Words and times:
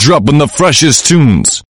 dropping 0.00 0.38
the 0.38 0.48
freshest 0.48 1.06
tunes. 1.06 1.62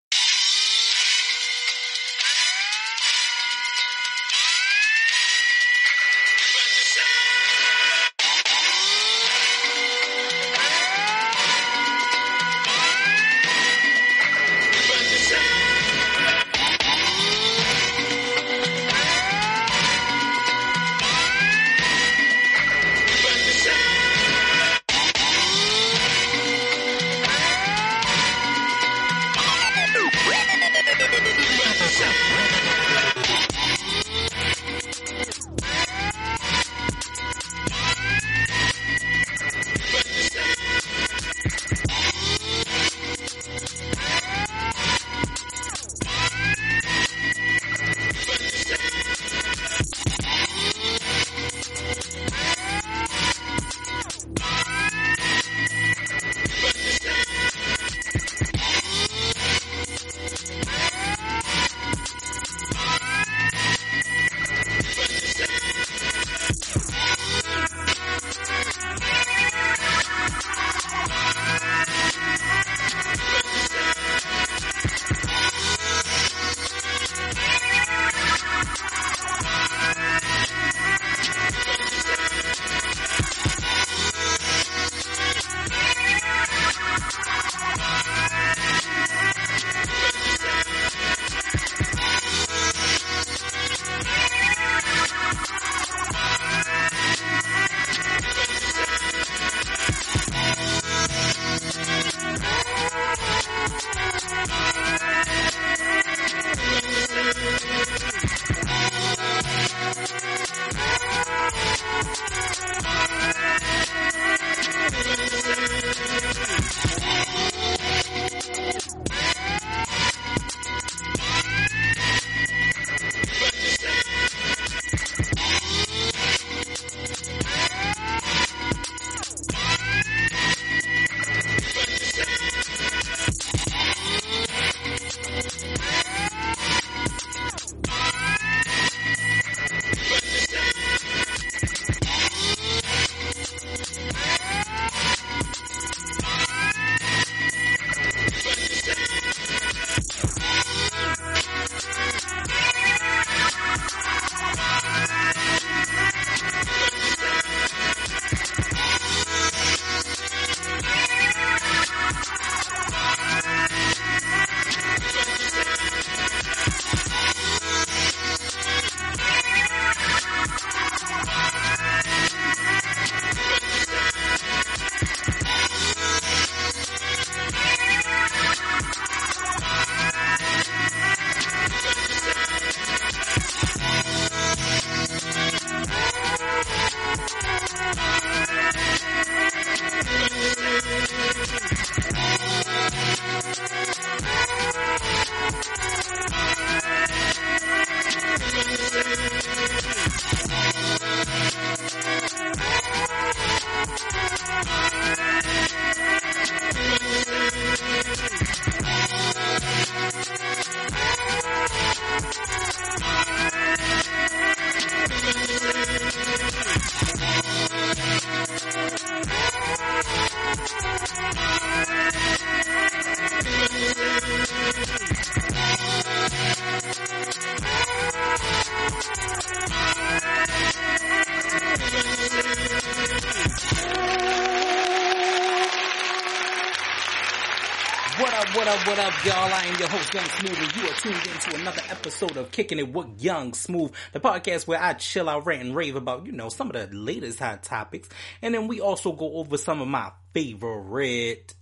Y'all? 239.25 239.53
I 239.53 239.65
am 239.67 239.79
your 239.79 239.89
host, 239.89 240.15
Young 240.15 240.25
Smooth, 240.25 240.59
and 240.59 240.77
you 240.77 240.89
are 240.89 240.95
tuned 240.95 241.35
into 241.35 241.61
another 241.61 241.83
episode 241.91 242.37
of 242.39 242.51
Kicking 242.51 242.79
It 242.79 242.91
with 242.93 243.23
Young 243.23 243.53
Smooth, 243.53 243.93
the 244.13 244.21
podcast 244.21 244.67
where 244.67 244.81
I 244.81 244.95
chill 244.95 245.29
out, 245.29 245.45
rant, 245.45 245.63
and 245.63 245.77
rave 245.77 245.97
about, 245.97 246.25
you 246.25 246.33
know, 246.33 246.49
some 246.49 246.71
of 246.71 246.73
the 246.75 246.97
latest 246.97 247.39
hot 247.39 247.63
topics. 247.63 248.09
And 248.41 248.55
then 248.55 248.67
we 248.67 248.81
also 248.81 249.13
go 249.13 249.35
over 249.35 249.59
some 249.59 249.83
of 249.83 249.89
my 249.89 250.11
favorite, 250.33 251.53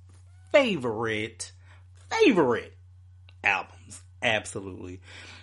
favorite, 0.52 1.50
favorite 2.10 2.76
albums. 3.42 4.02
Absolutely. 4.22 5.00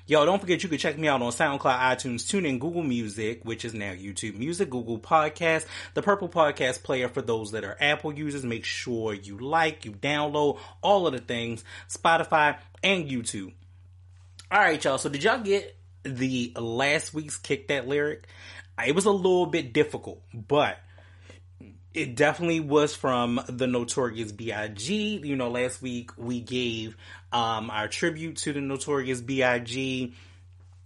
Yo, 0.07 0.23
don't 0.23 0.39
forget 0.39 0.61
you 0.61 0.69
can 0.69 0.77
check 0.77 0.99
me 0.99 1.07
out 1.07 1.23
on 1.23 1.31
SoundCloud, 1.31 1.79
iTunes, 1.79 2.27
TuneIn, 2.27 2.59
Google 2.59 2.83
Music, 2.83 3.43
which 3.43 3.65
is 3.65 3.73
now 3.73 3.91
YouTube 3.91 4.35
Music, 4.35 4.69
Google 4.69 4.99
Podcast, 4.99 5.65
the 5.95 6.03
Purple 6.03 6.29
Podcast 6.29 6.83
Player 6.83 7.09
for 7.09 7.23
those 7.23 7.53
that 7.53 7.63
are 7.63 7.75
Apple 7.81 8.13
users. 8.13 8.43
Make 8.43 8.65
sure 8.65 9.15
you 9.15 9.39
like, 9.39 9.83
you 9.83 9.93
download 9.93 10.59
all 10.83 11.07
of 11.07 11.13
the 11.13 11.19
things, 11.21 11.63
Spotify 11.89 12.59
and 12.83 13.09
YouTube. 13.09 13.53
All 14.51 14.59
right, 14.59 14.83
y'all. 14.83 14.99
So 14.99 15.09
did 15.09 15.23
y'all 15.23 15.41
get 15.41 15.75
the 16.03 16.53
last 16.55 17.11
week's 17.11 17.37
Kick 17.37 17.69
That 17.69 17.87
lyric? 17.87 18.27
It 18.85 18.93
was 18.93 19.05
a 19.05 19.11
little 19.11 19.47
bit 19.47 19.73
difficult, 19.73 20.21
but 20.31 20.77
it 21.95 22.15
definitely 22.15 22.59
was 22.59 22.93
from 22.93 23.41
the 23.47 23.67
Notorious 23.67 24.31
B.I.G. 24.31 25.21
You 25.23 25.35
know, 25.35 25.49
last 25.49 25.81
week 25.81 26.11
we 26.17 26.41
gave 26.41 26.97
um, 27.31 27.69
our 27.69 27.87
tribute 27.87 28.37
to 28.37 28.53
the 28.53 28.59
Notorious 28.59 29.21
B.I.G. 29.21 30.13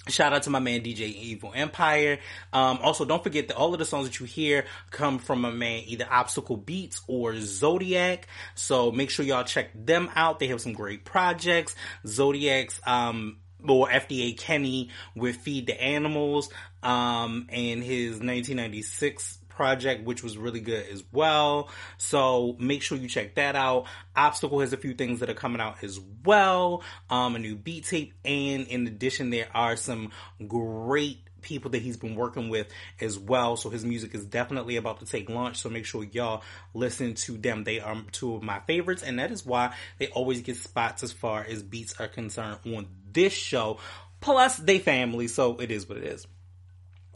Shout 0.08 0.34
out 0.34 0.44
to 0.44 0.50
my 0.50 0.60
man 0.60 0.82
DJ 0.82 1.02
Evil 1.02 1.52
Empire. 1.54 2.20
Um, 2.54 2.80
also, 2.82 3.06
don't 3.06 3.24
forget 3.24 3.48
that 3.48 3.58
all 3.58 3.74
of 3.74 3.80
the 3.80 3.86
songs 3.86 4.08
that 4.08 4.20
you 4.20 4.26
hear 4.26 4.66
come 4.92 5.20
from 5.20 5.42
my 5.42 5.52
man 5.52 5.84
either 5.88 6.08
Obstacle 6.10 6.58
Beats 6.58 7.02
or 7.08 7.36
Zodiac. 7.40 8.28
So 8.56 8.92
make 8.92 9.10
sure 9.10 9.26
y'all 9.26 9.44
check 9.44 9.70
them 9.74 10.10
out. 10.16 10.40
They 10.40 10.48
have 10.48 10.62
some 10.62 10.74
great 10.74 11.06
projects. 11.06 11.76
Zodiac's 12.06 12.80
um, 12.86 13.38
or 13.68 13.90
FDA 13.90 14.38
Kenny 14.38 14.90
with 15.16 15.38
Feed 15.38 15.68
the 15.68 15.80
Animals, 15.80 16.50
um, 16.82 17.48
and 17.50 17.84
his 17.84 18.20
1996 18.20 19.40
project, 19.60 20.06
which 20.06 20.24
was 20.24 20.38
really 20.38 20.62
good 20.62 20.86
as 20.90 21.04
well. 21.12 21.68
So 21.98 22.56
make 22.60 22.82
sure 22.82 22.98
you 22.98 23.10
check 23.10 23.36
that 23.36 23.58
out. 23.58 23.88
Obstacle 24.16 24.62
has 24.62 24.72
a 24.72 24.78
few 24.78 24.94
things 24.94 25.20
that 25.20 25.30
are 25.30 25.34
coming 25.34 25.60
out 25.60 25.84
as 25.84 26.00
well. 26.24 26.82
Um, 27.10 27.36
a 27.36 27.40
new 27.40 27.58
beat 27.58 27.84
tape, 27.84 28.14
and 28.24 28.66
in 28.68 28.88
addition, 28.88 29.32
there 29.32 29.50
are 29.54 29.76
some 29.76 30.12
great 30.48 31.20
people 31.42 31.72
that 31.72 31.82
he's 31.82 31.98
been 31.98 32.16
working 32.16 32.48
with 32.48 32.68
as 33.02 33.20
well. 33.20 33.58
So 33.58 33.70
his 33.70 33.84
music 33.84 34.16
is 34.16 34.24
definitely 34.24 34.78
about 34.78 35.02
to 35.02 35.06
take 35.06 35.30
launch. 35.30 35.58
So 35.58 35.70
make 35.70 35.86
sure 35.86 36.06
y'all 36.06 36.42
listen 36.74 37.16
to 37.16 37.38
them. 37.38 37.66
They 37.66 37.82
are 37.82 38.02
two 38.14 38.36
of 38.36 38.42
my 38.42 38.62
favorites, 38.62 39.04
and 39.04 39.20
that 39.20 39.30
is 39.30 39.46
why 39.46 39.76
they 39.98 40.08
always 40.08 40.42
get 40.42 40.56
spots 40.56 41.04
as 41.04 41.12
far 41.12 41.44
as 41.44 41.64
beats 41.64 42.00
are 42.00 42.08
concerned 42.08 42.60
on 42.66 42.88
this 43.12 43.34
show. 43.34 43.80
Plus, 44.22 44.56
they 44.56 44.80
family, 44.80 45.28
so 45.28 45.58
it 45.58 45.70
is 45.70 45.90
what 45.90 45.98
it 45.98 46.06
is. 46.06 46.26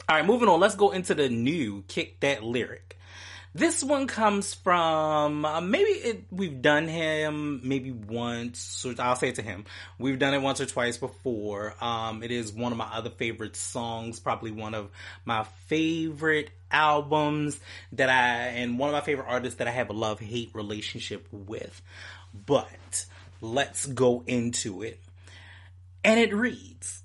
All 0.06 0.16
right, 0.16 0.26
moving 0.26 0.48
on. 0.50 0.60
Let's 0.60 0.74
go 0.74 0.90
into 0.90 1.14
the 1.14 1.30
new 1.30 1.82
Kick 1.88 2.20
That 2.20 2.44
Lyric. 2.44 2.98
This 3.54 3.82
one 3.82 4.06
comes 4.06 4.52
from 4.52 5.46
uh, 5.46 5.62
maybe 5.62 5.88
it, 5.92 6.24
we've 6.30 6.60
done 6.60 6.88
him 6.88 7.62
maybe 7.64 7.90
once. 7.90 8.84
Or 8.84 8.94
I'll 8.98 9.16
say 9.16 9.30
it 9.30 9.36
to 9.36 9.42
him. 9.42 9.64
We've 9.98 10.18
done 10.18 10.34
it 10.34 10.42
once 10.42 10.60
or 10.60 10.66
twice 10.66 10.98
before. 10.98 11.74
Um, 11.80 12.22
it 12.22 12.30
is 12.30 12.52
one 12.52 12.70
of 12.70 12.76
my 12.76 12.84
other 12.84 13.08
favorite 13.08 13.56
songs, 13.56 14.20
probably 14.20 14.50
one 14.50 14.74
of 14.74 14.90
my 15.24 15.44
favorite 15.68 16.50
albums 16.70 17.58
that 17.92 18.10
I 18.10 18.48
and 18.48 18.78
one 18.78 18.90
of 18.90 18.92
my 18.92 19.00
favorite 19.00 19.28
artists 19.28 19.58
that 19.58 19.68
I 19.68 19.70
have 19.70 19.88
a 19.88 19.94
love 19.94 20.20
hate 20.20 20.50
relationship 20.52 21.26
with. 21.32 21.80
But 22.34 23.06
let's 23.40 23.86
go 23.86 24.22
into 24.26 24.82
it, 24.82 25.00
and 26.04 26.20
it 26.20 26.34
reads 26.34 27.02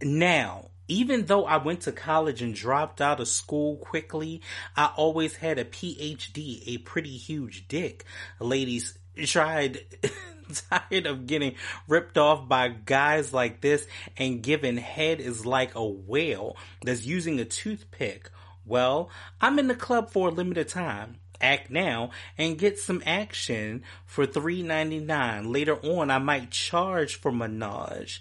now 0.00 0.68
even 0.88 1.26
though 1.26 1.44
I 1.44 1.58
went 1.58 1.82
to 1.82 1.92
college 1.92 2.42
and 2.42 2.54
dropped 2.54 3.00
out 3.00 3.20
of 3.20 3.28
school 3.28 3.76
quickly, 3.76 4.42
I 4.76 4.90
always 4.96 5.36
had 5.36 5.58
a 5.58 5.64
PhD, 5.64 6.62
a 6.66 6.78
pretty 6.78 7.16
huge 7.16 7.68
dick. 7.68 8.04
Ladies 8.40 8.98
tried 9.26 9.80
tired 10.70 11.06
of 11.06 11.26
getting 11.26 11.54
ripped 11.86 12.16
off 12.18 12.48
by 12.48 12.68
guys 12.68 13.32
like 13.32 13.60
this 13.60 13.86
and 14.16 14.42
given 14.42 14.76
head 14.76 15.20
is 15.20 15.44
like 15.44 15.74
a 15.74 15.84
whale 15.84 16.56
that's 16.82 17.04
using 17.04 17.38
a 17.38 17.44
toothpick. 17.44 18.30
Well, 18.64 19.10
I'm 19.40 19.58
in 19.58 19.68
the 19.68 19.74
club 19.74 20.10
for 20.10 20.28
a 20.28 20.32
limited 20.32 20.68
time 20.68 21.16
act 21.40 21.70
now 21.70 22.10
and 22.36 22.58
get 22.58 22.78
some 22.78 23.02
action 23.06 23.82
for 24.04 24.26
$3.99. 24.26 25.52
Later 25.52 25.76
on, 25.76 26.10
I 26.10 26.18
might 26.18 26.50
charge 26.50 27.14
for 27.16 27.30
Minaj. 27.30 28.18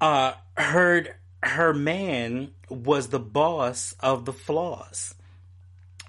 Uh, 0.00 0.32
heard 0.56 1.14
her 1.42 1.72
man 1.72 2.50
was 2.68 3.08
the 3.08 3.20
boss 3.20 3.94
of 4.00 4.24
the 4.24 4.32
floss. 4.32 5.14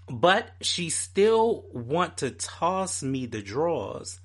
But 0.08 0.50
she 0.62 0.90
still 0.90 1.66
want 1.72 2.18
to 2.18 2.31
toss 2.31 3.04
me 3.04 3.28
the 3.28 3.42
drawers. 3.42 4.20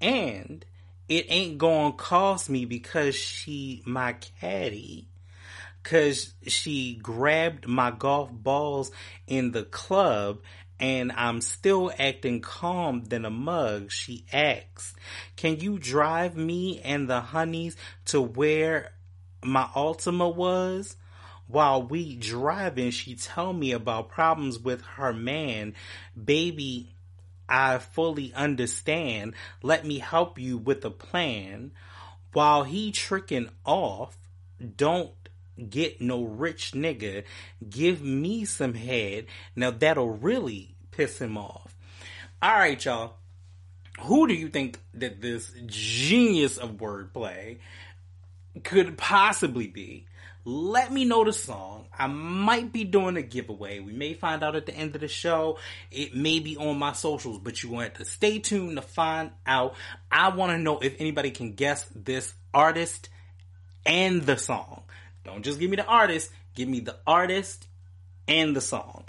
And 0.00 0.64
it 1.08 1.26
ain't 1.28 1.58
gonna 1.58 1.92
cost 1.92 2.50
me 2.50 2.66
because 2.66 3.14
she 3.14 3.82
my 3.86 4.14
caddy. 4.40 5.08
Cause 5.82 6.32
she 6.46 6.94
grabbed 6.94 7.68
my 7.68 7.90
golf 7.90 8.30
balls 8.32 8.90
in 9.26 9.52
the 9.52 9.64
club 9.64 10.40
and 10.80 11.12
I'm 11.12 11.40
still 11.40 11.92
acting 11.98 12.40
calm 12.40 13.04
than 13.04 13.24
a 13.24 13.30
mug. 13.30 13.90
She 13.90 14.24
asks, 14.32 14.94
can 15.36 15.60
you 15.60 15.78
drive 15.78 16.36
me 16.36 16.80
and 16.80 17.08
the 17.08 17.20
honeys 17.20 17.76
to 18.06 18.20
where 18.20 18.92
my 19.44 19.64
Altima 19.74 20.34
was, 20.34 20.96
while 21.46 21.82
we 21.82 22.16
driving, 22.16 22.90
she 22.90 23.14
told 23.14 23.58
me 23.58 23.72
about 23.72 24.08
problems 24.08 24.58
with 24.58 24.82
her 24.82 25.12
man. 25.12 25.74
Baby, 26.22 26.94
I 27.48 27.78
fully 27.78 28.32
understand. 28.34 29.34
Let 29.62 29.84
me 29.84 29.98
help 29.98 30.38
you 30.38 30.56
with 30.56 30.84
a 30.84 30.90
plan. 30.90 31.72
While 32.32 32.64
he 32.64 32.90
tricking 32.90 33.50
off, 33.64 34.16
don't 34.76 35.12
get 35.68 36.00
no 36.00 36.24
rich 36.24 36.72
nigga. 36.72 37.24
Give 37.68 38.02
me 38.02 38.44
some 38.44 38.74
head. 38.74 39.26
Now 39.54 39.70
that'll 39.70 40.10
really 40.10 40.74
piss 40.90 41.20
him 41.20 41.36
off. 41.36 41.76
All 42.42 42.54
right, 42.54 42.82
y'all. 42.84 43.14
Who 44.00 44.26
do 44.26 44.34
you 44.34 44.48
think 44.48 44.80
that 44.94 45.20
this 45.20 45.52
genius 45.66 46.58
of 46.58 46.72
wordplay 46.78 47.58
could 48.62 48.96
possibly 48.96 49.66
be. 49.66 50.06
Let 50.46 50.92
me 50.92 51.06
know 51.06 51.24
the 51.24 51.32
song. 51.32 51.86
I 51.98 52.06
might 52.06 52.70
be 52.70 52.84
doing 52.84 53.16
a 53.16 53.22
giveaway. 53.22 53.80
We 53.80 53.92
may 53.92 54.12
find 54.12 54.44
out 54.44 54.54
at 54.54 54.66
the 54.66 54.74
end 54.74 54.94
of 54.94 55.00
the 55.00 55.08
show. 55.08 55.58
It 55.90 56.14
may 56.14 56.38
be 56.38 56.56
on 56.58 56.78
my 56.78 56.92
socials, 56.92 57.38
but 57.38 57.62
you 57.62 57.70
want 57.70 57.94
to 57.94 58.04
stay 58.04 58.40
tuned 58.40 58.76
to 58.76 58.82
find 58.82 59.30
out. 59.46 59.74
I 60.12 60.28
want 60.28 60.52
to 60.52 60.58
know 60.58 60.78
if 60.80 61.00
anybody 61.00 61.30
can 61.30 61.54
guess 61.54 61.86
this 61.94 62.34
artist 62.52 63.08
and 63.86 64.22
the 64.22 64.36
song. 64.36 64.82
Don't 65.24 65.42
just 65.42 65.58
give 65.58 65.70
me 65.70 65.76
the 65.76 65.86
artist, 65.86 66.30
give 66.54 66.68
me 66.68 66.80
the 66.80 66.96
artist 67.06 67.66
and 68.28 68.54
the 68.54 68.60
song. 68.60 69.04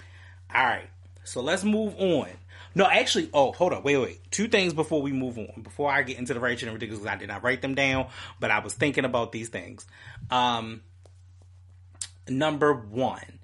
All 0.54 0.64
right. 0.64 0.88
So 1.24 1.42
let's 1.42 1.64
move 1.64 1.94
on. 1.98 2.28
No, 2.76 2.86
actually, 2.86 3.30
oh, 3.32 3.52
hold 3.52 3.72
up, 3.72 3.84
wait, 3.84 3.96
wait. 3.96 4.30
Two 4.30 4.48
things 4.48 4.74
before 4.74 5.00
we 5.00 5.10
move 5.10 5.38
on. 5.38 5.62
Before 5.62 5.90
I 5.90 6.02
get 6.02 6.18
into 6.18 6.34
the 6.34 6.40
righteous 6.40 6.64
and 6.64 6.74
ridiculous, 6.74 7.06
I 7.06 7.16
did 7.16 7.28
not 7.28 7.42
write 7.42 7.62
them 7.62 7.74
down, 7.74 8.08
but 8.38 8.50
I 8.50 8.58
was 8.58 8.74
thinking 8.74 9.06
about 9.06 9.32
these 9.32 9.48
things. 9.48 9.86
Um, 10.30 10.82
number 12.28 12.74
one, 12.74 13.38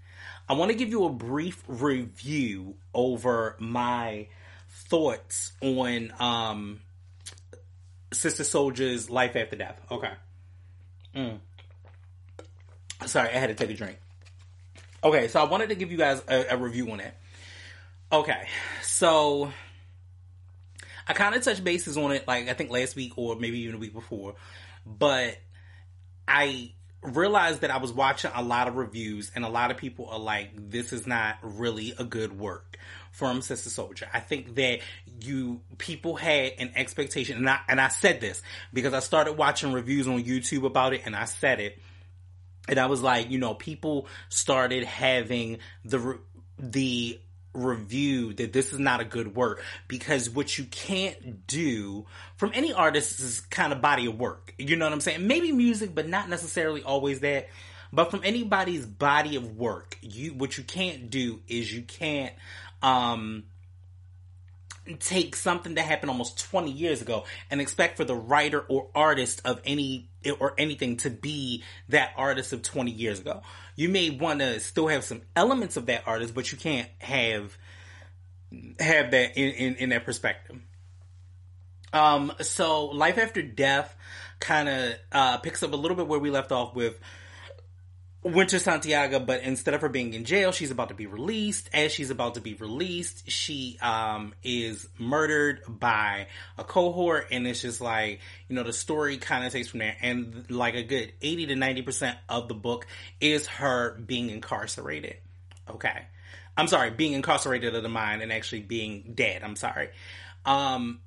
I 0.50 0.52
want 0.52 0.70
to 0.70 0.76
give 0.76 0.90
you 0.90 1.06
a 1.06 1.08
brief 1.08 1.64
review 1.66 2.74
over 2.92 3.56
my 3.58 4.26
thoughts 4.90 5.52
on 5.62 6.12
um, 6.20 6.80
Sister 8.12 8.42
Souljah's 8.42 9.08
life 9.08 9.34
after 9.34 9.56
death. 9.56 9.80
Okay. 9.90 10.12
Mm. 11.16 11.38
Sorry, 13.06 13.30
I 13.30 13.38
had 13.38 13.46
to 13.46 13.54
take 13.54 13.70
a 13.70 13.74
drink. 13.74 13.98
Okay, 15.02 15.28
so 15.28 15.40
I 15.40 15.44
wanted 15.44 15.70
to 15.70 15.74
give 15.74 15.90
you 15.90 15.96
guys 15.96 16.22
a, 16.28 16.48
a 16.50 16.56
review 16.58 16.90
on 16.90 17.00
it. 17.00 17.14
Okay, 18.12 18.46
so 18.82 19.50
I 21.08 21.14
kind 21.14 21.34
of 21.34 21.42
touched 21.42 21.64
bases 21.64 21.96
on 21.96 22.12
it, 22.12 22.28
like 22.28 22.46
I 22.46 22.52
think 22.52 22.70
last 22.70 22.94
week 22.94 23.14
or 23.16 23.36
maybe 23.36 23.60
even 23.60 23.76
a 23.76 23.78
week 23.78 23.94
before, 23.94 24.34
but 24.84 25.38
I 26.28 26.74
realized 27.00 27.62
that 27.62 27.70
I 27.70 27.78
was 27.78 27.90
watching 27.90 28.30
a 28.34 28.42
lot 28.42 28.68
of 28.68 28.76
reviews 28.76 29.32
and 29.34 29.46
a 29.46 29.48
lot 29.48 29.70
of 29.70 29.78
people 29.78 30.10
are 30.10 30.18
like, 30.18 30.50
this 30.70 30.92
is 30.92 31.06
not 31.06 31.38
really 31.40 31.94
a 31.98 32.04
good 32.04 32.38
work 32.38 32.76
from 33.12 33.40
Sister 33.40 33.70
Souljah. 33.70 34.08
I 34.12 34.20
think 34.20 34.56
that 34.56 34.80
you 35.22 35.62
people 35.78 36.14
had 36.14 36.52
an 36.58 36.72
expectation, 36.76 37.38
and 37.38 37.48
I 37.48 37.60
and 37.66 37.80
I 37.80 37.88
said 37.88 38.20
this 38.20 38.42
because 38.74 38.92
I 38.92 39.00
started 39.00 39.38
watching 39.38 39.72
reviews 39.72 40.06
on 40.06 40.22
YouTube 40.22 40.66
about 40.66 40.92
it, 40.92 41.00
and 41.06 41.16
I 41.16 41.24
said 41.24 41.60
it, 41.60 41.78
and 42.68 42.78
I 42.78 42.84
was 42.86 43.00
like, 43.00 43.30
you 43.30 43.38
know, 43.38 43.54
people 43.54 44.06
started 44.28 44.84
having 44.84 45.60
the 45.82 46.18
the 46.58 47.18
review 47.54 48.32
that 48.34 48.52
this 48.52 48.72
is 48.72 48.78
not 48.78 49.00
a 49.00 49.04
good 49.04 49.34
work 49.34 49.62
because 49.88 50.30
what 50.30 50.56
you 50.56 50.64
can't 50.64 51.46
do 51.46 52.06
from 52.36 52.50
any 52.54 52.72
artist's 52.72 53.40
kind 53.40 53.72
of 53.72 53.80
body 53.80 54.06
of 54.06 54.18
work. 54.18 54.54
You 54.58 54.76
know 54.76 54.86
what 54.86 54.92
I'm 54.92 55.00
saying? 55.00 55.26
Maybe 55.26 55.52
music, 55.52 55.94
but 55.94 56.08
not 56.08 56.28
necessarily 56.28 56.82
always 56.82 57.20
that. 57.20 57.48
But 57.92 58.10
from 58.10 58.22
anybody's 58.24 58.86
body 58.86 59.36
of 59.36 59.56
work, 59.56 59.98
you 60.00 60.32
what 60.32 60.56
you 60.56 60.64
can't 60.64 61.10
do 61.10 61.40
is 61.46 61.72
you 61.72 61.82
can't 61.82 62.32
um 62.82 63.44
take 64.98 65.36
something 65.36 65.74
that 65.74 65.82
happened 65.82 66.10
almost 66.10 66.40
20 66.50 66.70
years 66.70 67.02
ago 67.02 67.24
and 67.50 67.60
expect 67.60 67.96
for 67.96 68.04
the 68.04 68.16
writer 68.16 68.60
or 68.60 68.88
artist 68.94 69.40
of 69.44 69.60
any 69.64 70.08
or 70.40 70.54
anything 70.58 70.96
to 70.98 71.10
be 71.10 71.62
that 71.88 72.10
artist 72.16 72.52
of 72.52 72.62
20 72.62 72.90
years 72.90 73.20
ago. 73.20 73.42
You 73.76 73.88
may 73.88 74.10
want 74.10 74.40
to 74.40 74.60
still 74.60 74.88
have 74.88 75.04
some 75.04 75.22
elements 75.34 75.76
of 75.76 75.86
that 75.86 76.04
artist, 76.06 76.34
but 76.34 76.52
you 76.52 76.58
can't 76.58 76.88
have 76.98 77.56
have 78.78 79.12
that 79.12 79.36
in, 79.38 79.50
in, 79.50 79.74
in 79.76 79.88
that 79.90 80.04
perspective. 80.04 80.60
Um, 81.92 82.32
so 82.40 82.86
Life 82.86 83.18
After 83.18 83.42
Death 83.42 83.94
kind 84.40 84.68
of 84.68 84.94
uh, 85.12 85.38
picks 85.38 85.62
up 85.62 85.72
a 85.72 85.76
little 85.76 85.96
bit 85.96 86.06
where 86.06 86.18
we 86.18 86.30
left 86.30 86.52
off 86.52 86.74
with 86.74 86.98
Winter 88.24 88.60
Santiago, 88.60 89.18
but 89.18 89.42
instead 89.42 89.74
of 89.74 89.80
her 89.80 89.88
being 89.88 90.14
in 90.14 90.24
jail, 90.24 90.52
she's 90.52 90.70
about 90.70 90.90
to 90.90 90.94
be 90.94 91.06
released. 91.06 91.68
As 91.72 91.90
she's 91.90 92.10
about 92.10 92.34
to 92.34 92.40
be 92.40 92.54
released, 92.54 93.28
she 93.28 93.78
um, 93.82 94.32
is 94.44 94.88
murdered 94.96 95.62
by 95.66 96.28
a 96.56 96.62
cohort, 96.62 97.28
and 97.32 97.46
it's 97.48 97.62
just 97.62 97.80
like 97.80 98.20
you 98.48 98.54
know 98.54 98.62
the 98.62 98.72
story 98.72 99.16
kind 99.16 99.44
of 99.44 99.52
takes 99.52 99.68
from 99.68 99.80
there. 99.80 99.96
And 100.00 100.48
like 100.50 100.74
a 100.74 100.84
good 100.84 101.12
eighty 101.20 101.46
to 101.46 101.56
ninety 101.56 101.82
percent 101.82 102.16
of 102.28 102.46
the 102.46 102.54
book 102.54 102.86
is 103.20 103.48
her 103.48 103.98
being 103.98 104.30
incarcerated. 104.30 105.16
Okay, 105.68 106.06
I'm 106.56 106.68
sorry, 106.68 106.90
being 106.90 107.14
incarcerated 107.14 107.74
of 107.74 107.82
the 107.82 107.88
mind 107.88 108.22
and 108.22 108.32
actually 108.32 108.62
being 108.62 109.14
dead. 109.16 109.42
I'm 109.42 109.56
sorry. 109.56 109.90
Um, 110.44 111.00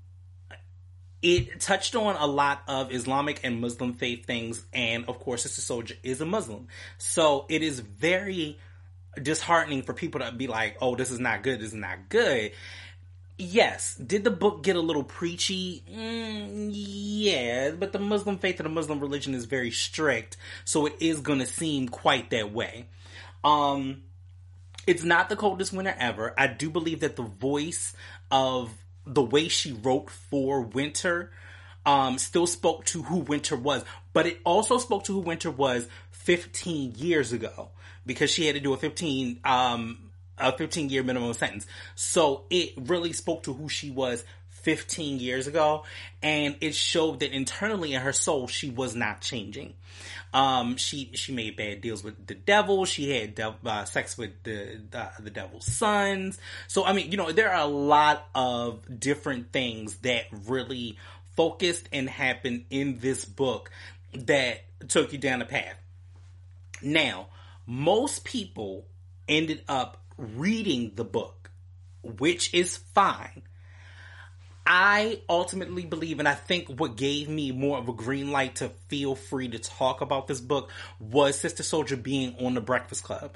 it 1.25 1.60
touched 1.60 1.96
on 1.96 2.15
a 2.17 2.27
lot 2.27 2.62
of 2.67 2.94
Islamic 2.94 3.39
and 3.44 3.60
Muslim 3.60 3.94
faith 3.94 4.27
things, 4.27 4.63
and 4.72 5.10
of 5.10 5.17
course, 5.17 5.41
Sister 5.41 5.60
Souljah 5.60 5.98
is 6.03 6.22
a 6.22 6.25
Muslim. 6.25 6.67
So 7.00 7.48
it 7.50 7.63
is 7.63 7.79
very 7.79 8.60
disheartening 9.20 9.82
for 9.82 9.94
people 9.94 10.22
to 10.22 10.32
be 10.32 10.46
like, 10.46 10.77
oh, 10.82 10.96
this 10.96 11.10
is 11.10 11.20
not 11.20 11.41
good, 11.41 11.62
this 11.62 11.70
is 11.70 11.74
not 11.74 12.10
good. 12.10 12.51
Yes, 13.39 13.96
did 13.96 14.24
the 14.24 14.29
book 14.29 14.62
get 14.62 14.75
a 14.75 14.82
little 14.82 15.03
preachy? 15.03 15.84
Mm, 15.91 16.70
yeah, 16.72 17.72
but 17.72 17.91
the 17.91 17.98
Muslim 17.98 18.38
faith 18.38 18.60
and 18.60 18.67
the 18.67 18.74
Muslim 18.74 19.00
religion 19.00 19.34
is 19.34 19.46
very 19.46 19.72
strict, 19.72 20.38
so 20.63 20.86
it 20.86 20.94
is 21.00 21.22
going 21.22 21.39
to 21.39 21.48
seem 21.48 21.89
quite 21.89 22.29
that 22.29 22.53
way. 22.53 22.86
Um, 23.44 24.03
it's 24.86 25.03
not 25.03 25.29
the 25.29 25.36
coldest 25.36 25.74
winter 25.74 25.96
ever. 25.98 26.36
I 26.38 26.46
do 26.46 26.70
believe 26.70 27.00
that 27.00 27.15
the 27.15 27.24
voice 27.24 27.94
of 28.29 28.72
the 29.06 29.22
way 29.22 29.48
she 29.48 29.72
wrote 29.74 30.10
for 30.10 30.62
Winter 30.62 31.32
um, 31.86 32.18
still 32.18 32.48
spoke 32.48 32.86
to 32.86 33.04
who 33.04 33.18
Winter 33.18 33.56
was, 33.56 33.84
but 34.14 34.26
it 34.26 34.40
also 34.44 34.78
spoke 34.78 35.04
to 35.06 35.14
who 35.14 35.20
Winter 35.20 35.52
was 35.52 35.88
15 36.12 36.96
years 36.96 37.32
ago 37.32 37.70
because 38.06 38.32
she 38.32 38.48
had 38.48 38.56
to 38.56 38.62
do 38.62 38.74
a 38.74 38.78
15 38.78 39.40
um, 39.44 40.12
a 40.38 40.52
15 40.52 40.90
year 40.90 41.04
minimum 41.04 41.34
sentence. 41.34 41.66
So 41.96 42.46
it 42.50 42.74
really 42.78 43.14
spoke 43.14 43.44
to 43.44 43.54
who 43.54 43.70
she 43.70 43.92
was 43.92 44.24
15 44.65 45.19
years 45.19 45.45
ago 45.45 45.84
and 46.24 46.55
it 46.60 46.74
showed 46.74 47.19
that 47.19 47.31
internally 47.31 47.93
in 47.93 48.01
her 48.01 48.12
soul 48.12 48.48
she 48.48 48.72
was 48.72 48.95
not 48.95 49.22
changing. 49.22 49.75
Um, 50.34 50.75
she 50.77 51.12
she 51.13 51.34
made 51.34 51.55
bad 51.55 51.81
deals 51.81 52.03
with 52.03 52.25
the 52.25 52.34
devil. 52.34 52.84
She 52.86 53.12
had 53.12 53.36
de- 53.36 53.55
uh, 53.63 53.86
sex 53.86 54.17
with 54.17 54.31
the, 54.43 54.81
the, 54.89 55.10
the 55.19 55.29
devil's 55.29 55.65
sons. 55.72 56.39
So 56.67 56.84
I 56.84 56.93
mean, 56.93 57.12
you 57.12 57.17
know, 57.17 57.31
there 57.31 57.53
are 57.53 57.62
a 57.62 57.72
lot 57.72 58.27
of 58.34 59.00
different 59.00 59.51
things 59.51 59.98
that 59.98 60.25
really 60.48 60.98
focused 61.36 61.88
and 61.93 62.10
happened 62.10 62.65
in 62.72 62.98
this 63.00 63.24
book 63.24 63.69
that 64.13 64.65
took 64.88 65.13
you 65.13 65.19
down 65.19 65.39
the 65.39 65.45
path. 65.45 65.75
Now, 66.81 67.27
most 67.67 68.24
people 68.25 68.88
ended 69.29 69.63
up 69.67 70.01
reading 70.17 70.93
the 70.95 71.05
book, 71.05 71.51
which 72.01 72.51
is 72.53 72.77
fine. 72.77 73.43
I 74.65 75.22
ultimately 75.29 75.86
believe, 75.86 76.17
and 76.17 76.27
I 76.27 76.34
think 76.34 76.69
what 76.69 76.95
gave 76.95 77.29
me 77.29 77.51
more 77.51 77.77
of 77.77 77.88
a 77.88 77.93
green 77.93 78.31
light 78.31 78.55
to 78.55 78.69
feel 78.88 79.13
free 79.13 79.48
to 79.50 79.60
talk 79.60 80.01
about 80.01 80.27
this 80.27 80.41
book 80.41 80.72
was 81.00 81.38
Sister 81.38 81.62
Souljah 81.62 82.01
being 82.01 82.36
on 82.43 82.55
the 82.55 82.62
Breakfast 82.62 83.03
Club. 83.03 83.36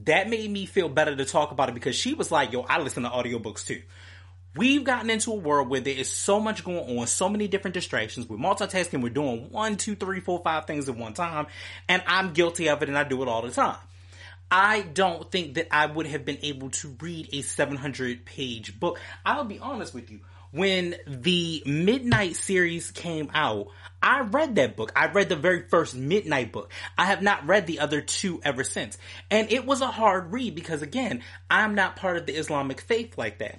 That 0.00 0.28
made 0.28 0.50
me 0.50 0.66
feel 0.66 0.90
better 0.90 1.16
to 1.16 1.24
talk 1.24 1.50
about 1.50 1.70
it 1.70 1.74
because 1.74 1.96
she 1.96 2.12
was 2.12 2.30
like, 2.30 2.52
yo, 2.52 2.60
I 2.60 2.78
listen 2.80 3.04
to 3.04 3.08
audiobooks 3.08 3.66
too. 3.66 3.82
We've 4.54 4.84
gotten 4.84 5.08
into 5.08 5.32
a 5.32 5.36
world 5.36 5.70
where 5.70 5.80
there 5.80 5.94
is 5.94 6.10
so 6.10 6.40
much 6.40 6.62
going 6.62 6.98
on, 6.98 7.06
so 7.06 7.30
many 7.30 7.48
different 7.48 7.74
distractions. 7.74 8.28
We're 8.28 8.36
multitasking, 8.36 9.02
we're 9.02 9.08
doing 9.08 9.50
one, 9.50 9.76
two, 9.76 9.94
three, 9.94 10.20
four, 10.20 10.40
five 10.42 10.66
things 10.66 10.90
at 10.90 10.96
one 10.96 11.14
time, 11.14 11.46
and 11.88 12.02
I'm 12.06 12.34
guilty 12.34 12.68
of 12.68 12.82
it 12.82 12.88
and 12.90 12.98
I 12.98 13.04
do 13.04 13.22
it 13.22 13.28
all 13.28 13.42
the 13.42 13.50
time. 13.50 13.78
I 14.50 14.82
don't 14.82 15.30
think 15.30 15.54
that 15.54 15.74
I 15.74 15.86
would 15.86 16.06
have 16.06 16.24
been 16.24 16.38
able 16.42 16.70
to 16.70 16.96
read 17.00 17.30
a 17.32 17.40
700 17.40 18.26
page 18.26 18.78
book. 18.78 19.00
I'll 19.24 19.44
be 19.44 19.58
honest 19.58 19.94
with 19.94 20.10
you 20.10 20.20
when 20.50 20.96
the 21.06 21.62
Midnight 21.66 22.36
series 22.36 22.90
came 22.90 23.30
out, 23.34 23.68
I 24.02 24.20
read 24.20 24.56
that 24.56 24.76
book. 24.76 24.92
I 24.94 25.06
read 25.06 25.28
the 25.28 25.36
very 25.36 25.62
first 25.68 25.94
Midnight 25.94 26.52
book. 26.52 26.72
I 26.96 27.06
have 27.06 27.22
not 27.22 27.46
read 27.46 27.66
the 27.66 27.80
other 27.80 28.00
two 28.00 28.40
ever 28.44 28.64
since. 28.64 28.98
And 29.30 29.50
it 29.50 29.66
was 29.66 29.80
a 29.80 29.86
hard 29.86 30.32
read 30.32 30.54
because 30.54 30.82
again, 30.82 31.22
I'm 31.50 31.74
not 31.74 31.96
part 31.96 32.16
of 32.16 32.26
the 32.26 32.34
Islamic 32.34 32.80
faith 32.80 33.18
like 33.18 33.38
that. 33.38 33.58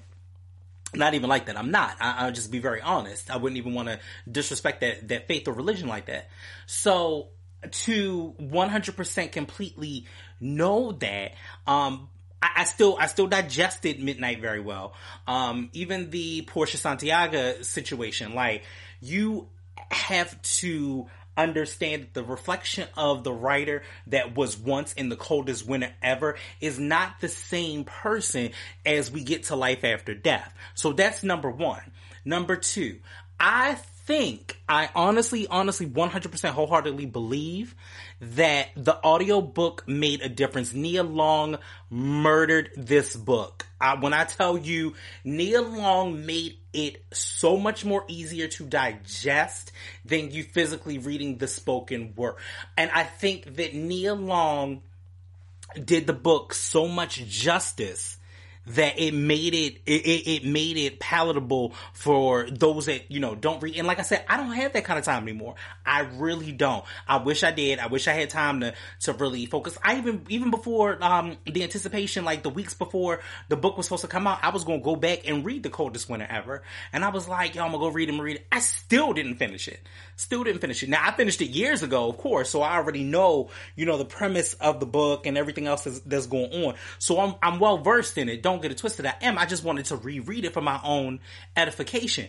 Not 0.93 1.15
even 1.15 1.29
like 1.29 1.47
that. 1.47 1.57
I'm 1.57 1.71
not. 1.71 1.97
I, 1.99 2.25
will 2.25 2.31
just 2.31 2.51
be 2.51 2.59
very 2.59 2.81
honest. 2.81 3.29
I 3.29 3.37
wouldn't 3.37 3.57
even 3.57 3.73
want 3.73 3.89
to 3.89 3.99
disrespect 4.29 4.81
that, 4.81 5.09
that 5.09 5.27
faith 5.27 5.47
or 5.47 5.53
religion 5.53 5.89
like 5.89 6.05
that. 6.05 6.29
So 6.65 7.27
to 7.69 8.33
100% 8.39 9.31
completely 9.31 10.05
know 10.39 10.93
that, 10.93 11.33
um, 11.65 12.09
I, 12.41 12.49
I, 12.57 12.63
still 12.65 12.97
I 12.99 13.07
still 13.07 13.27
digested 13.27 14.01
Midnight 14.01 14.41
very 14.41 14.59
well. 14.59 14.93
Um, 15.27 15.69
even 15.73 16.09
the 16.09 16.43
Portia 16.43 16.77
Santiago 16.77 17.61
situation, 17.61 18.35
like 18.35 18.63
you 19.01 19.47
have 19.91 20.41
to 20.41 21.07
understand 21.37 22.07
the 22.13 22.23
reflection 22.23 22.87
of 22.97 23.23
the 23.23 23.31
writer 23.31 23.83
that 24.07 24.35
was 24.35 24.57
once 24.57 24.93
in 24.93 25.09
the 25.09 25.15
coldest 25.15 25.67
winter 25.67 25.93
ever 26.01 26.35
is 26.59 26.79
not 26.79 27.21
the 27.21 27.27
same 27.27 27.83
person 27.83 28.49
as 28.85 29.11
we 29.11 29.23
get 29.23 29.43
to 29.43 29.55
life 29.55 29.83
after 29.83 30.15
death. 30.15 30.51
So 30.73 30.93
that's 30.93 31.23
number 31.23 31.51
one. 31.51 31.91
Number 32.25 32.55
two, 32.55 32.99
I 33.39 33.77
think, 34.07 34.57
I 34.69 34.89
honestly, 34.95 35.47
honestly, 35.47 35.85
100% 35.85 36.49
wholeheartedly 36.51 37.05
believe 37.05 37.75
that 38.21 38.69
the 38.77 38.95
audiobook 39.03 39.85
made 39.85 40.21
a 40.21 40.29
difference. 40.29 40.73
Nia 40.73 41.03
Long 41.03 41.57
murdered 41.89 42.71
this 42.77 43.17
book. 43.17 43.67
I, 43.81 43.95
when 43.95 44.13
I 44.13 44.23
tell 44.23 44.57
you, 44.57 44.95
Nia 45.25 45.61
Long 45.61 46.25
made 46.25 46.57
it 46.71 47.03
so 47.11 47.57
much 47.57 47.83
more 47.83 48.05
easier 48.07 48.47
to 48.47 48.63
digest 48.63 49.73
than 50.05 50.31
you 50.31 50.43
physically 50.43 50.97
reading 50.97 51.37
the 51.37 51.47
spoken 51.47 52.13
word. 52.15 52.35
And 52.77 52.89
I 52.91 53.03
think 53.03 53.57
that 53.57 53.75
Nia 53.75 54.15
Long 54.15 54.83
did 55.83 56.07
the 56.07 56.13
book 56.13 56.53
so 56.53 56.87
much 56.87 57.25
justice 57.27 58.17
that 58.67 58.99
it 58.99 59.13
made 59.13 59.53
it, 59.53 59.81
it, 59.85 60.27
it 60.27 60.45
made 60.45 60.77
it 60.77 60.99
palatable 60.99 61.73
for 61.93 62.49
those 62.49 62.87
that 62.87 63.09
you 63.09 63.19
know 63.19 63.35
don't 63.35 63.61
read. 63.63 63.77
And 63.77 63.87
like 63.87 63.99
I 63.99 64.03
said, 64.03 64.25
I 64.27 64.37
don't 64.37 64.51
have 64.51 64.73
that 64.73 64.83
kind 64.83 64.99
of 64.99 65.05
time 65.05 65.23
anymore. 65.23 65.55
I 65.85 66.01
really 66.01 66.51
don't. 66.51 66.83
I 67.07 67.17
wish 67.17 67.43
I 67.43 67.51
did. 67.51 67.79
I 67.79 67.87
wish 67.87 68.07
I 68.07 68.13
had 68.13 68.29
time 68.29 68.61
to 68.61 68.73
to 69.01 69.13
really 69.13 69.45
focus. 69.45 69.77
I 69.83 69.97
even 69.97 70.25
even 70.29 70.51
before 70.51 71.01
um 71.01 71.37
the 71.45 71.63
anticipation, 71.63 72.25
like 72.25 72.43
the 72.43 72.49
weeks 72.49 72.73
before 72.73 73.21
the 73.49 73.55
book 73.55 73.77
was 73.77 73.85
supposed 73.85 74.01
to 74.01 74.07
come 74.07 74.27
out, 74.27 74.39
I 74.43 74.49
was 74.49 74.63
gonna 74.63 74.81
go 74.81 74.95
back 74.95 75.27
and 75.27 75.45
read 75.45 75.63
the 75.63 75.69
coldest 75.69 76.09
winter 76.09 76.27
ever. 76.29 76.63
And 76.91 77.05
I 77.05 77.09
was 77.09 77.27
like, 77.27 77.55
yo, 77.55 77.63
I'm 77.63 77.71
gonna 77.71 77.83
go 77.83 77.89
read 77.89 78.09
and 78.09 78.21
read 78.21 78.37
it. 78.37 78.47
I 78.51 78.59
still 78.59 79.13
didn't 79.13 79.35
finish 79.35 79.67
it. 79.67 79.79
Still 80.17 80.43
didn't 80.43 80.61
finish 80.61 80.83
it. 80.83 80.89
Now 80.89 81.07
I 81.07 81.11
finished 81.11 81.41
it 81.41 81.49
years 81.49 81.83
ago, 81.83 82.09
of 82.09 82.17
course, 82.17 82.49
so 82.49 82.61
I 82.61 82.75
already 82.75 83.03
know 83.03 83.49
you 83.75 83.85
know 83.85 83.97
the 83.97 84.05
premise 84.05 84.55
of 84.55 84.79
the 84.79 84.85
book 84.85 85.25
and 85.25 85.37
everything 85.37 85.67
else 85.67 85.85
that's, 85.85 85.99
that's 86.01 86.25
going 86.25 86.51
on. 86.65 86.75
So 86.99 87.19
I'm 87.19 87.35
I'm 87.41 87.59
well 87.59 87.77
versed 87.77 88.17
in 88.17 88.27
it. 88.27 88.43
Don't 88.43 88.56
don't 88.57 88.63
get 88.63 88.71
it 88.71 88.79
twisted. 88.79 89.05
I 89.05 89.15
am. 89.21 89.37
I 89.37 89.45
just 89.45 89.63
wanted 89.63 89.85
to 89.85 89.95
reread 89.95 90.45
it 90.45 90.53
for 90.53 90.61
my 90.61 90.79
own 90.83 91.19
edification. 91.55 92.27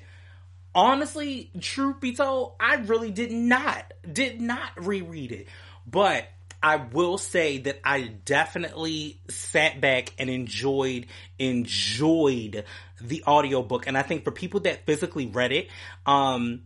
Honestly, 0.74 1.50
truth 1.60 2.00
be 2.00 2.14
told, 2.14 2.54
I 2.60 2.76
really 2.76 3.10
did 3.10 3.32
not, 3.32 3.92
did 4.10 4.40
not 4.40 4.70
reread 4.76 5.32
it. 5.32 5.48
But 5.86 6.28
I 6.62 6.76
will 6.76 7.16
say 7.16 7.58
that 7.58 7.80
I 7.82 8.02
definitely 8.02 9.20
sat 9.28 9.80
back 9.80 10.12
and 10.18 10.28
enjoyed, 10.28 11.06
enjoyed 11.38 12.64
the 13.00 13.24
audiobook. 13.26 13.86
And 13.86 13.96
I 13.96 14.02
think 14.02 14.24
for 14.24 14.30
people 14.30 14.60
that 14.60 14.84
physically 14.84 15.26
read 15.26 15.52
it, 15.52 15.68
um, 16.04 16.62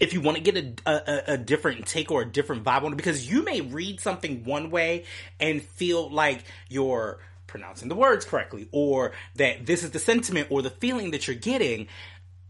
if 0.00 0.12
you 0.12 0.20
want 0.20 0.36
to 0.36 0.42
get 0.42 0.56
a, 0.56 0.90
a, 0.90 1.34
a, 1.34 1.38
different 1.38 1.86
take 1.86 2.10
or 2.10 2.22
a 2.22 2.24
different 2.24 2.64
vibe 2.64 2.84
on 2.84 2.92
it, 2.92 2.96
because 2.96 3.28
you 3.28 3.42
may 3.42 3.60
read 3.60 4.00
something 4.00 4.44
one 4.44 4.70
way 4.70 5.04
and 5.40 5.62
feel 5.62 6.08
like 6.10 6.44
you're 6.68 7.18
pronouncing 7.48 7.88
the 7.88 7.96
words 7.96 8.24
correctly 8.24 8.68
or 8.70 9.12
that 9.34 9.66
this 9.66 9.82
is 9.82 9.90
the 9.90 9.98
sentiment 9.98 10.46
or 10.50 10.62
the 10.62 10.70
feeling 10.70 11.10
that 11.10 11.26
you're 11.26 11.34
getting 11.34 11.88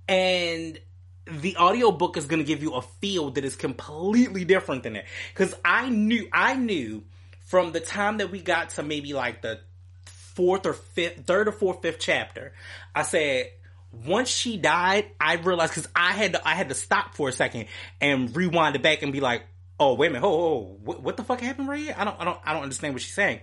and 0.06 0.78
the 1.26 1.56
audiobook 1.56 2.16
is 2.16 2.26
going 2.26 2.40
to 2.40 2.44
give 2.44 2.62
you 2.62 2.74
a 2.74 2.82
feel 2.82 3.30
that 3.30 3.44
is 3.44 3.56
completely 3.56 4.44
different 4.44 4.82
than 4.82 4.96
it. 4.96 5.06
Cuz 5.34 5.54
I 5.64 5.88
knew 5.88 6.28
I 6.32 6.54
knew 6.54 7.04
from 7.46 7.72
the 7.72 7.80
time 7.80 8.18
that 8.18 8.30
we 8.30 8.40
got 8.40 8.70
to 8.70 8.82
maybe 8.82 9.14
like 9.14 9.40
the 9.40 9.60
fourth 10.04 10.66
or 10.66 10.74
fifth 10.74 11.26
third 11.26 11.48
or 11.48 11.52
fourth 11.52 11.82
fifth 11.82 11.98
chapter 11.98 12.52
I 12.94 13.02
said 13.02 13.50
once 14.04 14.28
she 14.28 14.56
died 14.56 15.06
I 15.20 15.34
realized 15.34 15.72
cuz 15.72 15.88
I 15.96 16.12
had 16.12 16.34
to, 16.34 16.48
I 16.48 16.54
had 16.54 16.68
to 16.68 16.74
stop 16.74 17.14
for 17.14 17.28
a 17.28 17.32
second 17.32 17.66
and 18.00 18.34
rewind 18.36 18.76
it 18.76 18.82
back 18.82 19.02
and 19.02 19.12
be 19.12 19.20
like 19.20 19.42
oh 19.80 19.94
wait 19.94 20.08
a 20.08 20.10
minute 20.10 20.26
oh, 20.26 20.78
what, 20.82 21.02
what 21.02 21.16
the 21.16 21.24
fuck 21.24 21.40
happened 21.40 21.68
right 21.68 21.80
here? 21.80 21.94
I 21.96 22.04
don't 22.04 22.20
I 22.20 22.24
don't 22.24 22.40
I 22.44 22.52
don't 22.52 22.62
understand 22.62 22.94
what 22.94 23.02
she's 23.02 23.14
saying 23.14 23.40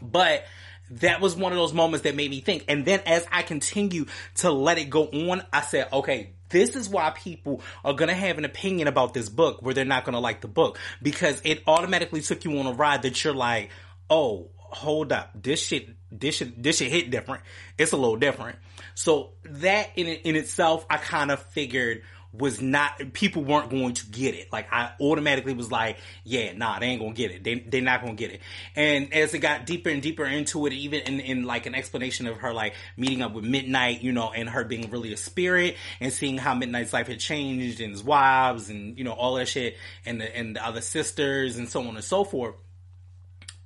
but 0.00 0.44
that 0.90 1.20
was 1.20 1.36
one 1.36 1.52
of 1.52 1.58
those 1.58 1.72
moments 1.72 2.04
that 2.04 2.14
made 2.14 2.30
me 2.30 2.40
think. 2.40 2.64
And 2.68 2.84
then 2.84 3.00
as 3.06 3.26
I 3.30 3.42
continue 3.42 4.06
to 4.36 4.50
let 4.50 4.78
it 4.78 4.90
go 4.90 5.04
on, 5.06 5.42
I 5.52 5.60
said, 5.60 5.88
okay, 5.92 6.32
this 6.48 6.76
is 6.76 6.88
why 6.88 7.10
people 7.10 7.60
are 7.84 7.92
gonna 7.92 8.14
have 8.14 8.38
an 8.38 8.44
opinion 8.44 8.88
about 8.88 9.12
this 9.14 9.28
book 9.28 9.60
where 9.60 9.74
they're 9.74 9.84
not 9.84 10.04
gonna 10.04 10.20
like 10.20 10.40
the 10.40 10.48
book 10.48 10.78
because 11.02 11.40
it 11.44 11.62
automatically 11.66 12.22
took 12.22 12.44
you 12.44 12.58
on 12.58 12.66
a 12.66 12.72
ride 12.72 13.02
that 13.02 13.22
you're 13.22 13.34
like, 13.34 13.70
oh, 14.08 14.48
hold 14.56 15.12
up, 15.12 15.30
this 15.34 15.62
shit, 15.62 15.88
this 16.10 16.36
shit, 16.36 16.62
this 16.62 16.78
shit 16.78 16.90
hit 16.90 17.10
different. 17.10 17.42
It's 17.76 17.92
a 17.92 17.96
little 17.96 18.16
different. 18.16 18.58
So 18.94 19.32
that 19.44 19.90
in 19.96 20.06
in 20.06 20.36
itself, 20.36 20.86
I 20.88 20.96
kind 20.96 21.30
of 21.30 21.42
figured 21.42 22.02
was 22.38 22.62
not 22.62 23.12
people 23.12 23.42
weren't 23.42 23.70
going 23.70 23.94
to 23.94 24.06
get 24.06 24.34
it. 24.34 24.52
Like 24.52 24.72
I 24.72 24.92
automatically 25.00 25.54
was 25.54 25.70
like, 25.70 25.98
yeah, 26.24 26.52
nah, 26.52 26.78
they 26.78 26.86
ain't 26.86 27.00
gonna 27.00 27.12
get 27.12 27.32
it. 27.32 27.44
They 27.44 27.56
they're 27.60 27.82
not 27.82 28.00
gonna 28.00 28.14
get 28.14 28.30
it. 28.30 28.40
And 28.76 29.12
as 29.12 29.34
it 29.34 29.40
got 29.40 29.66
deeper 29.66 29.90
and 29.90 30.00
deeper 30.00 30.24
into 30.24 30.66
it, 30.66 30.72
even 30.72 31.00
in, 31.00 31.20
in 31.20 31.44
like 31.44 31.66
an 31.66 31.74
explanation 31.74 32.26
of 32.26 32.38
her 32.38 32.54
like 32.54 32.74
meeting 32.96 33.22
up 33.22 33.34
with 33.34 33.44
Midnight, 33.44 34.02
you 34.02 34.12
know, 34.12 34.30
and 34.30 34.48
her 34.48 34.64
being 34.64 34.90
really 34.90 35.12
a 35.12 35.16
spirit 35.16 35.76
and 36.00 36.12
seeing 36.12 36.38
how 36.38 36.54
Midnight's 36.54 36.92
life 36.92 37.08
had 37.08 37.18
changed 37.18 37.80
and 37.80 37.90
his 37.90 38.02
wives 38.02 38.70
and 38.70 38.96
you 38.96 39.04
know 39.04 39.12
all 39.12 39.34
that 39.34 39.48
shit 39.48 39.76
and 40.06 40.20
the 40.20 40.36
and 40.36 40.56
the 40.56 40.64
other 40.64 40.80
sisters 40.80 41.56
and 41.56 41.68
so 41.68 41.80
on 41.80 41.96
and 41.96 42.04
so 42.04 42.24
forth. 42.24 42.54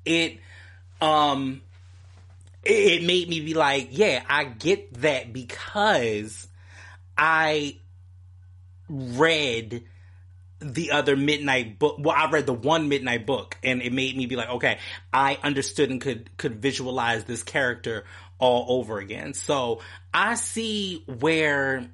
It 0.04 0.38
um 1.00 1.60
it, 2.64 3.02
it 3.02 3.04
made 3.04 3.28
me 3.28 3.40
be 3.40 3.54
like, 3.54 3.88
yeah, 3.90 4.22
I 4.28 4.44
get 4.44 4.94
that 5.02 5.32
because 5.32 6.48
I 7.16 7.78
read 8.92 9.84
the 10.60 10.92
other 10.92 11.16
midnight 11.16 11.78
book. 11.78 11.96
Well 11.98 12.14
i 12.16 12.30
read 12.30 12.46
the 12.46 12.52
one 12.52 12.88
midnight 12.88 13.26
book 13.26 13.56
and 13.62 13.82
it 13.82 13.92
made 13.92 14.16
me 14.16 14.26
be 14.26 14.36
like 14.36 14.48
okay 14.48 14.78
i 15.12 15.38
understood 15.42 15.90
and 15.90 16.00
could 16.00 16.36
could 16.36 16.62
visualize 16.62 17.24
this 17.24 17.42
character 17.42 18.04
all 18.38 18.80
over 18.80 18.98
again. 18.98 19.34
So 19.34 19.80
i 20.12 20.34
see 20.34 21.04
where 21.06 21.88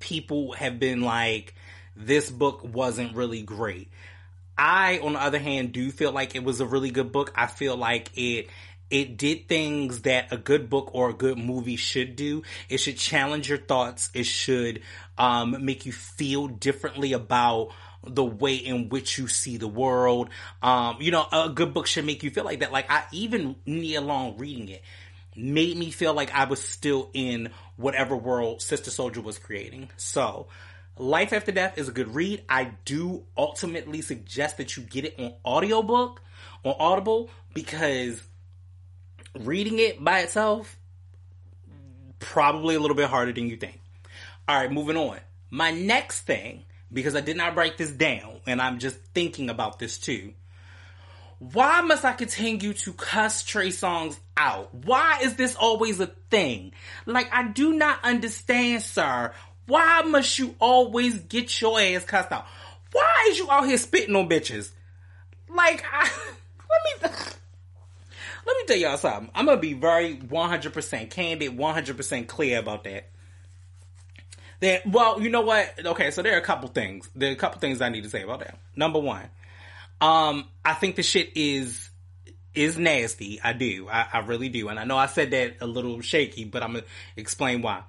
people 0.00 0.52
have 0.52 0.78
been 0.78 1.02
like 1.02 1.54
this 1.96 2.30
book 2.30 2.62
wasn't 2.64 3.14
really 3.14 3.42
great. 3.42 3.90
I 4.56 4.98
on 4.98 5.14
the 5.14 5.22
other 5.22 5.38
hand 5.38 5.72
do 5.72 5.90
feel 5.90 6.12
like 6.12 6.34
it 6.34 6.44
was 6.44 6.60
a 6.60 6.66
really 6.66 6.90
good 6.90 7.12
book. 7.12 7.32
I 7.34 7.46
feel 7.46 7.76
like 7.76 8.10
it 8.18 8.48
it 8.90 9.16
did 9.16 9.48
things 9.48 10.02
that 10.02 10.32
a 10.32 10.36
good 10.36 10.68
book 10.68 10.90
or 10.92 11.10
a 11.10 11.14
good 11.14 11.38
movie 11.38 11.76
should 11.76 12.16
do. 12.16 12.42
It 12.68 12.78
should 12.78 12.96
challenge 12.96 13.48
your 13.48 13.58
thoughts. 13.58 14.10
It 14.14 14.26
should 14.26 14.82
um, 15.16 15.64
make 15.64 15.86
you 15.86 15.92
feel 15.92 16.48
differently 16.48 17.12
about 17.12 17.70
the 18.06 18.24
way 18.24 18.54
in 18.54 18.88
which 18.88 19.18
you 19.18 19.28
see 19.28 19.56
the 19.56 19.68
world. 19.68 20.30
Um, 20.62 20.96
you 21.00 21.10
know, 21.10 21.26
a 21.32 21.50
good 21.50 21.74
book 21.74 21.86
should 21.86 22.06
make 22.06 22.22
you 22.22 22.30
feel 22.30 22.44
like 22.44 22.60
that. 22.60 22.72
Like 22.72 22.90
I 22.90 23.04
even 23.12 23.56
Nia 23.66 24.00
Long 24.00 24.36
reading 24.38 24.68
it 24.68 24.82
made 25.36 25.76
me 25.76 25.90
feel 25.90 26.12
like 26.12 26.34
I 26.34 26.44
was 26.44 26.62
still 26.62 27.10
in 27.14 27.50
whatever 27.76 28.16
world 28.16 28.62
Sister 28.62 28.90
Souljah 28.90 29.22
was 29.22 29.38
creating. 29.38 29.90
So, 29.96 30.48
Life 30.96 31.32
After 31.32 31.52
Death 31.52 31.78
is 31.78 31.88
a 31.88 31.92
good 31.92 32.14
read. 32.14 32.42
I 32.48 32.72
do 32.84 33.24
ultimately 33.36 34.02
suggest 34.02 34.58
that 34.58 34.76
you 34.76 34.82
get 34.82 35.06
it 35.06 35.14
on 35.18 35.34
audiobook 35.44 36.20
on 36.64 36.74
Audible 36.78 37.30
because 37.54 38.20
reading 39.38 39.78
it 39.78 40.02
by 40.02 40.20
itself 40.20 40.76
probably 42.20 42.76
a 42.76 42.80
little 42.80 42.96
bit 42.96 43.08
harder 43.08 43.32
than 43.32 43.48
you 43.48 43.56
think. 43.56 43.80
All 44.46 44.56
right, 44.56 44.70
moving 44.70 44.96
on. 44.96 45.18
My 45.50 45.72
next 45.72 46.22
thing, 46.22 46.64
because 46.92 47.16
I 47.16 47.20
did 47.20 47.36
not 47.36 47.56
write 47.56 47.76
this 47.76 47.90
down 47.90 48.40
and 48.46 48.62
I'm 48.62 48.78
just 48.78 48.96
thinking 49.14 49.50
about 49.50 49.78
this 49.78 49.98
too. 49.98 50.34
Why 51.38 51.80
must 51.80 52.04
I 52.04 52.12
continue 52.12 52.74
to 52.74 52.92
cuss 52.92 53.42
Trey 53.42 53.68
Songz 53.68 54.18
out? 54.36 54.74
Why 54.74 55.20
is 55.22 55.36
this 55.36 55.56
always 55.56 55.98
a 55.98 56.06
thing? 56.06 56.72
Like, 57.06 57.32
I 57.32 57.48
do 57.48 57.72
not 57.72 58.04
understand, 58.04 58.82
sir. 58.82 59.32
Why 59.66 60.02
must 60.02 60.38
you 60.38 60.54
always 60.60 61.18
get 61.18 61.58
your 61.60 61.80
ass 61.80 62.04
cussed 62.04 62.30
out? 62.30 62.46
Why 62.92 63.28
is 63.30 63.38
you 63.38 63.50
out 63.50 63.66
here 63.66 63.78
spitting 63.78 64.16
on 64.16 64.28
bitches? 64.28 64.70
Like, 65.48 65.82
I, 65.90 66.10
let 67.02 67.12
me. 67.12 67.18
Let 68.50 68.56
me 68.56 68.64
tell 68.66 68.76
y'all 68.76 68.98
something. 68.98 69.30
I'm 69.32 69.46
gonna 69.46 69.60
be 69.60 69.74
very 69.74 70.16
100% 70.16 71.10
candid, 71.10 71.56
100% 71.56 72.26
clear 72.26 72.58
about 72.58 72.82
that. 72.84 73.08
That 74.58 74.86
well, 74.86 75.20
you 75.20 75.30
know 75.30 75.42
what? 75.42 75.86
Okay, 75.86 76.10
so 76.10 76.22
there 76.22 76.34
are 76.34 76.40
a 76.40 76.44
couple 76.44 76.68
things. 76.68 77.08
There 77.14 77.30
are 77.30 77.32
a 77.32 77.36
couple 77.36 77.60
things 77.60 77.80
I 77.80 77.90
need 77.90 78.02
to 78.02 78.10
say 78.10 78.22
about 78.22 78.40
that. 78.40 78.58
Number 78.74 78.98
one, 78.98 79.28
um, 80.00 80.48
I 80.64 80.74
think 80.74 80.96
the 80.96 81.04
shit 81.04 81.30
is 81.36 81.90
is 82.52 82.76
nasty. 82.76 83.40
I 83.40 83.52
do. 83.52 83.88
I, 83.88 84.06
I 84.12 84.18
really 84.18 84.48
do. 84.48 84.68
And 84.68 84.80
I 84.80 84.84
know 84.84 84.98
I 84.98 85.06
said 85.06 85.30
that 85.30 85.58
a 85.60 85.66
little 85.66 86.00
shaky, 86.00 86.44
but 86.44 86.64
I'm 86.64 86.72
gonna 86.72 86.84
explain 87.16 87.62
why. 87.62 87.84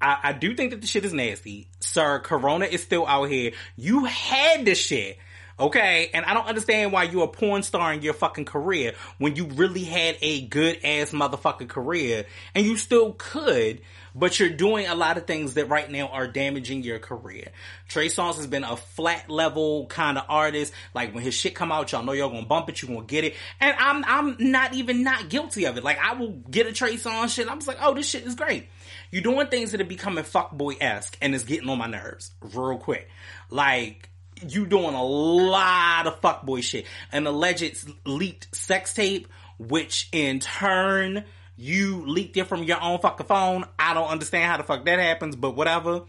I, 0.00 0.18
I 0.22 0.32
do 0.32 0.54
think 0.54 0.70
that 0.70 0.80
the 0.80 0.86
shit 0.86 1.04
is 1.04 1.12
nasty. 1.12 1.68
Sir, 1.80 2.20
Corona 2.20 2.66
is 2.66 2.82
still 2.82 3.06
out 3.06 3.24
here. 3.24 3.52
You 3.74 4.04
had 4.04 4.64
the 4.64 4.76
shit. 4.76 5.18
Okay, 5.58 6.10
and 6.12 6.26
I 6.26 6.34
don't 6.34 6.46
understand 6.46 6.92
why 6.92 7.04
you're 7.04 7.24
a 7.24 7.28
porn 7.28 7.62
star 7.62 7.94
in 7.94 8.02
your 8.02 8.12
fucking 8.12 8.44
career 8.44 8.92
when 9.16 9.36
you 9.36 9.46
really 9.46 9.84
had 9.84 10.18
a 10.20 10.42
good 10.42 10.80
ass 10.84 11.12
motherfucking 11.12 11.70
career 11.70 12.26
and 12.54 12.66
you 12.66 12.76
still 12.76 13.14
could, 13.16 13.80
but 14.14 14.38
you're 14.38 14.50
doing 14.50 14.86
a 14.86 14.94
lot 14.94 15.16
of 15.16 15.26
things 15.26 15.54
that 15.54 15.70
right 15.70 15.90
now 15.90 16.08
are 16.08 16.26
damaging 16.26 16.82
your 16.82 16.98
career. 16.98 17.52
Trey 17.88 18.08
Songz 18.08 18.36
has 18.36 18.46
been 18.46 18.64
a 18.64 18.76
flat 18.76 19.30
level 19.30 19.86
kind 19.86 20.18
of 20.18 20.24
artist. 20.28 20.74
Like 20.92 21.14
when 21.14 21.24
his 21.24 21.32
shit 21.32 21.54
come 21.54 21.72
out, 21.72 21.90
y'all 21.90 22.02
know 22.02 22.12
y'all 22.12 22.28
gonna 22.28 22.44
bump 22.44 22.68
it, 22.68 22.82
you 22.82 22.88
gonna 22.88 23.06
get 23.06 23.24
it. 23.24 23.34
And 23.58 23.74
I'm 23.78 24.04
I'm 24.06 24.36
not 24.38 24.74
even 24.74 25.04
not 25.04 25.30
guilty 25.30 25.64
of 25.64 25.78
it. 25.78 25.84
Like 25.84 25.98
I 25.98 26.12
will 26.16 26.32
get 26.50 26.66
a 26.66 26.72
Trey 26.74 26.96
Songz 26.96 27.34
shit. 27.34 27.48
I'm 27.48 27.60
just 27.60 27.68
like, 27.68 27.78
oh, 27.80 27.94
this 27.94 28.06
shit 28.06 28.26
is 28.26 28.34
great. 28.34 28.68
You're 29.10 29.22
doing 29.22 29.46
things 29.46 29.72
that 29.72 29.80
are 29.80 29.84
becoming 29.84 30.24
fuckboy 30.24 30.76
esque 30.82 31.16
and 31.22 31.34
it's 31.34 31.44
getting 31.44 31.70
on 31.70 31.78
my 31.78 31.86
nerves 31.86 32.32
real 32.42 32.76
quick. 32.76 33.08
Like 33.48 34.10
you 34.48 34.66
doing 34.66 34.94
a 34.94 35.04
lot 35.04 36.06
of 36.06 36.20
fuckboy 36.20 36.62
shit. 36.62 36.86
An 37.12 37.26
alleged 37.26 37.90
leaked 38.04 38.54
sex 38.54 38.94
tape, 38.94 39.28
which 39.58 40.08
in 40.12 40.40
turn 40.40 41.24
you 41.56 42.04
leaked 42.06 42.36
it 42.36 42.44
from 42.44 42.64
your 42.64 42.82
own 42.82 42.98
fucking 42.98 43.26
phone. 43.26 43.64
I 43.78 43.94
don't 43.94 44.08
understand 44.08 44.44
how 44.44 44.58
the 44.58 44.62
fuck 44.62 44.84
that 44.84 44.98
happens, 44.98 45.36
but 45.36 45.56
whatever. 45.56 46.02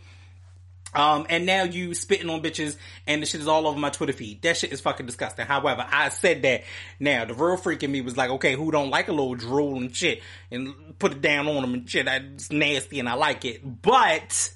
Um, 0.94 1.26
and 1.30 1.46
now 1.46 1.64
you 1.64 1.94
spitting 1.94 2.30
on 2.30 2.42
bitches 2.42 2.78
and 3.06 3.22
the 3.22 3.26
shit 3.26 3.42
is 3.42 3.48
all 3.48 3.68
over 3.68 3.78
my 3.78 3.90
Twitter 3.90 4.14
feed. 4.14 4.42
That 4.42 4.58
shit 4.58 4.72
is 4.72 4.82
fucking 4.82 5.06
disgusting. 5.06 5.46
However, 5.46 5.86
I 5.88 6.10
said 6.10 6.42
that 6.44 6.64
now 7.00 7.26
the 7.26 7.34
real 7.34 7.58
freak 7.58 7.84
in 7.84 7.92
me 7.92 8.02
was 8.02 8.18
like, 8.18 8.30
okay, 8.32 8.56
who 8.56 8.72
don't 8.72 8.90
like 8.90 9.08
a 9.08 9.12
little 9.12 9.36
drool 9.36 9.78
and 9.78 9.96
shit 9.96 10.22
and 10.50 10.98
put 10.98 11.12
it 11.12 11.22
down 11.22 11.48
on 11.48 11.62
them 11.62 11.74
and 11.74 11.90
shit. 11.90 12.06
That's 12.06 12.52
nasty 12.52 13.00
and 13.00 13.08
I 13.10 13.14
like 13.14 13.46
it. 13.46 13.82
But, 13.82 14.52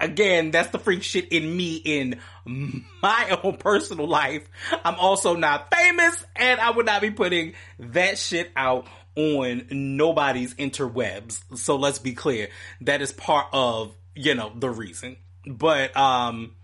again, 0.00 0.50
that's 0.50 0.70
the 0.70 0.78
freak 0.78 1.02
shit 1.02 1.28
in 1.32 1.56
me 1.56 1.76
in 1.76 2.20
my 2.44 3.38
own 3.42 3.56
personal 3.56 4.06
life. 4.06 4.48
I'm 4.84 4.96
also 4.96 5.36
not 5.36 5.72
famous 5.74 6.24
and 6.34 6.60
I 6.60 6.70
would 6.70 6.86
not 6.86 7.00
be 7.00 7.10
putting 7.10 7.54
that 7.78 8.18
shit 8.18 8.50
out 8.56 8.86
on 9.16 9.66
nobody's 9.70 10.54
interwebs. 10.54 11.58
So 11.58 11.76
let's 11.76 11.98
be 11.98 12.12
clear. 12.12 12.48
That 12.82 13.00
is 13.02 13.12
part 13.12 13.46
of, 13.52 13.94
you 14.14 14.34
know, 14.34 14.52
the 14.54 14.70
reason. 14.70 15.16
But, 15.46 15.96
um, 15.96 16.55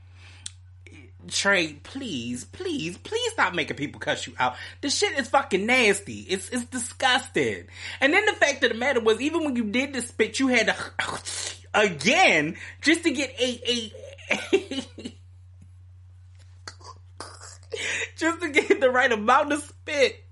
Trey, 1.28 1.74
please, 1.74 2.44
please, 2.44 2.98
please 2.98 3.32
stop 3.32 3.54
making 3.54 3.76
people 3.76 4.00
cuss 4.00 4.26
you 4.26 4.34
out. 4.38 4.56
The 4.80 4.90
shit 4.90 5.18
is 5.18 5.28
fucking 5.28 5.64
nasty. 5.64 6.20
It's 6.20 6.48
it's 6.50 6.64
disgusting. 6.64 7.64
And 8.00 8.12
then 8.12 8.26
the 8.26 8.32
fact 8.32 8.64
of 8.64 8.70
the 8.72 8.76
matter 8.76 9.00
was, 9.00 9.20
even 9.20 9.44
when 9.44 9.56
you 9.56 9.64
did 9.64 9.92
the 9.92 10.02
spit, 10.02 10.40
you 10.40 10.48
had 10.48 10.66
to 10.66 10.76
again 11.74 12.56
just 12.80 13.04
to 13.04 13.10
get 13.10 13.30
a 13.40 13.60
a. 13.66 13.92
just 18.16 18.40
to 18.40 18.48
get 18.50 18.80
the 18.80 18.90
right 18.90 19.12
amount 19.12 19.52
of 19.52 19.62
spit 19.62 20.24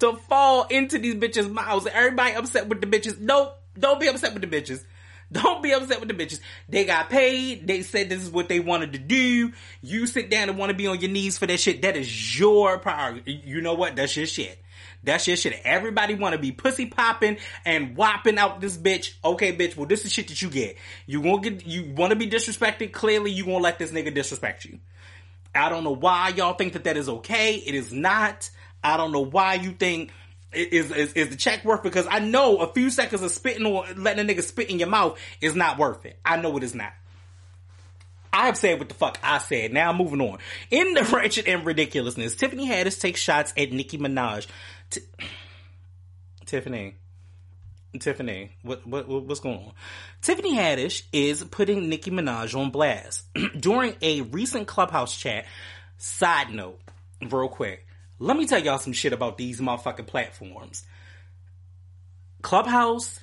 to 0.00 0.16
fall 0.28 0.64
into 0.64 0.98
these 0.98 1.14
bitches' 1.14 1.50
mouths. 1.50 1.86
Everybody 1.86 2.34
upset 2.34 2.68
with 2.68 2.80
the 2.80 2.86
bitches. 2.86 3.20
Nope, 3.20 3.56
don't 3.78 4.00
be 4.00 4.08
upset 4.08 4.34
with 4.34 4.42
the 4.42 4.48
bitches. 4.48 4.84
Don't 5.32 5.62
be 5.62 5.72
upset 5.72 6.00
with 6.00 6.08
the 6.08 6.14
bitches. 6.14 6.40
They 6.68 6.84
got 6.84 7.10
paid. 7.10 7.66
They 7.66 7.82
said 7.82 8.08
this 8.08 8.22
is 8.22 8.30
what 8.30 8.48
they 8.48 8.60
wanted 8.60 8.92
to 8.92 8.98
do. 8.98 9.52
You 9.80 10.06
sit 10.06 10.30
down 10.30 10.48
and 10.48 10.58
want 10.58 10.70
to 10.70 10.76
be 10.76 10.86
on 10.86 11.00
your 11.00 11.10
knees 11.10 11.38
for 11.38 11.46
that 11.46 11.58
shit. 11.58 11.82
That 11.82 11.96
is 11.96 12.38
your 12.38 12.78
priority. 12.78 13.40
You 13.44 13.60
know 13.62 13.74
what? 13.74 13.96
That's 13.96 14.16
your 14.16 14.26
shit. 14.26 14.62
That's 15.04 15.26
your 15.26 15.36
shit. 15.36 15.60
Everybody 15.64 16.14
want 16.14 16.34
to 16.34 16.38
be 16.38 16.52
pussy 16.52 16.86
popping 16.86 17.38
and 17.64 17.96
whopping 17.96 18.38
out 18.38 18.60
this 18.60 18.76
bitch. 18.76 19.14
Okay, 19.24 19.56
bitch. 19.56 19.76
Well, 19.76 19.86
this 19.86 20.04
is 20.04 20.12
shit 20.12 20.28
that 20.28 20.40
you 20.42 20.50
get. 20.50 20.76
You 21.06 21.20
won't 21.20 21.42
get. 21.42 21.66
You 21.66 21.92
want 21.94 22.10
to 22.10 22.16
be 22.16 22.28
disrespected. 22.28 22.92
Clearly, 22.92 23.30
you 23.30 23.44
won't 23.44 23.62
let 23.62 23.78
this 23.78 23.90
nigga 23.90 24.14
disrespect 24.14 24.64
you. 24.64 24.78
I 25.54 25.68
don't 25.68 25.84
know 25.84 25.94
why 25.94 26.28
y'all 26.28 26.54
think 26.54 26.74
that 26.74 26.84
that 26.84 26.96
is 26.96 27.08
okay. 27.08 27.56
It 27.56 27.74
is 27.74 27.92
not. 27.92 28.50
I 28.84 28.96
don't 28.96 29.12
know 29.12 29.24
why 29.24 29.54
you 29.54 29.72
think 29.72 30.10
is, 30.52 30.90
is, 30.90 31.12
is 31.14 31.28
the 31.30 31.36
check 31.36 31.64
worth 31.64 31.82
because 31.82 32.06
I 32.10 32.18
know 32.18 32.58
a 32.58 32.72
few 32.72 32.90
seconds 32.90 33.22
of 33.22 33.30
spitting 33.30 33.66
or 33.66 33.84
letting 33.96 34.28
a 34.28 34.32
nigga 34.32 34.42
spit 34.42 34.70
in 34.70 34.78
your 34.78 34.88
mouth 34.88 35.18
is 35.40 35.54
not 35.54 35.78
worth 35.78 36.04
it. 36.04 36.18
I 36.24 36.36
know 36.36 36.56
it 36.56 36.62
is 36.62 36.74
not. 36.74 36.92
I've 38.32 38.56
said 38.56 38.78
what 38.78 38.88
the 38.88 38.94
fuck 38.94 39.18
I 39.22 39.38
said. 39.38 39.72
Now 39.72 39.92
moving 39.92 40.20
on. 40.20 40.38
In 40.70 40.94
the 40.94 41.02
wretched 41.12 41.46
and 41.46 41.66
ridiculousness, 41.66 42.34
Tiffany 42.34 42.68
Haddish 42.68 43.00
takes 43.00 43.20
shots 43.20 43.52
at 43.56 43.72
Nicki 43.72 43.98
Minaj. 43.98 44.46
T- 44.90 45.02
Tiffany, 46.46 46.96
Tiffany, 47.98 48.50
what, 48.62 48.86
what 48.86 49.08
what's 49.08 49.40
going 49.40 49.58
on? 49.58 49.72
Tiffany 50.22 50.54
Haddish 50.54 51.02
is 51.12 51.44
putting 51.44 51.88
Nicki 51.88 52.10
Minaj 52.10 52.58
on 52.58 52.70
blast 52.70 53.24
during 53.58 53.94
a 54.00 54.22
recent 54.22 54.66
Clubhouse 54.66 55.16
chat. 55.16 55.46
Side 55.98 56.50
note, 56.50 56.80
real 57.30 57.48
quick, 57.48 57.86
let 58.18 58.36
me 58.36 58.46
tell 58.46 58.62
y'all 58.62 58.78
some 58.78 58.92
shit 58.92 59.12
about 59.12 59.38
these 59.38 59.60
motherfucking 59.60 60.06
platforms. 60.06 60.84
Clubhouse, 62.42 63.20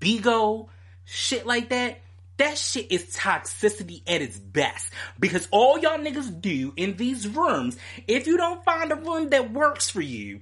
Bigo, 0.00 0.68
shit 1.04 1.46
like 1.46 1.70
that. 1.70 2.00
That 2.38 2.58
shit 2.58 2.90
is 2.90 3.14
toxicity 3.14 4.02
at 4.06 4.22
its 4.22 4.38
best. 4.38 4.90
Because 5.20 5.46
all 5.50 5.78
y'all 5.78 5.98
niggas 5.98 6.40
do 6.40 6.72
in 6.76 6.96
these 6.96 7.28
rooms, 7.28 7.76
if 8.08 8.26
you 8.26 8.36
don't 8.36 8.64
find 8.64 8.90
a 8.90 8.96
room 8.96 9.30
that 9.30 9.52
works 9.52 9.88
for 9.88 10.00
you, 10.00 10.40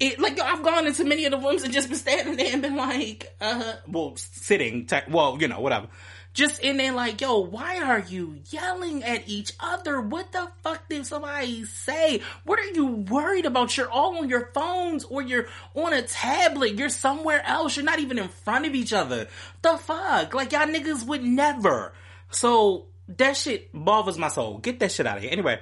it 0.00 0.18
like 0.18 0.40
I've 0.40 0.62
gone 0.62 0.86
into 0.86 1.04
many 1.04 1.24
of 1.24 1.32
the 1.32 1.38
rooms 1.38 1.62
and 1.62 1.72
just 1.72 1.88
been 1.88 1.98
standing 1.98 2.36
there 2.36 2.52
and 2.52 2.62
been 2.62 2.76
like, 2.76 3.34
uh, 3.40 3.74
well, 3.86 4.14
sitting, 4.16 4.86
te- 4.86 5.08
well, 5.08 5.36
you 5.40 5.48
know, 5.48 5.60
whatever. 5.60 5.88
Just 6.34 6.60
in 6.60 6.76
there 6.78 6.92
like, 6.92 7.20
yo, 7.20 7.38
why 7.38 7.80
are 7.80 8.00
you 8.00 8.40
yelling 8.50 9.04
at 9.04 9.28
each 9.28 9.52
other? 9.60 10.00
What 10.00 10.32
the 10.32 10.48
fuck 10.64 10.88
did 10.88 11.06
somebody 11.06 11.64
say? 11.64 12.22
What 12.44 12.58
are 12.58 12.70
you 12.72 12.86
worried 12.86 13.46
about? 13.46 13.76
You're 13.76 13.88
all 13.88 14.18
on 14.18 14.28
your 14.28 14.50
phones 14.52 15.04
or 15.04 15.22
you're 15.22 15.46
on 15.74 15.92
a 15.92 16.02
tablet. 16.02 16.74
You're 16.74 16.88
somewhere 16.88 17.40
else. 17.46 17.76
You're 17.76 17.84
not 17.84 18.00
even 18.00 18.18
in 18.18 18.28
front 18.28 18.66
of 18.66 18.74
each 18.74 18.92
other. 18.92 19.28
The 19.62 19.78
fuck? 19.78 20.34
Like 20.34 20.50
y'all 20.50 20.66
niggas 20.66 21.06
would 21.06 21.22
never. 21.22 21.92
So 22.30 22.86
that 23.16 23.36
shit 23.36 23.70
bothers 23.72 24.18
my 24.18 24.28
soul. 24.28 24.58
Get 24.58 24.80
that 24.80 24.90
shit 24.90 25.06
out 25.06 25.18
of 25.18 25.22
here. 25.22 25.32
Anyway. 25.32 25.60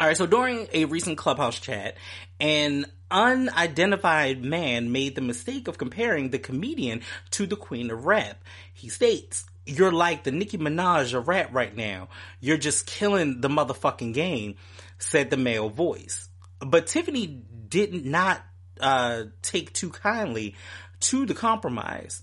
All 0.00 0.06
right, 0.06 0.16
so 0.16 0.26
during 0.26 0.68
a 0.72 0.84
recent 0.84 1.18
clubhouse 1.18 1.58
chat, 1.58 1.96
an 2.38 2.86
unidentified 3.10 4.44
man 4.44 4.92
made 4.92 5.16
the 5.16 5.20
mistake 5.20 5.66
of 5.66 5.76
comparing 5.76 6.30
the 6.30 6.38
comedian 6.38 7.00
to 7.32 7.46
the 7.46 7.56
queen 7.56 7.90
of 7.90 8.06
rap. 8.06 8.42
He 8.72 8.88
states, 8.90 9.44
you're 9.68 9.92
like 9.92 10.24
the 10.24 10.32
Nicki 10.32 10.58
Minaj 10.58 11.14
of 11.14 11.28
rap 11.28 11.50
right 11.52 11.76
now. 11.76 12.08
You're 12.40 12.56
just 12.56 12.86
killing 12.86 13.40
the 13.40 13.48
motherfucking 13.48 14.14
game, 14.14 14.56
said 14.98 15.30
the 15.30 15.36
male 15.36 15.68
voice. 15.68 16.28
But 16.60 16.86
Tiffany 16.86 17.42
did 17.68 18.06
not 18.06 18.40
uh, 18.80 19.24
take 19.42 19.72
too 19.72 19.90
kindly 19.90 20.54
to 21.00 21.26
the 21.26 21.34
compromise. 21.34 22.22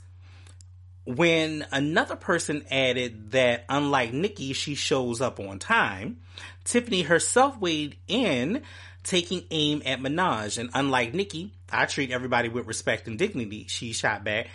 When 1.06 1.66
another 1.72 2.16
person 2.16 2.66
added 2.72 3.32
that 3.32 3.66
unlike 3.70 4.12
Nicki, 4.12 4.54
she 4.54 4.74
shows 4.74 5.22
up 5.22 5.40
on 5.40 5.60
time, 5.60 6.22
Tiffany 6.64 7.04
herself 7.04 7.60
weighed 7.60 7.98
in, 8.08 8.64
taking 9.04 9.44
aim 9.52 9.84
at 9.86 10.00
Minaj. 10.00 10.58
And 10.58 10.72
unlike 10.74 11.14
Nicki, 11.14 11.54
I 11.72 11.86
treat 11.86 12.10
everybody 12.10 12.50
with 12.50 12.66
respect 12.66 13.08
and 13.08 13.20
dignity, 13.20 13.66
she 13.68 13.94
shot 13.94 14.24
back. 14.24 14.48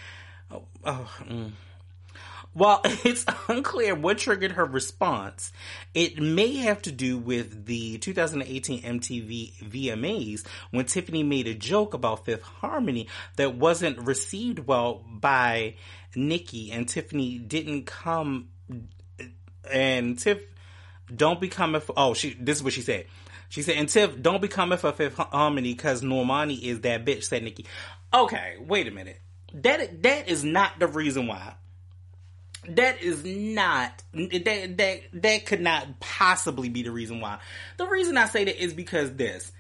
Oh, 0.51 0.65
oh 0.85 1.09
mm. 1.23 1.53
While 2.53 2.81
it's 2.85 3.25
unclear 3.49 3.95
what 3.95 4.19
triggered 4.19 4.53
her 4.53 4.65
response, 4.65 5.53
it 5.95 6.21
may 6.21 6.57
have 6.57 6.83
to 6.83 6.93
do 6.93 7.19
with 7.19 7.67
the 7.67 7.99
2018 7.99 8.83
MTV 8.83 9.71
VMAs 9.71 10.47
when 10.71 10.85
Tiffany 10.87 11.23
made 11.23 11.47
a 11.47 11.55
joke 11.55 11.95
about 11.95 12.25
Fifth 12.25 12.43
Harmony 12.43 13.09
that 13.37 13.55
wasn't 13.55 13.99
received 13.99 14.61
well 14.61 15.05
by 15.09 15.77
Nicki 16.15 16.73
and 16.73 16.89
Tiffany 16.89 17.39
didn't 17.39 17.87
come 17.87 18.49
and 19.71 20.19
Tiff 20.19 20.43
don't 21.15 21.41
become 21.41 21.75
a 21.75 21.83
oh 21.97 22.15
she 22.15 22.35
this 22.35 22.59
is 22.59 22.63
what 22.63 22.73
she 22.73 22.83
said. 22.83 23.07
She 23.49 23.63
said, 23.63 23.75
and 23.79 23.89
Tiff, 23.89 24.23
don't 24.23 24.41
become 24.41 24.71
a 24.71 24.77
for 24.77 24.93
Fifth 24.93 25.17
Harmony 25.17 25.75
because 25.75 26.03
Normani 26.03 26.63
is 26.63 26.83
that 26.83 27.05
bitch, 27.05 27.25
said 27.25 27.43
Nicki. 27.43 27.67
Okay, 28.15 28.55
wait 28.61 28.87
a 28.87 28.93
minute. 28.93 29.21
That 29.55 30.05
that 30.05 30.29
is 30.29 30.45
not 30.45 30.79
the 30.79 30.87
reason 30.87 31.27
why 31.27 31.55
that 32.69 33.03
is 33.03 33.25
not 33.25 34.03
that 34.13 34.75
that 34.77 35.01
that 35.13 35.47
could 35.47 35.61
not 35.61 36.01
possibly 36.01 36.69
be 36.69 36.83
the 36.83 36.91
reason 36.91 37.21
why. 37.21 37.39
The 37.77 37.87
reason 37.87 38.17
I 38.17 38.27
say 38.27 38.45
that 38.45 38.63
is 38.63 38.75
because 38.75 39.15
this. 39.15 39.53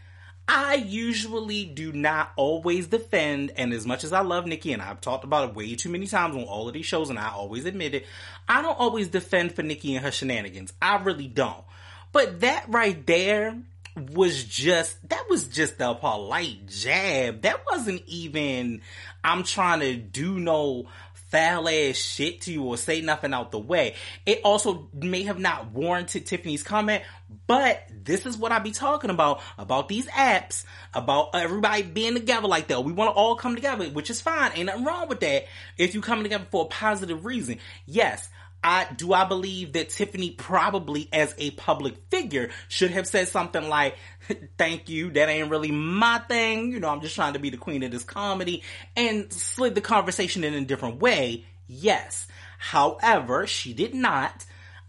I 0.52 0.74
usually 0.74 1.64
do 1.64 1.92
not 1.92 2.32
always 2.34 2.88
defend, 2.88 3.52
and 3.56 3.72
as 3.72 3.86
much 3.86 4.02
as 4.02 4.12
I 4.12 4.22
love 4.22 4.46
Nicki, 4.46 4.72
and 4.72 4.82
I've 4.82 5.00
talked 5.00 5.22
about 5.22 5.50
it 5.50 5.54
way 5.54 5.76
too 5.76 5.90
many 5.90 6.08
times 6.08 6.34
on 6.34 6.42
all 6.42 6.66
of 6.66 6.74
these 6.74 6.86
shows, 6.86 7.08
and 7.08 7.20
I 7.20 7.30
always 7.30 7.66
admit 7.66 7.94
it, 7.94 8.04
I 8.48 8.60
don't 8.60 8.76
always 8.76 9.06
defend 9.06 9.54
for 9.54 9.62
Nicki 9.62 9.94
and 9.94 10.04
her 10.04 10.10
shenanigans. 10.10 10.72
I 10.82 10.96
really 10.96 11.28
don't. 11.28 11.62
But 12.10 12.40
that 12.40 12.64
right 12.68 13.06
there 13.06 13.62
was 13.96 14.44
just 14.44 15.08
that 15.08 15.24
was 15.28 15.48
just 15.48 15.80
a 15.80 15.94
polite 15.94 16.66
jab. 16.66 17.42
That 17.42 17.64
wasn't 17.70 18.02
even 18.06 18.82
I'm 19.22 19.42
trying 19.42 19.80
to 19.80 19.94
do 19.96 20.38
no 20.38 20.86
foul 21.30 21.68
ass 21.68 21.96
shit 21.96 22.42
to 22.42 22.52
you 22.52 22.64
or 22.64 22.76
say 22.76 23.00
nothing 23.00 23.32
out 23.32 23.50
the 23.50 23.58
way. 23.58 23.94
It 24.26 24.40
also 24.44 24.88
may 24.92 25.22
have 25.22 25.38
not 25.38 25.72
warranted 25.72 26.26
Tiffany's 26.26 26.62
comment, 26.62 27.02
but 27.46 27.82
this 27.90 28.26
is 28.26 28.36
what 28.36 28.52
I 28.52 28.58
be 28.58 28.72
talking 28.72 29.10
about, 29.10 29.40
about 29.56 29.88
these 29.88 30.06
apps, 30.06 30.64
about 30.92 31.30
everybody 31.34 31.82
being 31.82 32.14
together 32.14 32.48
like 32.48 32.68
that. 32.68 32.84
We 32.84 32.92
want 32.92 33.10
to 33.10 33.14
all 33.14 33.36
come 33.36 33.54
together, 33.54 33.86
which 33.86 34.10
is 34.10 34.20
fine. 34.20 34.52
Ain't 34.54 34.66
nothing 34.66 34.84
wrong 34.84 35.08
with 35.08 35.20
that 35.20 35.46
if 35.78 35.94
you 35.94 36.00
coming 36.00 36.24
together 36.24 36.46
for 36.50 36.64
a 36.64 36.68
positive 36.68 37.24
reason. 37.24 37.58
Yes, 37.86 38.28
I 38.62 38.86
do 38.94 39.12
I 39.12 39.24
believe 39.24 39.72
that 39.72 39.88
Tiffany 39.90 40.30
probably 40.30 41.08
as 41.12 41.34
a 41.38 41.50
public 41.52 41.94
figure 42.10 42.50
should 42.68 42.90
have 42.90 43.06
said 43.06 43.28
something 43.28 43.68
like, 43.68 43.96
thank 44.58 44.88
you, 44.88 45.10
that 45.12 45.28
ain't 45.28 45.50
really 45.50 45.70
my 45.70 46.18
thing, 46.28 46.72
you 46.72 46.80
know, 46.80 46.88
I'm 46.88 47.00
just 47.00 47.14
trying 47.14 47.32
to 47.32 47.38
be 47.38 47.50
the 47.50 47.56
queen 47.56 47.82
of 47.82 47.90
this 47.90 48.04
comedy 48.04 48.62
and 48.96 49.32
slid 49.32 49.74
the 49.74 49.80
conversation 49.80 50.44
in 50.44 50.54
a 50.54 50.64
different 50.64 51.00
way. 51.00 51.44
Yes. 51.66 52.26
However, 52.58 53.46
she 53.46 53.72
did 53.72 53.94
not. 53.94 54.44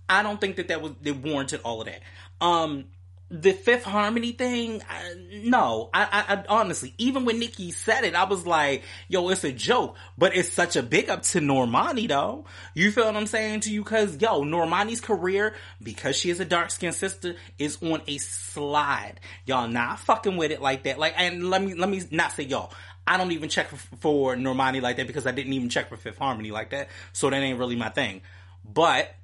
I 0.10 0.24
don't 0.24 0.42
think 0.42 0.58
that 0.58 0.68
that 0.68 0.82
was, 0.82 0.94
that 1.02 1.16
warranted 1.16 1.62
all 1.64 1.82
of 1.82 1.88
that. 1.88 2.02
Um, 2.42 2.86
the 3.32 3.54
Fifth 3.54 3.86
Harmony 3.86 4.34
thing, 4.34 4.84
I, 4.90 5.16
no, 5.44 5.90
I, 5.94 6.04
I, 6.04 6.36
I, 6.36 6.44
honestly, 6.50 6.94
even 6.98 7.24
when 7.24 7.40
Nicki 7.40 7.72
said 7.72 8.04
it, 8.04 8.14
I 8.14 8.26
was 8.26 8.46
like, 8.46 8.84
yo, 9.08 9.30
it's 9.30 9.46
a 9.46 9.54
joke, 9.54 9.96
but 10.18 10.36
it's 10.36 10.52
such 10.52 10.76
a 10.76 10.84
big 10.84 11.10
up 11.10 11.22
to 11.24 11.40
Normani 11.40 12.10
though. 12.10 12.44
You 12.74 12.92
feel 12.92 13.06
what 13.06 13.16
I'm 13.16 13.28
saying 13.28 13.62
to 13.62 13.72
you? 13.72 13.86
Cause 13.86 14.22
yo, 14.22 14.42
Normani's 14.42 15.00
career, 15.00 15.56
because 15.82 16.18
she 16.18 16.30
is 16.30 16.42
a 16.42 16.46
dark 16.46 16.72
skinned 16.72 16.94
sister, 16.94 17.36
is 17.58 17.82
on 17.82 18.02
a 18.06 18.18
slide. 18.18 19.22
Y'all 19.46 19.70
not 19.70 20.02
fucking 20.02 20.36
with 20.36 20.52
it 20.52 20.62
like 20.62 20.84
that. 20.84 21.00
Like, 21.00 21.14
and 21.16 21.50
let 21.50 21.64
me, 21.64 21.74
let 21.74 21.88
me 21.88 22.02
not 22.12 22.34
say 22.34 22.44
y'all. 22.44 22.74
I 23.08 23.16
don't 23.16 23.32
even 23.32 23.48
check 23.48 23.70
for, 23.70 23.78
for 23.78 24.36
Normani 24.36 24.82
like 24.82 24.98
that 24.98 25.08
because 25.08 25.26
I 25.26 25.32
didn't 25.32 25.54
even 25.54 25.70
check 25.70 25.88
for 25.88 25.96
Fifth 25.96 26.18
Harmony 26.18 26.52
like 26.52 26.72
that. 26.72 26.90
So 27.14 27.30
that 27.30 27.38
ain't 27.38 27.58
really 27.58 27.78
my 27.78 27.90
thing. 27.90 28.24
But, 28.66 29.16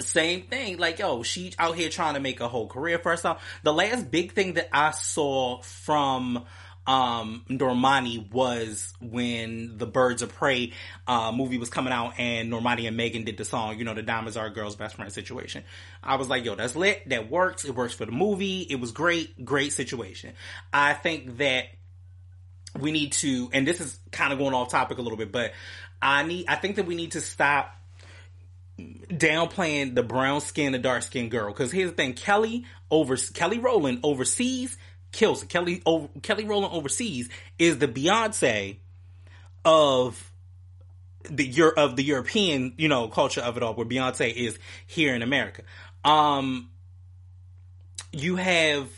same 0.00 0.42
thing. 0.42 0.78
Like, 0.78 0.98
yo, 0.98 1.22
she 1.22 1.52
out 1.58 1.76
here 1.76 1.88
trying 1.88 2.14
to 2.14 2.20
make 2.20 2.40
a 2.40 2.48
whole 2.48 2.68
career 2.68 2.98
for 2.98 3.10
herself. 3.10 3.42
The 3.62 3.72
last 3.72 4.10
big 4.10 4.32
thing 4.32 4.54
that 4.54 4.68
I 4.72 4.92
saw 4.92 5.60
from 5.62 6.44
um, 6.86 7.44
Normani 7.50 8.32
was 8.32 8.94
when 9.00 9.76
the 9.76 9.86
Birds 9.86 10.22
of 10.22 10.34
Prey 10.34 10.72
uh, 11.06 11.32
movie 11.32 11.58
was 11.58 11.68
coming 11.68 11.92
out 11.92 12.14
and 12.18 12.50
Normani 12.50 12.88
and 12.88 12.96
Megan 12.96 13.24
did 13.24 13.36
the 13.36 13.44
song, 13.44 13.78
you 13.78 13.84
know, 13.84 13.92
the 13.92 14.02
Diamonds 14.02 14.38
Are 14.38 14.46
a 14.46 14.50
Girl's 14.50 14.74
Best 14.74 14.96
Friend 14.96 15.12
situation. 15.12 15.64
I 16.02 16.16
was 16.16 16.28
like, 16.28 16.46
yo, 16.46 16.54
that's 16.54 16.74
lit. 16.74 17.06
That 17.10 17.30
works. 17.30 17.66
It 17.66 17.74
works 17.74 17.92
for 17.92 18.06
the 18.06 18.12
movie. 18.12 18.60
It 18.62 18.80
was 18.80 18.92
great. 18.92 19.44
Great 19.44 19.74
situation. 19.74 20.32
I 20.72 20.94
think 20.94 21.36
that 21.38 21.64
we 22.78 22.90
need 22.90 23.12
to, 23.12 23.50
and 23.52 23.66
this 23.66 23.80
is 23.80 23.98
kind 24.10 24.32
of 24.32 24.38
going 24.38 24.54
off 24.54 24.70
topic 24.70 24.96
a 24.96 25.02
little 25.02 25.18
bit, 25.18 25.30
but 25.30 25.52
I 26.00 26.22
need, 26.22 26.46
I 26.48 26.54
think 26.54 26.76
that 26.76 26.86
we 26.86 26.94
need 26.94 27.12
to 27.12 27.20
stop 27.20 27.74
downplaying 29.08 29.94
the 29.94 30.02
brown 30.02 30.40
skin, 30.40 30.72
the 30.72 30.78
dark 30.78 31.02
skin 31.02 31.28
girl. 31.28 31.48
Because 31.48 31.72
here's 31.72 31.90
the 31.90 31.96
thing: 31.96 32.14
Kelly 32.14 32.64
over 32.90 33.16
Kelly 33.16 33.58
Rowland 33.58 34.00
overseas 34.02 34.76
kills. 35.12 35.44
Kelly 35.44 35.82
over, 35.86 36.08
Kelly 36.22 36.44
Rowland 36.44 36.72
overseas 36.74 37.28
is 37.58 37.78
the 37.78 37.88
Beyonce 37.88 38.78
of 39.64 40.30
the 41.28 41.72
of 41.76 41.96
the 41.96 42.04
European 42.04 42.74
you 42.78 42.88
know 42.88 43.08
culture 43.08 43.40
of 43.40 43.56
it 43.56 43.62
all, 43.62 43.74
where 43.74 43.86
Beyonce 43.86 44.32
is 44.32 44.58
here 44.86 45.14
in 45.14 45.22
America. 45.22 45.62
Um, 46.04 46.70
you 48.12 48.36
have 48.36 48.88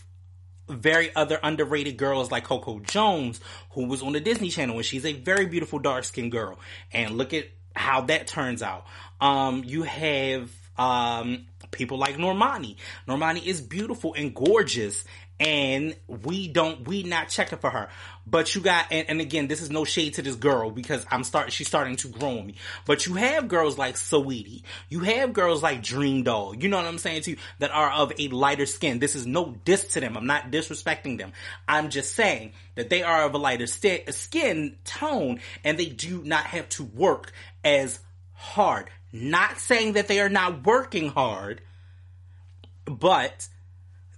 very 0.69 1.15
other 1.15 1.39
underrated 1.43 1.97
girls 1.97 2.31
like 2.31 2.45
Coco 2.45 2.79
Jones, 2.81 3.41
who 3.71 3.87
was 3.87 4.03
on 4.03 4.13
the 4.13 4.21
Disney 4.21 4.51
Channel, 4.51 4.77
and 4.77 4.85
she's 4.85 5.05
a 5.05 5.13
very 5.13 5.47
beautiful 5.47 5.79
dark 5.79 6.05
skinned 6.05 6.33
girl. 6.33 6.59
And 6.93 7.17
look 7.17 7.35
at 7.35 7.47
how 7.75 8.03
that 8.03 8.27
turns 8.27 8.63
out. 8.63 8.87
Um, 9.21 9.63
you 9.65 9.83
have 9.83 10.51
Um, 10.79 11.47
people 11.71 11.99
like 11.99 12.17
Normani. 12.17 12.77
Normani 13.07 13.45
is 13.45 13.61
beautiful 13.61 14.15
and 14.15 14.35
gorgeous 14.35 15.05
and 15.39 15.97
we 16.07 16.49
don't 16.49 16.87
we 16.87 17.03
not 17.03 17.29
checking 17.29 17.59
for 17.59 17.71
her. 17.71 17.89
But 18.27 18.55
you 18.55 18.61
got 18.61 18.87
and, 18.91 19.09
and, 19.09 19.21
again 19.21 19.49
this 19.49 19.63
is 19.63 19.71
no 19.71 19.85
shade 19.85 20.15
to 20.15 20.23
this 20.23 20.37
girl 20.37 20.71
because 20.71 21.05
i'm 21.11 21.25
starting 21.25 21.51
she's 21.51 21.67
starting 21.67 21.97
to 21.97 22.09
grow 22.09 22.39
on 22.39 22.47
me. 22.47 22.55
But 22.87 23.07
you 23.07 23.15
have 23.15 23.49
girls 23.49 23.79
like 23.79 23.95
Saweetie. 23.97 24.63
You 24.89 25.01
have 25.01 25.33
girls 25.33 25.63
like 25.63 25.83
DreamDoll 25.83 26.63
you 26.63 26.69
know 26.69 26.77
what 26.77 26.87
i'm 26.87 26.99
saying 26.99 27.23
to 27.23 27.33
you? 27.33 27.37
That 27.59 27.71
are 27.71 27.91
of 27.91 28.13
a 28.19 28.29
lighter 28.29 28.67
skin. 28.67 28.99
This 28.99 29.15
is 29.15 29.27
no 29.27 29.57
diss 29.65 29.85
to 29.95 30.01
them. 30.01 30.17
I'm 30.17 30.27
not 30.27 30.51
disrespecting 30.51 31.19
them. 31.19 31.33
I'm 31.67 31.89
just 31.89 32.15
saying 32.15 32.53
that 32.75 32.91
they 32.91 33.03
are 33.03 33.25
of 33.25 33.35
a 33.35 33.39
lighter 33.39 33.67
st- 33.67 34.13
skin 34.15 34.77
tone 34.85 35.41
and 35.65 35.79
they 35.79 35.87
do 35.87 36.23
not 36.23 36.45
have 36.45 36.69
to 36.71 36.85
work 36.85 37.33
as 37.65 37.99
hard 38.35 38.91
not 39.13 39.59
saying 39.59 39.95
that 39.95 40.09
they 40.09 40.21
are 40.21 40.29
not 40.29 40.65
working 40.65 41.09
hard 41.09 41.61
but 42.85 43.49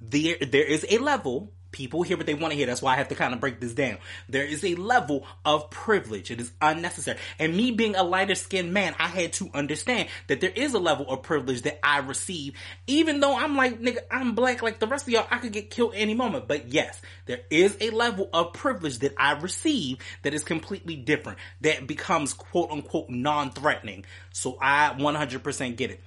there 0.00 0.36
there 0.40 0.64
is 0.64 0.86
a 0.88 0.98
level 0.98 1.52
people 1.72 2.02
hear 2.02 2.16
what 2.16 2.26
they 2.26 2.34
want 2.34 2.52
to 2.52 2.56
hear. 2.56 2.66
That's 2.66 2.82
why 2.82 2.92
I 2.92 2.96
have 2.96 3.08
to 3.08 3.14
kind 3.14 3.34
of 3.34 3.40
break 3.40 3.60
this 3.60 3.72
down. 3.72 3.98
There 4.28 4.44
is 4.44 4.64
a 4.64 4.74
level 4.76 5.26
of 5.44 5.70
privilege. 5.70 6.30
It 6.30 6.40
is 6.40 6.52
unnecessary. 6.60 7.18
And 7.38 7.56
me 7.56 7.70
being 7.70 7.96
a 7.96 8.02
lighter 8.02 8.34
skinned 8.34 8.72
man, 8.72 8.94
I 8.98 9.08
had 9.08 9.32
to 9.34 9.50
understand 9.54 10.08
that 10.28 10.40
there 10.40 10.52
is 10.54 10.74
a 10.74 10.78
level 10.78 11.10
of 11.10 11.22
privilege 11.22 11.62
that 11.62 11.84
I 11.84 11.98
receive, 11.98 12.54
even 12.86 13.20
though 13.20 13.36
I'm 13.36 13.56
like, 13.56 13.80
nigga, 13.80 14.00
I'm 14.10 14.34
black 14.34 14.62
like 14.62 14.78
the 14.78 14.86
rest 14.86 15.06
of 15.06 15.12
y'all. 15.12 15.26
I 15.30 15.38
could 15.38 15.52
get 15.52 15.70
killed 15.70 15.92
any 15.94 16.14
moment. 16.14 16.46
But 16.46 16.68
yes, 16.68 17.00
there 17.26 17.40
is 17.50 17.76
a 17.80 17.90
level 17.90 18.28
of 18.32 18.52
privilege 18.52 18.98
that 19.00 19.14
I 19.16 19.32
receive 19.32 19.98
that 20.22 20.34
is 20.34 20.44
completely 20.44 20.96
different, 20.96 21.38
that 21.62 21.86
becomes 21.86 22.34
quote 22.34 22.70
unquote 22.70 23.08
non 23.08 23.50
threatening. 23.50 24.04
So 24.32 24.58
I 24.60 24.94
100% 24.98 25.76
get 25.76 25.90
it 25.90 26.00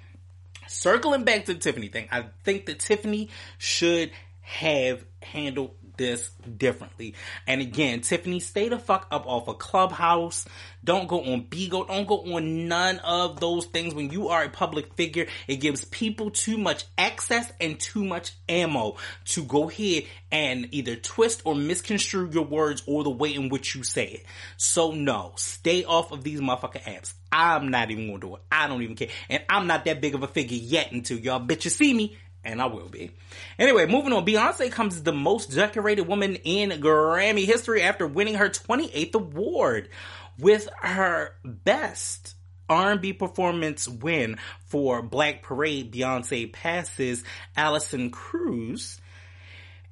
circling 0.68 1.24
back 1.24 1.46
to 1.46 1.54
the 1.54 1.60
Tiffany 1.60 1.88
thing, 1.88 2.08
I 2.12 2.26
think 2.44 2.66
that 2.66 2.80
Tiffany 2.80 3.30
should 3.58 4.12
have 4.46 5.04
handled 5.24 5.72
this 5.98 6.30
differently. 6.58 7.16
And 7.48 7.62
again, 7.62 8.02
Tiffany, 8.02 8.40
stay 8.40 8.70
the 8.70 8.78
fuck 8.78 9.08
up 9.12 9.26
off 9.26 9.48
a 9.48 9.54
clubhouse. 9.54 10.46
Don't 10.84 11.08
go 11.08 11.22
on 11.22 11.46
Bigo. 11.46 11.88
Don't 11.88 12.08
go 12.08 12.36
on 12.36 12.68
none 12.68 13.00
of 13.00 13.40
those 13.40 13.66
things. 13.66 13.96
When 13.96 14.12
you 14.12 14.30
are 14.30 14.44
a 14.44 14.50
public 14.50 14.94
figure, 14.94 15.26
it 15.48 15.58
gives 15.58 15.84
people 15.86 16.30
too 16.30 16.58
much 16.58 16.86
access 16.98 17.52
and 17.60 17.80
too 17.80 18.04
much 18.04 18.34
ammo 18.48 18.98
to 19.26 19.44
go 19.44 19.70
ahead 19.70 20.04
and 20.32 20.68
either 20.72 20.96
twist 20.96 21.42
or 21.46 21.56
misconstrue 21.56 22.30
your 22.32 22.46
words 22.46 22.84
or 22.86 23.04
the 23.04 23.10
way 23.10 23.34
in 23.34 23.50
which 23.50 23.74
you 23.74 23.84
say 23.84 24.06
it. 24.06 24.26
So 24.58 24.92
no, 24.92 25.34
stay 25.38 25.86
off 25.86 26.12
of 26.12 26.24
these 26.24 26.40
motherfucking 26.40 26.84
apps. 26.84 27.14
I'm 27.32 27.70
not 27.70 27.90
even 27.92 28.08
gonna 28.08 28.20
do 28.20 28.36
it. 28.36 28.42
I 28.52 28.68
don't 28.68 28.82
even 28.82 28.96
care. 28.96 29.10
And 29.30 29.44
I'm 29.50 29.68
not 29.68 29.86
that 29.86 30.02
big 30.02 30.14
of 30.14 30.24
a 30.24 30.28
figure 30.28 30.58
yet 30.58 30.92
until 30.92 31.18
y'all 31.18 31.46
bitches 31.46 31.72
see 31.72 31.94
me 31.94 32.18
and 32.46 32.62
I 32.62 32.68
will 32.68 32.88
be. 32.88 33.12
Anyway, 33.60 33.86
moving 33.88 34.14
on. 34.14 34.26
Beyonce 34.26 34.72
comes 34.72 35.04
the 35.04 35.12
most 35.12 35.52
decorated 35.52 36.04
woman 36.04 36.36
in 36.36 36.70
Grammy 36.82 37.46
history 37.46 37.82
after 37.82 38.08
winning 38.08 38.36
her 38.36 38.50
28th 38.50 39.16
award 39.16 39.90
with 40.40 40.70
her 40.82 41.32
best 41.44 42.36
R&B 42.70 43.14
performance 43.14 43.88
win 43.88 44.38
for 44.68 45.02
Black 45.02 45.44
Parade. 45.44 45.92
Beyonce 45.92 46.52
passes 46.52 47.24
Alison 47.56 48.12
Krauss 48.12 49.00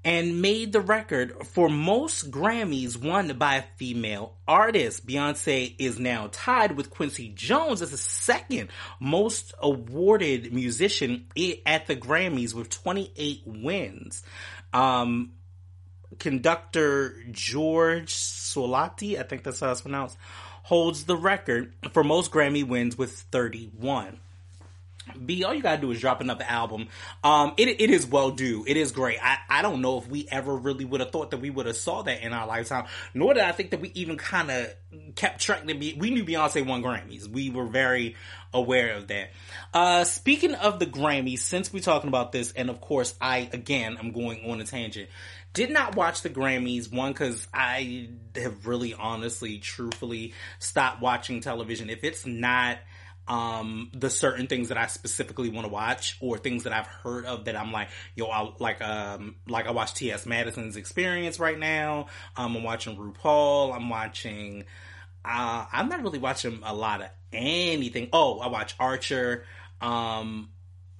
and 0.06 0.42
made 0.42 0.74
the 0.74 0.82
record 0.82 1.46
for 1.48 1.70
most 1.70 2.30
Grammys 2.30 2.98
won 2.98 3.38
by 3.38 3.56
a 3.56 3.64
female 3.78 4.36
artist. 4.48 5.08
Beyonce 5.08 5.76
is 5.80 6.00
now 6.00 6.30
tied 6.32 6.76
with 6.76 6.90
Quincy 6.90 7.30
Jones 7.30 7.82
as 7.82 7.92
the 7.92 7.98
second 7.98 8.70
most 9.00 9.54
awarded 9.60 10.54
musician 10.54 11.28
at 11.66 11.88
the 11.88 11.96
Grammys 11.96 12.54
with 12.54 12.70
28 12.70 13.44
wins. 13.46 14.24
Um, 14.74 15.34
conductor 16.20 17.16
George 17.32 18.14
Solati, 18.14 19.20
I 19.20 19.24
think 19.24 19.44
that's 19.44 19.60
how 19.60 19.72
it's 19.72 19.82
pronounced, 19.82 20.18
holds 20.64 21.06
the 21.06 21.18
record 21.18 21.74
for 21.92 22.04
most 22.04 22.32
Grammy 22.32 22.66
wins 22.66 22.98
with 22.98 23.12
31. 23.12 24.20
B, 25.26 25.44
all 25.44 25.54
you 25.54 25.62
gotta 25.62 25.82
do 25.82 25.92
is 25.92 26.00
drop 26.00 26.22
another 26.22 26.46
album. 26.48 26.88
Um, 27.24 27.54
it 27.58 27.82
it 27.82 27.90
is 27.90 28.06
well 28.06 28.32
due. 28.32 28.64
It 28.68 28.78
is 28.78 28.92
great. 28.92 29.20
I, 29.22 29.38
I 29.50 29.62
don't 29.62 29.82
know 29.82 29.98
if 29.98 30.08
we 30.08 30.28
ever 30.32 30.56
really 30.56 30.86
would 30.86 31.02
have 31.02 31.12
thought 31.12 31.32
that 31.32 31.38
we 31.38 31.50
would 31.50 31.66
have 31.66 31.76
saw 31.76 32.02
that 32.04 32.22
in 32.22 32.34
our 32.34 32.48
lifetime. 32.48 32.86
Nor 33.14 33.34
did 33.34 33.44
I 33.44 33.52
think 33.52 33.72
that 33.72 33.82
we 33.82 33.92
even 33.94 34.18
kind 34.18 34.50
of 34.50 34.74
kept 35.16 35.42
track. 35.42 35.66
That 35.66 35.78
we 35.78 36.10
knew 36.10 36.24
Beyonce 36.24 36.66
won 36.66 36.82
Grammys. 36.82 37.28
We 37.28 37.50
were 37.50 37.68
very 37.68 38.16
aware 38.54 38.96
of 38.96 39.08
that. 39.08 39.32
Uh, 39.74 40.04
speaking 40.04 40.56
of 40.56 40.80
the 40.80 40.86
Grammys, 40.86 41.40
since 41.40 41.74
we're 41.74 41.82
talking 41.82 42.08
about 42.08 42.32
this, 42.32 42.52
and 42.52 42.70
of 42.70 42.80
course, 42.80 43.16
I 43.20 43.50
again 43.52 43.98
I'm 44.00 44.12
going 44.12 44.50
on 44.50 44.62
a 44.62 44.64
tangent. 44.64 45.10
Did 45.54 45.70
not 45.70 45.96
watch 45.96 46.24
the 46.24 46.32
Grammys, 46.32 46.92
one, 46.92 47.12
because 47.12 47.48
I 47.54 48.10
have 48.36 48.66
really, 48.66 48.96
honestly, 48.96 49.60
truthfully 49.60 50.34
stopped 50.58 51.00
watching 51.00 51.42
television. 51.42 51.92
If 51.92 52.04
it's 52.04 52.26
not 52.26 52.80
um 53.28 53.90
the 53.94 54.10
certain 54.10 54.48
things 54.48 54.68
that 54.70 54.78
I 54.78 54.88
specifically 54.88 55.50
want 55.50 55.66
to 55.66 55.72
watch 55.72 56.18
or 56.20 56.38
things 56.38 56.64
that 56.64 56.74
I've 56.74 56.88
heard 56.88 57.26
of 57.26 57.46
that 57.46 57.56
I'm 57.56 57.72
like 57.72 57.88
yo 58.16 58.26
I 58.28 58.52
like 58.60 58.82
um 58.82 59.36
like 59.48 59.66
I 59.66 59.72
watch 59.72 59.94
T.S. 59.94 60.26
Madison's 60.26 60.76
Experience 60.76 61.40
right 61.40 61.58
now. 61.58 62.08
Um 62.36 62.56
I'm 62.58 62.64
watching 62.64 62.98
RuPaul. 62.98 63.74
I'm 63.74 63.90
watching 63.90 64.66
uh 65.24 65.66
I'm 65.72 65.88
not 65.88 66.04
really 66.04 66.20
watching 66.20 66.60
a 66.64 66.74
lot 66.74 67.02
of 67.02 67.08
anything. 67.32 68.10
Oh 68.12 68.40
I 68.40 68.48
watch 68.48 68.76
Archer. 68.80 69.46
Um 69.80 70.50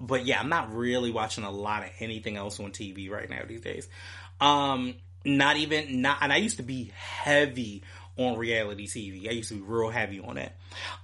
but 0.00 0.24
yeah 0.24 0.40
I'm 0.40 0.48
not 0.48 0.74
really 0.74 1.10
watching 1.10 1.44
a 1.44 1.50
lot 1.50 1.84
of 1.84 1.90
anything 2.00 2.36
else 2.36 2.58
on 2.58 2.70
TV 2.72 3.10
right 3.10 3.28
now 3.28 3.42
these 3.46 3.60
days. 3.60 3.86
Um 4.40 4.94
not 5.26 5.56
even 5.56 6.00
not 6.00 6.18
and 6.20 6.32
I 6.32 6.36
used 6.36 6.56
to 6.56 6.62
be 6.62 6.92
heavy 6.94 7.82
on 8.16 8.38
reality 8.38 8.86
TV. 8.86 9.28
I 9.28 9.32
used 9.32 9.48
to 9.48 9.56
be 9.56 9.62
real 9.62 9.90
heavy 9.90 10.20
on 10.20 10.36
that. 10.36 10.56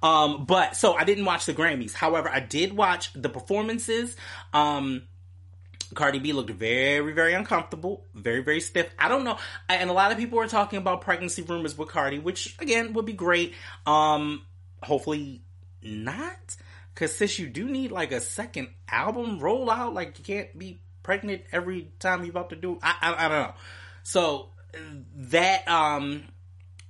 Um, 0.02 0.44
but 0.44 0.76
so 0.76 0.94
I 0.94 1.04
didn't 1.04 1.24
watch 1.24 1.46
the 1.46 1.54
Grammys. 1.54 1.92
However, 1.92 2.28
I 2.28 2.40
did 2.40 2.72
watch 2.72 3.12
the 3.14 3.28
performances. 3.28 4.16
Um, 4.52 5.02
Cardi 5.94 6.20
B 6.20 6.32
looked 6.32 6.50
very, 6.50 7.12
very 7.12 7.34
uncomfortable, 7.34 8.04
very, 8.14 8.42
very 8.42 8.60
stiff. 8.60 8.88
I 8.98 9.08
don't 9.08 9.24
know. 9.24 9.38
And 9.68 9.90
a 9.90 9.92
lot 9.92 10.12
of 10.12 10.18
people 10.18 10.38
are 10.38 10.46
talking 10.46 10.78
about 10.78 11.00
pregnancy 11.00 11.42
rumors 11.42 11.76
with 11.76 11.88
Cardi, 11.88 12.18
which 12.18 12.56
again 12.60 12.92
would 12.92 13.06
be 13.06 13.12
great. 13.12 13.54
Um, 13.86 14.42
hopefully 14.82 15.42
not. 15.82 16.56
Cause 16.94 17.14
since 17.14 17.38
you 17.38 17.48
do 17.48 17.64
need 17.64 17.92
like 17.92 18.12
a 18.12 18.20
second 18.20 18.68
album 18.88 19.40
rollout, 19.40 19.94
like 19.94 20.18
you 20.18 20.24
can't 20.24 20.56
be 20.56 20.80
pregnant 21.02 21.42
every 21.50 21.92
time 21.98 22.20
you're 22.20 22.30
about 22.30 22.50
to 22.50 22.56
do, 22.56 22.78
I, 22.82 22.94
I, 23.00 23.24
I 23.24 23.28
don't 23.28 23.42
know. 23.42 23.54
So 24.02 24.50
that, 25.16 25.66
um, 25.66 26.24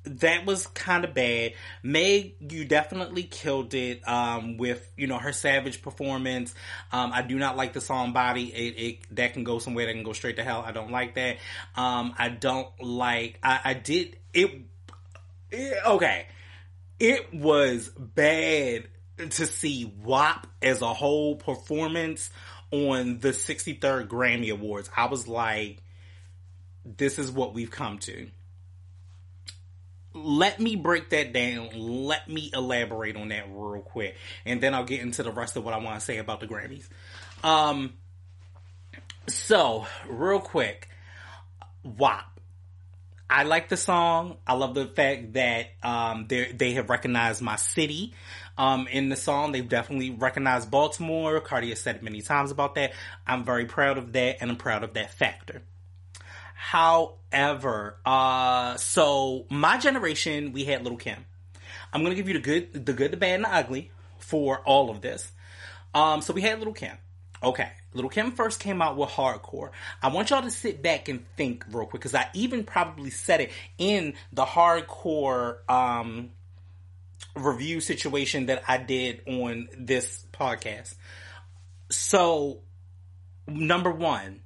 that 0.05 0.47
was 0.47 0.67
kind 0.69 1.05
of 1.05 1.15
bad. 1.15 1.53
Meg, 1.83 2.35
you 2.53 2.65
definitely 2.65 3.25
killed 3.25 3.75
it 3.75 4.07
um, 4.09 4.57
with 4.57 4.87
you 4.97 5.07
know 5.07 5.19
her 5.19 5.33
savage 5.33 5.83
performance. 5.83 6.55
Um, 6.93 7.13
I 7.13 7.23
do 7.23 7.39
not 7.39 7.57
like 7.57 7.73
the 7.73 7.81
song 7.81 8.13
"Body." 8.13 8.45
It, 8.45 8.81
it, 8.81 9.17
that 9.17 9.35
can 9.35 9.45
go 9.45 9.59
somewhere 9.59 9.87
that 9.87 9.93
can 9.93 10.03
go 10.03 10.13
straight 10.13 10.37
to 10.37 10.45
hell. 10.45 10.65
I 10.67 10.73
don't 10.73 10.91
like 10.91 11.15
that. 11.17 11.37
Um, 11.77 12.15
I 12.19 12.29
don't 12.29 12.69
like. 12.83 13.39
I, 13.43 13.61
I 13.65 13.75
did 13.75 14.17
it, 14.33 14.51
it. 15.51 15.79
Okay, 15.87 16.27
it 16.99 17.35
was 17.35 17.91
bad 17.91 18.89
to 19.19 19.47
see 19.47 19.93
WAP 20.03 20.47
as 20.63 20.81
a 20.81 20.95
whole 20.95 21.37
performance 21.37 22.31
on 22.71 23.19
the 23.19 23.31
63rd 23.31 24.09
Grammy 24.09 24.51
Awards. 24.51 24.89
I 24.97 25.07
was 25.07 25.29
like, 25.29 25.83
this 26.85 27.19
is 27.19 27.31
what 27.31 27.53
we've 27.53 27.71
come 27.71 27.99
to 27.99 28.31
let 30.13 30.61
me 30.61 30.77
break 30.77 31.11
that 31.11 31.33
down. 31.33 31.71
Let 31.75 32.29
me 32.29 32.51
elaborate 32.53 33.17
on 33.17 33.29
that 33.29 33.45
real 33.49 33.83
quick, 33.83 34.17
and 34.45 34.61
then 34.61 34.75
I'll 34.75 34.85
get 34.85 35.01
into 35.01 35.23
the 35.23 35.33
rest 35.33 35.57
of 35.57 35.65
what 35.65 35.75
I 35.75 35.79
want 35.79 35.99
to 35.99 36.05
say 36.05 36.19
about 36.19 36.41
the 36.41 36.47
Grammys. 36.47 36.89
Um, 37.43 37.95
so 39.29 39.87
real 40.09 40.41
quick, 40.41 40.89
WAP. 41.85 42.27
I 43.33 43.45
like 43.45 43.69
the 43.69 43.77
song. 43.77 44.39
I 44.45 44.55
love 44.55 44.75
the 44.75 44.87
fact 44.87 45.35
that 45.35 45.67
um, 45.85 46.27
they 46.27 46.73
have 46.73 46.91
recognized 46.91 47.41
my 47.41 47.55
city 47.55 48.13
um, 48.59 48.89
in 48.89 49.09
the 49.09 49.15
song. 49.15 49.53
They've 49.53 49.69
definitely 49.69 50.11
recognized 50.11 50.69
Baltimore. 50.69 51.41
Cardi 51.41 51.69
has 51.69 51.81
said 51.81 51.95
it 51.95 52.03
many 52.03 52.23
times 52.23 52.51
about 52.51 52.75
that. 52.75 52.93
I'm 53.25 53.45
very 53.45 53.67
proud 53.67 53.99
of 53.99 54.13
that, 54.15 54.39
and 54.41 54.51
I'm 54.51 54.57
proud 54.57 54.83
of 54.83 54.95
that 54.95 55.13
factor. 55.15 55.63
However, 56.63 57.97
uh, 58.05 58.77
so 58.77 59.47
my 59.49 59.79
generation, 59.79 60.53
we 60.53 60.65
had 60.65 60.83
Little 60.83 60.99
Kim. 60.99 61.25
I'm 61.91 62.03
gonna 62.03 62.15
give 62.15 62.29
you 62.29 62.35
the 62.35 62.41
good, 62.41 62.85
the 62.85 62.93
good, 62.93 63.13
the 63.13 63.17
bad, 63.17 63.37
and 63.37 63.45
the 63.45 63.53
ugly 63.53 63.91
for 64.19 64.59
all 64.59 64.91
of 64.91 65.01
this. 65.01 65.33
Um, 65.95 66.21
so 66.21 66.35
we 66.35 66.43
had 66.43 66.59
Little 66.59 66.75
Kim. 66.75 66.99
Okay, 67.43 67.71
Little 67.95 68.11
Kim 68.11 68.33
first 68.33 68.61
came 68.61 68.83
out 68.83 68.99
with 68.99 69.09
hardcore. 69.09 69.71
I 70.03 70.09
want 70.09 70.29
y'all 70.29 70.43
to 70.43 70.51
sit 70.51 70.83
back 70.83 71.09
and 71.09 71.25
think 71.35 71.65
real 71.73 71.87
quick 71.87 72.03
because 72.03 72.15
I 72.15 72.29
even 72.35 72.63
probably 72.65 73.09
said 73.09 73.41
it 73.41 73.53
in 73.79 74.13
the 74.31 74.45
hardcore 74.45 75.69
um, 75.69 76.29
review 77.35 77.81
situation 77.81 78.47
that 78.47 78.65
I 78.69 78.77
did 78.77 79.23
on 79.27 79.71
this 79.79 80.27
podcast. 80.35 80.95
so 81.89 82.59
number 83.49 83.91
one, 83.91 84.41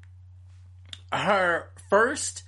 her 1.12 1.68
first 1.94 2.42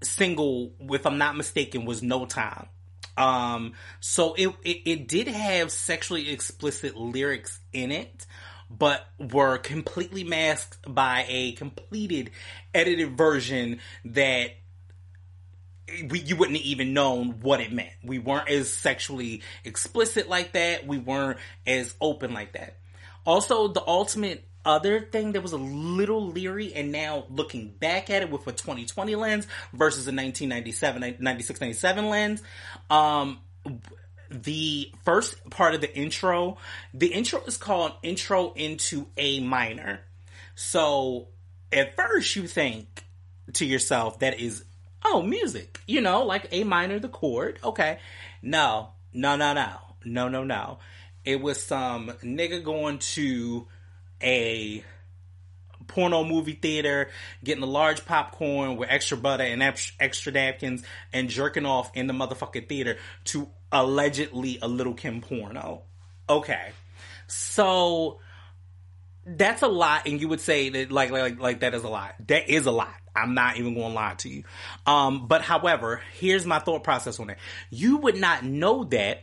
single, 0.00 0.70
if 0.90 1.04
I'm 1.06 1.18
not 1.18 1.36
mistaken, 1.36 1.84
was 1.86 2.04
No 2.04 2.24
Time. 2.24 2.68
Um, 3.16 3.72
so 3.98 4.34
it, 4.34 4.54
it, 4.62 4.82
it 4.84 5.08
did 5.08 5.26
have 5.26 5.72
sexually 5.72 6.30
explicit 6.30 6.96
lyrics 6.96 7.58
in 7.72 7.90
it, 7.90 8.24
but 8.70 9.04
were 9.18 9.58
completely 9.58 10.22
masked 10.22 10.78
by 10.86 11.24
a 11.28 11.52
completed 11.52 12.30
edited 12.72 13.16
version 13.16 13.80
that 14.04 14.50
we, 16.08 16.20
you 16.20 16.36
wouldn't 16.36 16.58
have 16.58 16.66
even 16.66 16.94
known 16.94 17.40
what 17.40 17.60
it 17.60 17.72
meant. 17.72 17.90
We 18.04 18.20
weren't 18.20 18.48
as 18.48 18.72
sexually 18.72 19.42
explicit 19.64 20.28
like 20.28 20.52
that. 20.52 20.86
We 20.86 20.98
weren't 20.98 21.40
as 21.66 21.92
open 22.00 22.32
like 22.32 22.52
that. 22.52 22.76
Also, 23.24 23.66
the 23.66 23.82
ultimate 23.84 24.46
other 24.66 25.00
thing 25.00 25.32
that 25.32 25.42
was 25.42 25.52
a 25.52 25.58
little 25.58 26.26
leery 26.26 26.74
and 26.74 26.92
now 26.92 27.24
looking 27.30 27.68
back 27.68 28.10
at 28.10 28.22
it 28.22 28.30
with 28.30 28.46
a 28.46 28.52
2020 28.52 29.14
lens 29.14 29.46
versus 29.72 30.06
a 30.06 30.12
1997 30.12 31.16
96 31.20 31.60
97 31.60 32.08
lens 32.10 32.42
um 32.90 33.38
the 34.30 34.92
first 35.04 35.48
part 35.50 35.74
of 35.74 35.80
the 35.80 35.96
intro 35.96 36.56
the 36.92 37.08
intro 37.08 37.40
is 37.42 37.56
called 37.56 37.92
intro 38.02 38.52
into 38.54 39.06
a 39.16 39.40
minor. 39.40 40.00
So 40.54 41.28
at 41.72 41.96
first 41.96 42.34
you 42.36 42.46
think 42.46 43.04
to 43.54 43.64
yourself 43.64 44.18
that 44.20 44.40
is 44.40 44.64
oh 45.04 45.22
music 45.22 45.80
you 45.86 46.00
know 46.00 46.24
like 46.24 46.48
a 46.50 46.64
minor 46.64 46.98
the 46.98 47.08
chord 47.08 47.58
okay. 47.62 47.98
No 48.42 48.90
no 49.12 49.36
no 49.36 49.52
no 49.52 49.78
no 50.04 50.28
no 50.28 50.44
no. 50.44 50.78
It 51.24 51.40
was 51.40 51.62
some 51.62 52.08
nigga 52.22 52.62
going 52.62 52.98
to 52.98 53.66
a 54.22 54.84
porno 55.86 56.24
movie 56.24 56.52
theater, 56.54 57.10
getting 57.42 57.62
a 57.62 57.66
large 57.66 58.04
popcorn 58.04 58.76
with 58.76 58.90
extra 58.90 59.16
butter 59.16 59.44
and 59.44 59.62
extra 59.62 60.32
napkins, 60.32 60.82
and 61.12 61.28
jerking 61.28 61.66
off 61.66 61.90
in 61.94 62.06
the 62.06 62.14
motherfucking 62.14 62.68
theater 62.68 62.96
to 63.24 63.48
allegedly 63.72 64.58
a 64.62 64.68
Little 64.68 64.94
Kim 64.94 65.20
porno. 65.20 65.82
Okay, 66.28 66.72
so 67.26 68.18
that's 69.24 69.62
a 69.62 69.68
lot, 69.68 70.06
and 70.06 70.20
you 70.20 70.28
would 70.28 70.40
say 70.40 70.68
that 70.70 70.92
like 70.92 71.10
like 71.10 71.40
like 71.40 71.60
that 71.60 71.74
is 71.74 71.84
a 71.84 71.88
lot. 71.88 72.14
That 72.26 72.48
is 72.48 72.66
a 72.66 72.70
lot. 72.70 72.94
I'm 73.14 73.34
not 73.34 73.56
even 73.56 73.74
going 73.74 73.88
to 73.88 73.94
lie 73.94 74.14
to 74.18 74.28
you. 74.28 74.44
Um, 74.84 75.26
but 75.26 75.40
however, 75.40 76.02
here's 76.18 76.44
my 76.44 76.58
thought 76.58 76.84
process 76.84 77.18
on 77.18 77.30
it. 77.30 77.38
You 77.70 77.96
would 77.98 78.16
not 78.16 78.44
know 78.44 78.84
that 78.84 79.22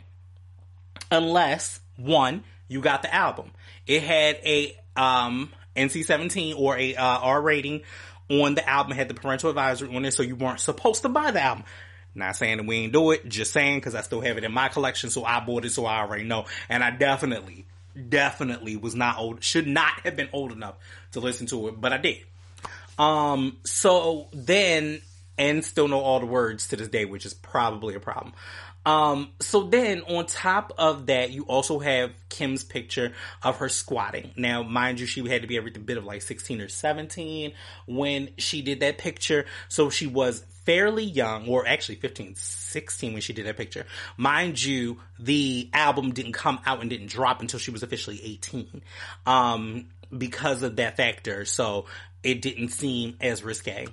unless 1.12 1.80
one, 1.96 2.44
you 2.68 2.82
got 2.82 3.04
the 3.04 3.14
album. 3.14 3.52
It 3.86 4.02
had 4.02 4.38
a 4.44 4.76
um, 4.96 5.52
NC-17 5.76 6.58
or 6.58 6.78
a 6.78 6.96
uh, 6.96 7.20
R 7.20 7.42
rating 7.42 7.82
on 8.30 8.56
the 8.56 8.68
album 8.68 8.94
had 8.94 9.08
the 9.08 9.14
parental 9.14 9.50
advisory 9.50 9.96
on 9.96 10.06
it, 10.06 10.12
so 10.12 10.24
you 10.24 10.36
weren't 10.36 10.60
supposed 10.60 11.02
to 11.04 11.10
buy 11.10 11.32
the 11.32 11.42
album. 11.42 11.66
Not 12.16 12.36
saying 12.36 12.58
that 12.58 12.66
we 12.66 12.78
ain't 12.78 12.94
do 12.94 13.12
it, 13.12 13.28
just 13.28 13.52
saying 13.52 13.80
because 13.80 13.96
I 13.96 14.02
still 14.02 14.22
have 14.22 14.38
it 14.38 14.44
in 14.44 14.52
my 14.52 14.70
collection, 14.70 15.10
so 15.10 15.26
I 15.26 15.40
bought 15.40 15.66
it, 15.66 15.72
so 15.72 15.86
I 15.86 16.00
already 16.00 16.24
know. 16.24 16.46
And 16.70 16.84
I 16.84 16.92
definitely, 16.92 17.66
definitely 18.10 18.78
was 18.78 18.94
not 18.94 19.18
old, 19.18 19.44
should 19.44 19.68
not 19.68 20.02
have 20.02 20.16
been 20.16 20.30
old 20.32 20.52
enough 20.52 20.76
to 21.14 21.20
listen 21.20 21.48
to 21.48 21.70
it, 21.70 21.82
but 21.82 21.92
I 21.92 21.98
did. 21.98 22.20
Um, 23.00 23.58
so 23.64 24.28
then, 24.32 25.02
and 25.38 25.64
still 25.64 25.88
know 25.88 26.00
all 26.00 26.20
the 26.20 26.26
words 26.26 26.68
to 26.70 26.76
this 26.76 26.88
day, 26.88 27.06
which 27.06 27.26
is 27.26 27.34
probably 27.34 27.96
a 27.96 28.00
problem. 28.00 28.34
Um, 28.86 29.30
so 29.40 29.64
then 29.64 30.02
on 30.02 30.26
top 30.26 30.74
of 30.78 31.06
that, 31.06 31.32
you 31.32 31.44
also 31.44 31.80
have 31.80 32.12
Kim's 32.30 32.64
picture 32.64 33.14
of 33.42 33.58
her 33.58 33.70
squatting. 33.70 34.32
Now, 34.36 34.62
mind 34.62 35.00
you, 35.00 35.06
she 35.06 35.26
had 35.28 35.42
to 35.42 35.48
be 35.48 35.56
every 35.56 35.72
bit 35.72 35.98
of 35.98 36.04
like 36.04 36.22
16 36.22 36.60
or 36.60 36.68
17 36.68 37.54
when 37.88 38.30
she 38.38 38.62
did 38.62 38.82
that 38.82 38.98
picture. 38.98 39.46
So 39.70 39.90
she 39.90 40.06
was 40.06 40.44
fairly 40.66 41.04
young, 41.04 41.48
or 41.48 41.68
actually 41.68 41.96
15, 41.96 42.36
16 42.36 43.14
when 43.14 43.22
she 43.22 43.34
did 43.34 43.46
that 43.46 43.58
picture. 43.58 43.86
Mind 44.18 44.62
you, 44.62 45.00
the 45.20 45.70
album 45.74 46.14
didn't 46.14 46.34
come 46.34 46.60
out 46.66 46.82
and 46.82 46.90
didn't 46.90 47.08
drop 47.08 47.42
until 47.42 47.60
she 47.60 47.72
was 47.72 47.84
officially 47.84 48.20
18. 48.24 48.82
Um, 49.26 49.86
because 50.18 50.62
of 50.64 50.78
that 50.78 50.98
factor. 50.98 51.46
So 51.46 51.86
it 52.22 52.42
didn't 52.42 52.70
seem 52.70 53.18
as 53.20 53.44
risque. 53.44 53.88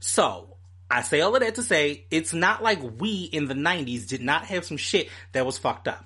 So 0.00 0.53
I 0.90 1.02
say 1.02 1.20
all 1.20 1.34
of 1.34 1.42
that 1.42 1.56
to 1.56 1.62
say 1.62 2.06
it's 2.10 2.32
not 2.32 2.62
like 2.62 2.80
we 3.00 3.24
in 3.24 3.46
the 3.46 3.54
90s 3.54 4.06
did 4.06 4.20
not 4.20 4.46
have 4.46 4.64
some 4.64 4.76
shit 4.76 5.08
that 5.32 5.46
was 5.46 5.58
fucked 5.58 5.88
up. 5.88 6.04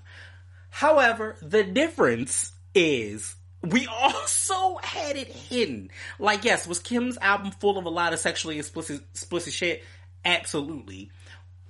However, 0.71 1.37
the 1.43 1.64
difference 1.64 2.53
is 2.75 3.35
we 3.62 3.87
also 4.03 4.79
had 4.83 5.17
it 5.17 5.29
hidden. 5.29 5.91
Like, 6.19 6.45
yes, 6.45 6.67
was 6.67 6.79
Kim's 6.79 7.19
album 7.19 7.51
full 7.53 7.79
of 7.79 7.85
a 7.85 7.91
lot 7.91 8.12
of 8.12 8.19
sexually 8.19 8.59
explicit, 8.59 9.03
explicit 9.12 9.53
shit? 9.53 9.83
Absolutely. 10.25 11.11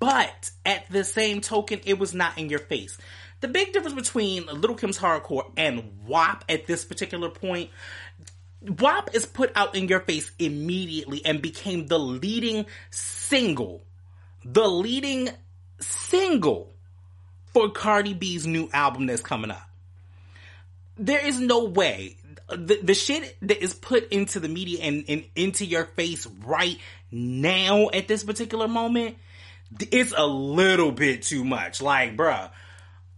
But 0.00 0.50
at 0.64 0.88
the 0.90 1.04
same 1.04 1.40
token, 1.40 1.80
it 1.84 1.98
was 1.98 2.14
not 2.14 2.38
in 2.38 2.48
your 2.48 2.60
face. 2.60 2.98
The 3.40 3.48
big 3.48 3.72
difference 3.72 3.94
between 3.94 4.46
Little 4.46 4.76
Kim's 4.76 4.98
Hardcore 4.98 5.50
and 5.56 5.92
WAP 6.06 6.44
at 6.48 6.66
this 6.66 6.84
particular 6.84 7.30
point 7.30 7.70
WAP 8.60 9.14
is 9.14 9.26
put 9.26 9.52
out 9.54 9.74
in 9.74 9.88
your 9.88 10.00
face 10.00 10.30
immediately 10.38 11.22
and 11.24 11.40
became 11.40 11.86
the 11.86 11.98
leading 11.98 12.66
single, 12.90 13.84
the 14.44 14.66
leading 14.66 15.30
single 15.80 16.74
for 17.52 17.70
Cardi 17.70 18.14
B's 18.14 18.46
new 18.46 18.68
album 18.72 19.06
that's 19.06 19.22
coming 19.22 19.50
up. 19.50 19.62
There 20.96 21.24
is 21.24 21.38
no 21.38 21.64
way 21.64 22.16
the, 22.48 22.80
the 22.82 22.94
shit 22.94 23.36
that 23.42 23.62
is 23.62 23.74
put 23.74 24.10
into 24.10 24.40
the 24.40 24.48
media 24.48 24.80
and, 24.82 25.04
and 25.08 25.24
into 25.36 25.64
your 25.64 25.84
face 25.84 26.26
right 26.44 26.78
now 27.10 27.88
at 27.90 28.08
this 28.08 28.24
particular 28.24 28.68
moment, 28.68 29.16
it's 29.90 30.14
a 30.16 30.26
little 30.26 30.92
bit 30.92 31.22
too 31.22 31.44
much. 31.44 31.82
Like, 31.82 32.16
bruh, 32.16 32.50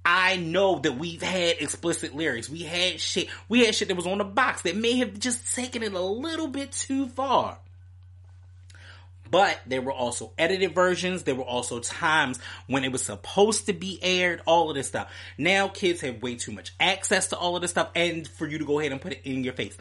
I 0.05 0.37
know 0.37 0.79
that 0.79 0.99
we've 0.99 1.23
had 1.23 1.57
explicit 1.61 2.15
lyrics. 2.15 2.49
We 2.49 2.63
had 2.63 3.01
shit. 3.01 3.29
We 3.49 3.65
had 3.67 3.75
shit 3.75 3.89
that 3.89 3.97
was 3.97 4.07
on 4.07 4.19
the 4.19 4.25
box 4.25 4.63
that 4.63 4.77
may 4.77 4.97
have 4.99 5.19
just 5.19 5.55
taken 5.55 5.83
it 5.83 5.93
a 5.93 6.01
little 6.01 6.49
bit 6.49 6.73
too 6.73 7.09
far. 7.09 7.59
But 9.31 9.61
there 9.67 9.83
were 9.83 9.93
also 9.93 10.33
edited 10.39 10.75
versions. 10.75 11.23
There 11.23 11.35
were 11.35 11.45
also 11.45 11.79
times 11.79 12.39
when 12.67 12.83
it 12.83 12.91
was 12.91 13.05
supposed 13.05 13.67
to 13.67 13.73
be 13.73 13.99
aired, 14.03 14.43
all 14.45 14.71
of 14.71 14.75
this 14.75 14.89
stuff. 14.89 15.13
Now 15.39 15.69
kids 15.69 16.01
have 16.01 16.23
way 16.23 16.35
too 16.35 16.53
much 16.53 16.73
access 16.81 17.29
to 17.29 17.37
all 17.37 17.55
of 17.55 17.63
this 17.63 17.71
stuff 17.71 17.91
and 17.95 18.27
for 18.27 18.47
you 18.49 18.59
to 18.59 18.65
go 18.65 18.81
ahead 18.81 18.93
and 18.93 19.01
put 19.01 19.13
it 19.13 19.21
in 19.25 19.45
your 19.45 19.53
face. 19.53 19.77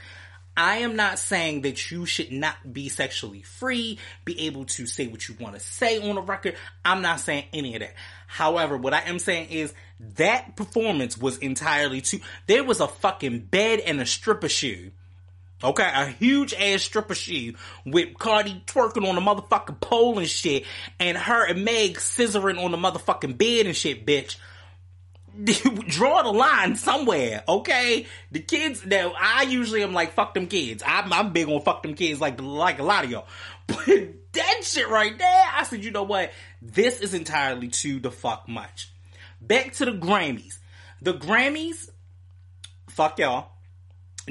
I 0.55 0.79
am 0.79 0.95
not 0.95 1.19
saying 1.19 1.61
that 1.61 1.89
you 1.89 2.05
should 2.05 2.31
not 2.31 2.73
be 2.73 2.89
sexually 2.89 3.41
free, 3.43 3.97
be 4.25 4.47
able 4.47 4.65
to 4.65 4.85
say 4.85 5.07
what 5.07 5.27
you 5.29 5.35
want 5.39 5.55
to 5.55 5.61
say 5.61 6.09
on 6.09 6.17
a 6.17 6.21
record. 6.21 6.55
I'm 6.83 7.01
not 7.01 7.21
saying 7.21 7.45
any 7.53 7.75
of 7.75 7.81
that. 7.81 7.93
However, 8.27 8.77
what 8.77 8.93
I 8.93 9.01
am 9.01 9.19
saying 9.19 9.49
is 9.51 9.73
that 10.17 10.55
performance 10.55 11.17
was 11.17 11.37
entirely 11.37 12.01
too. 12.01 12.19
There 12.47 12.63
was 12.63 12.81
a 12.81 12.87
fucking 12.87 13.39
bed 13.45 13.79
and 13.79 14.01
a 14.01 14.05
stripper 14.05 14.49
shoe. 14.49 14.91
Okay, 15.61 15.89
a 15.93 16.05
huge 16.05 16.53
ass 16.53 16.83
stripper 16.83 17.15
shoe 17.15 17.53
with 17.85 18.17
Cardi 18.17 18.63
twerking 18.65 19.07
on 19.07 19.15
the 19.15 19.21
motherfucking 19.21 19.81
pole 19.81 20.17
and 20.17 20.27
shit, 20.27 20.63
and 21.01 21.17
her 21.17 21.45
and 21.45 21.65
Meg 21.65 21.97
scissoring 21.97 22.63
on 22.63 22.71
the 22.71 22.77
motherfucking 22.77 23.37
bed 23.37 23.65
and 23.65 23.75
shit, 23.75 24.05
bitch. 24.05 24.37
Draw 25.43 26.23
the 26.23 26.31
line 26.31 26.75
somewhere, 26.75 27.43
okay? 27.47 28.05
The 28.31 28.39
kids. 28.39 28.85
Now, 28.85 29.13
I 29.19 29.43
usually 29.43 29.83
am 29.83 29.93
like, 29.93 30.13
fuck 30.13 30.33
them 30.33 30.47
kids. 30.47 30.83
I'm, 30.85 31.11
I'm 31.11 31.33
big 31.33 31.47
on 31.47 31.61
fuck 31.61 31.83
them 31.83 31.93
kids, 31.93 32.19
like 32.19 32.41
like 32.41 32.79
a 32.79 32.83
lot 32.83 33.05
of 33.05 33.11
y'all. 33.11 33.27
But 33.67 34.33
that 34.33 34.61
shit 34.63 34.89
right 34.89 35.15
there, 35.15 35.43
I 35.53 35.63
said, 35.63 35.83
you 35.83 35.91
know 35.91 36.01
what? 36.01 36.31
This 36.59 37.01
is 37.01 37.13
entirely 37.13 37.67
too 37.67 37.99
the 37.99 38.09
fuck 38.09 38.49
much. 38.49 38.91
Back 39.39 39.73
to 39.73 39.85
the 39.85 39.91
Grammys. 39.91 40.57
The 41.01 41.13
Grammys, 41.13 41.89
fuck 42.89 43.19
y'all. 43.19 43.49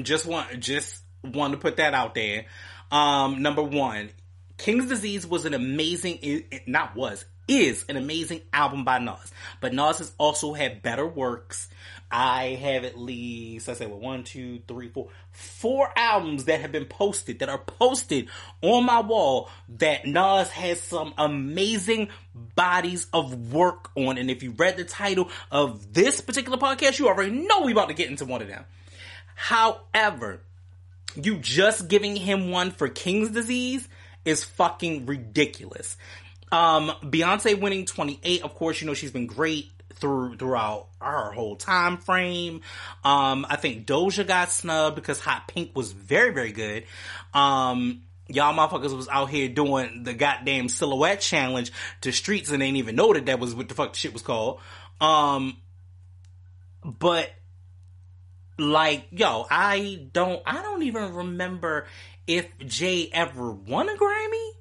Just 0.01 0.25
want, 0.25 0.59
just 0.59 1.01
want 1.23 1.53
to 1.53 1.57
put 1.57 1.77
that 1.77 1.93
out 1.93 2.15
there. 2.15 2.45
Um, 2.91 3.41
number 3.41 3.63
one, 3.63 4.09
King's 4.57 4.87
Disease 4.87 5.25
was 5.25 5.45
an 5.45 5.53
amazing, 5.53 6.19
it, 6.21 6.67
not 6.67 6.95
was, 6.95 7.23
is 7.49 7.83
an 7.89 7.97
amazing 7.97 8.41
album 8.53 8.85
by 8.85 8.99
Nas. 8.99 9.31
But 9.59 9.73
Nas 9.73 9.97
has 9.97 10.13
also 10.17 10.53
had 10.53 10.81
better 10.81 11.05
works. 11.05 11.67
I 12.11 12.57
have 12.61 12.85
at 12.85 12.97
least, 12.97 13.69
I 13.69 13.73
say, 13.73 13.85
well, 13.85 13.99
one, 13.99 14.23
two, 14.23 14.61
three, 14.67 14.89
four, 14.89 15.09
four 15.31 15.91
albums 15.95 16.45
that 16.45 16.61
have 16.61 16.71
been 16.71 16.85
posted, 16.85 17.39
that 17.39 17.49
are 17.49 17.59
posted 17.59 18.29
on 18.61 18.85
my 18.85 19.01
wall 19.01 19.49
that 19.77 20.05
Nas 20.05 20.49
has 20.49 20.81
some 20.81 21.13
amazing 21.17 22.09
bodies 22.33 23.07
of 23.13 23.53
work 23.53 23.91
on. 23.95 24.17
And 24.17 24.31
if 24.31 24.41
you 24.41 24.51
read 24.51 24.77
the 24.77 24.85
title 24.85 25.29
of 25.51 25.93
this 25.93 26.21
particular 26.21 26.57
podcast, 26.57 26.97
you 26.97 27.07
already 27.07 27.31
know 27.31 27.61
we 27.61 27.73
about 27.73 27.89
to 27.89 27.93
get 27.93 28.09
into 28.09 28.25
one 28.25 28.41
of 28.41 28.47
them. 28.47 28.65
However, 29.35 30.41
you 31.15 31.37
just 31.37 31.87
giving 31.87 32.15
him 32.15 32.51
one 32.51 32.71
for 32.71 32.87
King's 32.87 33.29
disease 33.29 33.87
is 34.25 34.43
fucking 34.43 35.05
ridiculous. 35.05 35.97
Um, 36.51 36.91
Beyonce 37.03 37.59
winning 37.59 37.85
28, 37.85 38.43
of 38.43 38.55
course, 38.55 38.81
you 38.81 38.87
know, 38.87 38.93
she's 38.93 39.11
been 39.11 39.27
great 39.27 39.71
through 39.95 40.37
throughout 40.37 40.87
our 41.01 41.31
whole 41.31 41.55
time 41.55 41.97
frame. 41.97 42.61
Um, 43.03 43.45
I 43.49 43.55
think 43.57 43.85
Doja 43.85 44.25
got 44.25 44.49
snubbed 44.49 44.95
because 44.95 45.19
Hot 45.19 45.47
Pink 45.47 45.75
was 45.75 45.91
very 45.91 46.31
very 46.31 46.51
good. 46.51 46.85
Um, 47.33 48.03
y'all 48.27 48.53
motherfuckers 48.53 48.95
was 48.95 49.09
out 49.09 49.29
here 49.29 49.49
doing 49.49 50.03
the 50.03 50.13
goddamn 50.13 50.69
silhouette 50.69 51.19
challenge 51.19 51.71
to 52.01 52.11
streets 52.11 52.51
and 52.51 52.63
ain't 52.63 52.77
even 52.77 52.95
know 52.95 53.13
that 53.13 53.25
that 53.25 53.39
was 53.39 53.53
what 53.53 53.67
the 53.67 53.75
fuck 53.75 53.93
the 53.93 53.99
shit 53.99 54.13
was 54.13 54.21
called. 54.21 54.59
Um, 55.01 55.57
but 56.83 57.29
like, 58.57 59.07
yo, 59.11 59.45
I 59.49 60.07
don't, 60.11 60.41
I 60.45 60.61
don't 60.61 60.83
even 60.83 61.13
remember 61.15 61.87
if 62.27 62.47
Jay 62.59 63.09
ever 63.11 63.51
won 63.51 63.89
a 63.89 63.93
Grammy. 63.93 64.51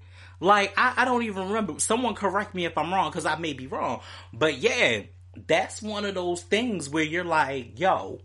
Like, 0.40 0.74
I, 0.76 0.94
I 0.98 1.04
don't 1.04 1.22
even 1.24 1.48
remember. 1.48 1.78
Someone 1.78 2.14
correct 2.14 2.54
me 2.54 2.64
if 2.64 2.76
I'm 2.78 2.92
wrong, 2.92 3.10
because 3.10 3.26
I 3.26 3.36
may 3.36 3.52
be 3.52 3.66
wrong. 3.66 4.00
But 4.32 4.58
yeah, 4.58 5.02
that's 5.46 5.82
one 5.82 6.04
of 6.04 6.14
those 6.14 6.42
things 6.42 6.88
where 6.88 7.04
you're 7.04 7.24
like, 7.24 7.78
yo, 7.78 8.20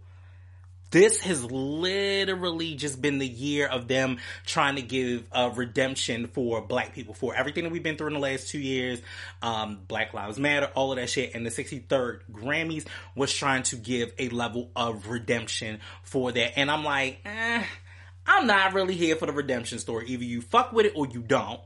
this 0.94 1.22
has 1.22 1.44
literally 1.44 2.76
just 2.76 3.02
been 3.02 3.18
the 3.18 3.28
year 3.28 3.66
of 3.66 3.88
them 3.88 4.20
trying 4.46 4.76
to 4.76 4.84
give 4.84 5.28
a 5.32 5.50
redemption 5.50 6.28
for 6.28 6.62
black 6.62 6.94
people 6.94 7.16
for 7.16 7.36
everything 7.36 7.64
that 7.64 7.72
we've 7.72 7.82
been 7.82 7.98
through 7.98 8.10
in 8.10 8.14
the 8.14 8.20
last 8.20 8.50
two 8.50 8.60
years. 8.60 9.02
Um, 9.42 9.80
black 9.88 10.14
Lives 10.14 10.38
Matter, 10.38 10.70
all 10.76 10.92
of 10.92 11.00
that 11.00 11.10
shit. 11.10 11.34
And 11.34 11.44
the 11.44 11.50
63rd 11.50 12.20
Grammys 12.32 12.86
was 13.16 13.34
trying 13.34 13.64
to 13.64 13.76
give 13.76 14.14
a 14.20 14.30
level 14.30 14.70
of 14.76 15.08
redemption 15.08 15.80
for 16.04 16.32
that. 16.32 16.60
And 16.60 16.70
I'm 16.70 16.84
like, 16.84 17.22
eh, 17.26 17.64
I'm 18.28 18.46
not 18.46 18.74
really 18.74 18.94
here 18.94 19.16
for 19.16 19.26
the 19.26 19.34
redemption 19.34 19.80
story. 19.80 20.06
Either 20.10 20.24
you 20.24 20.42
fuck 20.42 20.74
with 20.74 20.86
it 20.86 20.94
or 20.96 21.08
you 21.08 21.22
don't. 21.24 21.60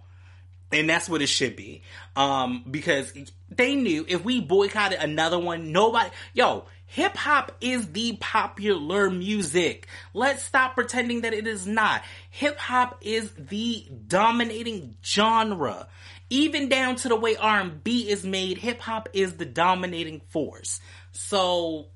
And 0.71 0.89
that's 0.89 1.07
what 1.07 1.21
it 1.21 1.27
should 1.27 1.55
be. 1.55 1.81
Um, 2.15 2.63
because 2.69 3.13
they 3.49 3.75
knew 3.75 4.05
if 4.07 4.23
we 4.23 4.41
boycotted 4.41 4.99
another 4.99 5.39
one, 5.39 5.71
nobody, 5.71 6.09
yo, 6.33 6.65
hip 6.85 7.15
hop 7.15 7.53
is 7.61 7.91
the 7.91 8.17
popular 8.19 9.09
music. 9.09 9.87
Let's 10.13 10.43
stop 10.43 10.73
pretending 10.73 11.21
that 11.21 11.33
it 11.33 11.47
is 11.47 11.65
not. 11.65 12.03
Hip 12.31 12.57
hop 12.57 12.97
is 13.01 13.31
the 13.37 13.85
dominating 14.07 14.95
genre. 15.03 15.87
Even 16.29 16.67
down 16.67 16.97
to 16.97 17.07
the 17.07 17.15
way 17.15 17.37
R&B 17.37 18.09
is 18.09 18.25
made, 18.25 18.57
hip 18.57 18.81
hop 18.81 19.07
is 19.13 19.33
the 19.33 19.45
dominating 19.45 20.19
force. 20.27 20.81
So, 21.13 21.87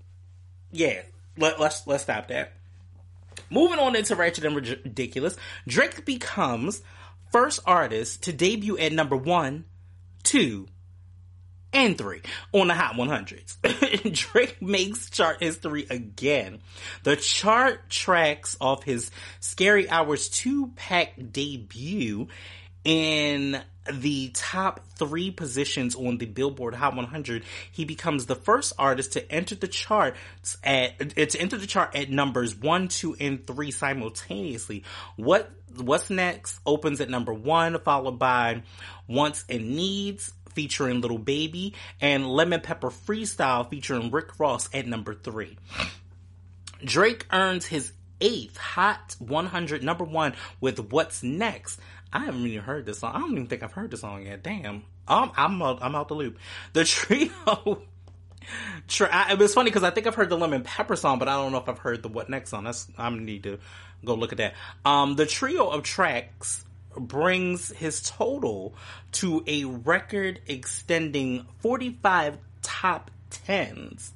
yeah, 0.72 1.02
let, 1.38 1.60
let's, 1.60 1.86
let's 1.86 2.04
stop 2.04 2.30
that. 2.30 2.54
Moving 3.50 3.80
on 3.80 3.98
into 3.98 4.16
Ratchet 4.16 4.46
and 4.46 4.56
Ridiculous, 4.56 5.36
Drake 5.68 6.06
becomes 6.06 6.82
first 7.32 7.60
artist 7.66 8.24
to 8.24 8.34
debut 8.34 8.78
at 8.78 8.92
number 8.92 9.16
one, 9.16 9.66
two, 10.24 10.68
and 11.74 11.98
three 11.98 12.22
on 12.52 12.68
the 12.68 12.74
Hot 12.74 12.96
100s. 12.96 14.12
Drake 14.32 14.62
makes 14.62 15.10
chart 15.10 15.42
history 15.42 15.88
again. 15.90 16.60
The 17.04 17.16
chart 17.16 17.90
tracks 17.90 18.58
off 18.60 18.84
his 18.84 19.12
Scary 19.40 19.90
Hours 19.90 20.30
2 20.30 20.74
pack 20.76 21.14
debut 21.32 22.28
in 22.84 23.62
the 23.90 24.30
top 24.34 24.82
three 24.98 25.32
positions 25.32 25.96
on 25.96 26.18
the 26.18 26.26
Billboard 26.26 26.76
Hot 26.76 26.96
100, 26.96 27.44
he 27.72 27.86
becomes 27.86 28.26
the 28.26 28.36
first 28.36 28.74
artist 28.78 29.14
to 29.14 29.32
enter 29.32 29.56
the 29.56 29.68
chart 29.68 30.16
at 30.64 31.00
to 31.00 31.40
enter 31.40 31.58
the 31.58 31.68
chart 31.68 31.96
at 31.96 32.10
numbers 32.10 32.56
one, 32.56 32.88
two, 32.88 33.16
and 33.20 33.46
three 33.46 33.72
simultaneously. 33.72 34.84
What 35.16 35.52
what's 35.78 36.10
next 36.10 36.60
opens 36.66 37.02
at 37.02 37.10
number 37.10 37.34
one, 37.34 37.80
followed 37.80 38.20
by 38.20 38.64
Wants 39.08 39.46
and 39.50 39.76
Needs 39.76 40.34
featuring 40.54 41.02
Little 41.02 41.18
Baby 41.18 41.74
and 42.02 42.28
Lemon 42.30 42.62
Pepper 42.62 42.90
Freestyle 42.90 43.70
featuring 43.70 44.12
Rick 44.12 44.40
Ross 44.40 44.70
at 44.74 44.86
number 44.86 45.14
three. 45.14 45.58
Drake 46.84 47.26
earns 47.32 47.66
his 47.66 47.94
eighth 48.20 48.58
Hot 48.58 49.16
100 49.20 49.84
number 49.84 50.04
one 50.04 50.34
with 50.60 50.92
What's 50.92 51.24
Next 51.24 51.80
I 52.14 52.26
haven't 52.26 52.46
even 52.46 52.64
heard 52.64 52.86
this 52.86 53.00
song. 53.00 53.14
I 53.16 53.20
don't 53.20 53.32
even 53.32 53.48
think 53.48 53.64
I've 53.64 53.72
heard 53.72 53.92
the 53.92 53.98
song 53.98 54.26
yet. 54.26 54.44
Damn. 54.44 54.84
I'm 55.08 55.32
I'm 55.36 55.62
out, 55.62 55.80
I'm 55.82 55.96
out 55.96 56.08
the 56.10 56.16
loop. 56.16 56.38
The 56.74 56.84
trio. 56.84 57.82
Tri- 58.88 59.32
it 59.32 59.38
was 59.38 59.54
funny 59.54 59.70
because 59.70 59.84
I 59.84 59.92
think 59.92 60.08
I've 60.08 60.16
heard 60.16 60.30
the 60.30 60.38
Lemon 60.38 60.64
Pepper 60.64 60.96
song, 60.96 61.20
but 61.20 61.28
I 61.28 61.36
don't 61.36 61.52
know 61.52 61.60
if 61.60 61.70
I've 61.70 61.78
heard 61.78 62.02
the 62.02 62.10
What 62.10 62.30
Next 62.30 62.50
song. 62.50 62.66
That's 62.66 62.88
I 62.98 63.10
need 63.10 63.44
to 63.44 63.60
go 64.06 64.16
look 64.16 64.32
at 64.32 64.38
that. 64.38 64.54
Um, 64.86 65.16
the 65.16 65.26
trio 65.26 65.70
of 65.70 65.84
tracks 65.84 66.66
brings 66.96 67.70
his 67.70 68.02
total 68.02 68.74
to 69.14 69.44
a 69.48 69.66
record 69.66 70.42
extending 70.48 71.46
45 71.60 72.38
top 72.62 73.12
tens 73.30 74.14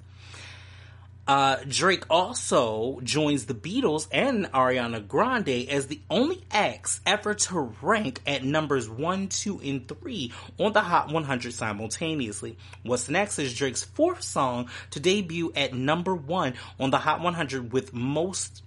uh, 1.28 1.58
Drake 1.68 2.04
also 2.10 3.00
joins 3.02 3.46
the 3.46 3.56
Beatles 3.56 4.08
and 4.12 4.46
Ariana 4.52 5.06
Grande 5.06 5.68
as 5.70 5.88
the 5.88 6.00
only 6.10 6.44
acts 6.52 7.02
ever 7.06 7.34
to 7.34 7.60
rank 7.82 8.22
at 8.28 8.44
numbers 8.44 8.88
1, 8.88 9.30
2, 9.30 9.60
and 9.62 9.88
3 9.88 10.32
on 10.60 10.74
the 10.74 10.82
Hot 10.82 11.12
100 11.12 11.54
simultaneously. 11.54 12.58
What's 12.84 13.10
Next 13.10 13.40
is 13.40 13.56
Drake's 13.56 13.84
fourth 13.84 14.22
song 14.22 14.70
to 14.92 15.00
debut 15.00 15.52
at 15.56 15.74
number 15.74 16.14
1 16.14 16.54
on 16.80 16.92
the 16.92 17.00
Hot 17.00 17.22
100 17.22 17.74
with 17.74 17.94
most 17.94 18.62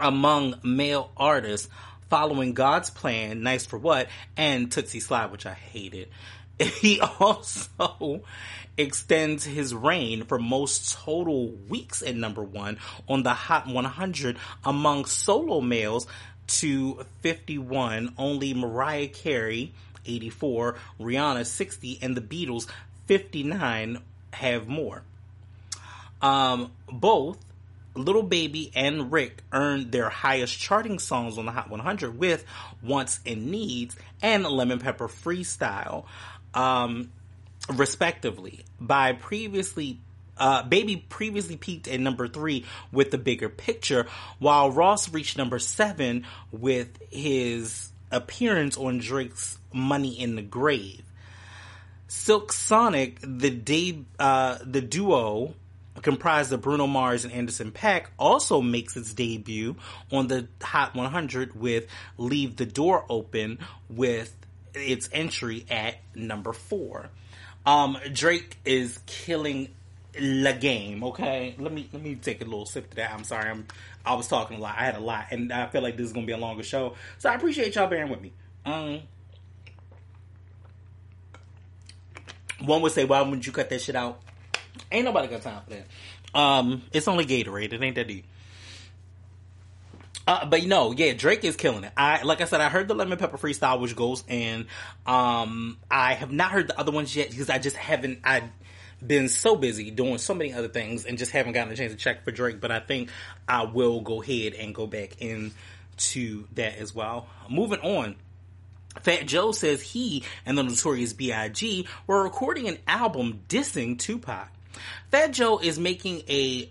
among 0.00 0.60
male 0.62 1.10
artists 1.16 1.68
following 2.08 2.54
God's 2.54 2.90
Plan, 2.90 3.42
Nice 3.42 3.66
for 3.66 3.78
What, 3.78 4.08
and 4.36 4.70
Toosie 4.70 5.02
Slide, 5.02 5.30
which 5.30 5.46
I 5.46 5.54
hated. 5.54 6.08
He 6.80 7.00
also 7.00 8.22
extends 8.76 9.44
his 9.44 9.74
reign 9.74 10.24
for 10.24 10.38
most 10.38 10.92
total 10.94 11.50
weeks 11.68 12.02
at 12.02 12.16
number 12.16 12.42
one 12.42 12.78
on 13.08 13.22
the 13.22 13.32
Hot 13.32 13.68
100 13.68 14.36
among 14.64 15.04
solo 15.04 15.60
males 15.60 16.06
to 16.48 17.04
51. 17.20 18.14
Only 18.18 18.54
Mariah 18.54 19.08
Carey, 19.08 19.72
84, 20.06 20.76
Rihanna, 21.00 21.46
60, 21.46 21.98
and 22.02 22.16
the 22.16 22.20
Beatles, 22.20 22.66
59, 23.06 24.00
have 24.32 24.68
more. 24.68 25.02
Um, 26.20 26.72
both 26.90 27.38
Lil 27.98 28.22
Baby 28.22 28.70
and 28.74 29.12
Rick 29.12 29.42
earned 29.52 29.92
their 29.92 30.08
highest 30.08 30.58
charting 30.58 30.98
songs 30.98 31.38
on 31.38 31.46
the 31.46 31.52
Hot 31.52 31.70
100 31.70 32.18
with 32.18 32.44
Wants 32.82 33.20
and 33.26 33.50
Needs 33.50 33.96
and 34.22 34.44
Lemon 34.44 34.78
Pepper 34.78 35.08
Freestyle. 35.08 36.04
Um, 36.54 37.10
respectively, 37.68 38.64
by 38.80 39.12
previously 39.12 40.00
uh, 40.38 40.62
Baby 40.62 40.96
previously 41.08 41.56
peaked 41.56 41.88
at 41.88 42.00
number 42.00 42.28
three 42.28 42.64
with 42.92 43.10
the 43.10 43.18
bigger 43.18 43.48
picture, 43.48 44.06
while 44.38 44.70
Ross 44.70 45.12
reached 45.12 45.36
number 45.36 45.58
seven 45.58 46.24
with 46.52 46.88
his 47.10 47.90
appearance 48.10 48.76
on 48.78 48.98
Drake's 48.98 49.58
Money 49.72 50.18
in 50.18 50.36
the 50.36 50.42
Grave. 50.42 51.02
Silk 52.06 52.52
Sonic, 52.52 53.18
the 53.20 53.50
day, 53.50 53.98
uh, 54.18 54.58
the 54.64 54.80
duo 54.80 55.54
comprised 56.02 56.52
of 56.52 56.62
Bruno 56.62 56.86
Mars 56.86 57.24
and 57.24 57.32
Anderson 57.32 57.72
.Paak, 57.72 58.06
also 58.18 58.60
makes 58.60 58.96
its 58.96 59.12
debut 59.12 59.76
on 60.12 60.28
the 60.28 60.48
Hot 60.62 60.94
100 60.94 61.58
with 61.58 61.86
Leave 62.16 62.56
the 62.56 62.66
Door 62.66 63.06
Open 63.08 63.58
with 63.88 64.34
its 64.74 65.08
entry 65.12 65.66
at 65.70 65.96
number 66.14 66.52
four. 66.52 67.10
Um, 67.66 67.98
Drake 68.12 68.56
is 68.64 68.98
killing 69.06 69.68
the 70.12 70.56
game. 70.58 71.04
Okay, 71.04 71.54
let 71.58 71.72
me 71.72 71.88
let 71.92 72.02
me 72.02 72.14
take 72.14 72.40
a 72.40 72.44
little 72.44 72.66
sip 72.66 72.90
to 72.90 72.96
that. 72.96 73.12
I'm 73.12 73.24
sorry, 73.24 73.50
I'm 73.50 73.66
I 74.04 74.14
was 74.14 74.28
talking 74.28 74.58
a 74.58 74.60
lot. 74.60 74.76
I 74.78 74.84
had 74.84 74.96
a 74.96 75.00
lot, 75.00 75.26
and 75.30 75.52
I 75.52 75.66
feel 75.66 75.82
like 75.82 75.96
this 75.96 76.06
is 76.06 76.12
gonna 76.12 76.26
be 76.26 76.32
a 76.32 76.38
longer 76.38 76.62
show, 76.62 76.94
so 77.18 77.28
I 77.28 77.34
appreciate 77.34 77.74
y'all 77.74 77.88
bearing 77.88 78.10
with 78.10 78.20
me. 78.20 78.32
Um, 78.64 79.00
one 82.60 82.82
would 82.82 82.92
say, 82.92 83.04
why 83.04 83.20
wouldn't 83.22 83.46
you 83.46 83.52
cut 83.52 83.70
that 83.70 83.80
shit 83.80 83.94
out? 83.94 84.20
Ain't 84.90 85.04
nobody 85.04 85.28
got 85.28 85.42
time 85.42 85.62
for 85.64 85.70
that. 85.70 86.38
Um, 86.38 86.82
it's 86.92 87.08
only 87.08 87.26
Gatorade. 87.26 87.72
It 87.72 87.82
ain't 87.82 87.96
that 87.96 88.08
deep. 88.08 88.24
Uh, 90.26 90.44
but 90.44 90.62
know, 90.64 90.92
yeah, 90.92 91.14
Drake 91.14 91.42
is 91.42 91.56
killing 91.56 91.84
it. 91.84 91.92
I 91.96 92.22
like 92.22 92.42
I 92.42 92.44
said, 92.44 92.60
I 92.60 92.68
heard 92.68 92.86
the 92.86 92.94
Lemon 92.94 93.16
Pepper 93.16 93.38
freestyle, 93.38 93.80
which 93.80 93.96
goes 93.96 94.22
in. 94.28 94.66
Um, 95.06 95.78
I 95.90 96.12
have 96.12 96.30
not 96.30 96.50
heard 96.50 96.68
the 96.68 96.78
other 96.78 96.92
ones 96.92 97.16
yet 97.16 97.30
because 97.30 97.48
I 97.48 97.58
just 97.58 97.76
haven't. 97.76 98.20
I 98.24 98.42
been 99.04 99.28
so 99.28 99.56
busy 99.56 99.90
doing 99.90 100.18
so 100.18 100.34
many 100.34 100.52
other 100.52 100.68
things 100.68 101.06
and 101.06 101.16
just 101.16 101.30
haven't 101.30 101.52
gotten 101.52 101.72
a 101.72 101.76
chance 101.76 101.92
to 101.92 101.98
check 101.98 102.24
for 102.24 102.30
Drake. 102.30 102.60
But 102.60 102.70
I 102.70 102.80
think 102.80 103.08
I 103.48 103.64
will 103.64 104.02
go 104.02 104.22
ahead 104.22 104.52
and 104.52 104.74
go 104.74 104.86
back 104.86 105.20
into 105.22 106.46
that 106.54 106.76
as 106.76 106.94
well. 106.94 107.26
Moving 107.48 107.80
on. 107.80 108.16
Fat 109.00 109.26
Joe 109.26 109.52
says 109.52 109.80
he 109.80 110.24
and 110.44 110.58
the 110.58 110.62
Notorious 110.62 111.12
B.I.G. 111.14 111.86
were 112.06 112.22
recording 112.22 112.68
an 112.68 112.78
album 112.86 113.44
dissing 113.48 113.98
Tupac. 113.98 114.50
Fat 115.10 115.32
Joe 115.32 115.58
is 115.58 115.78
making 115.78 116.22
a 116.28 116.68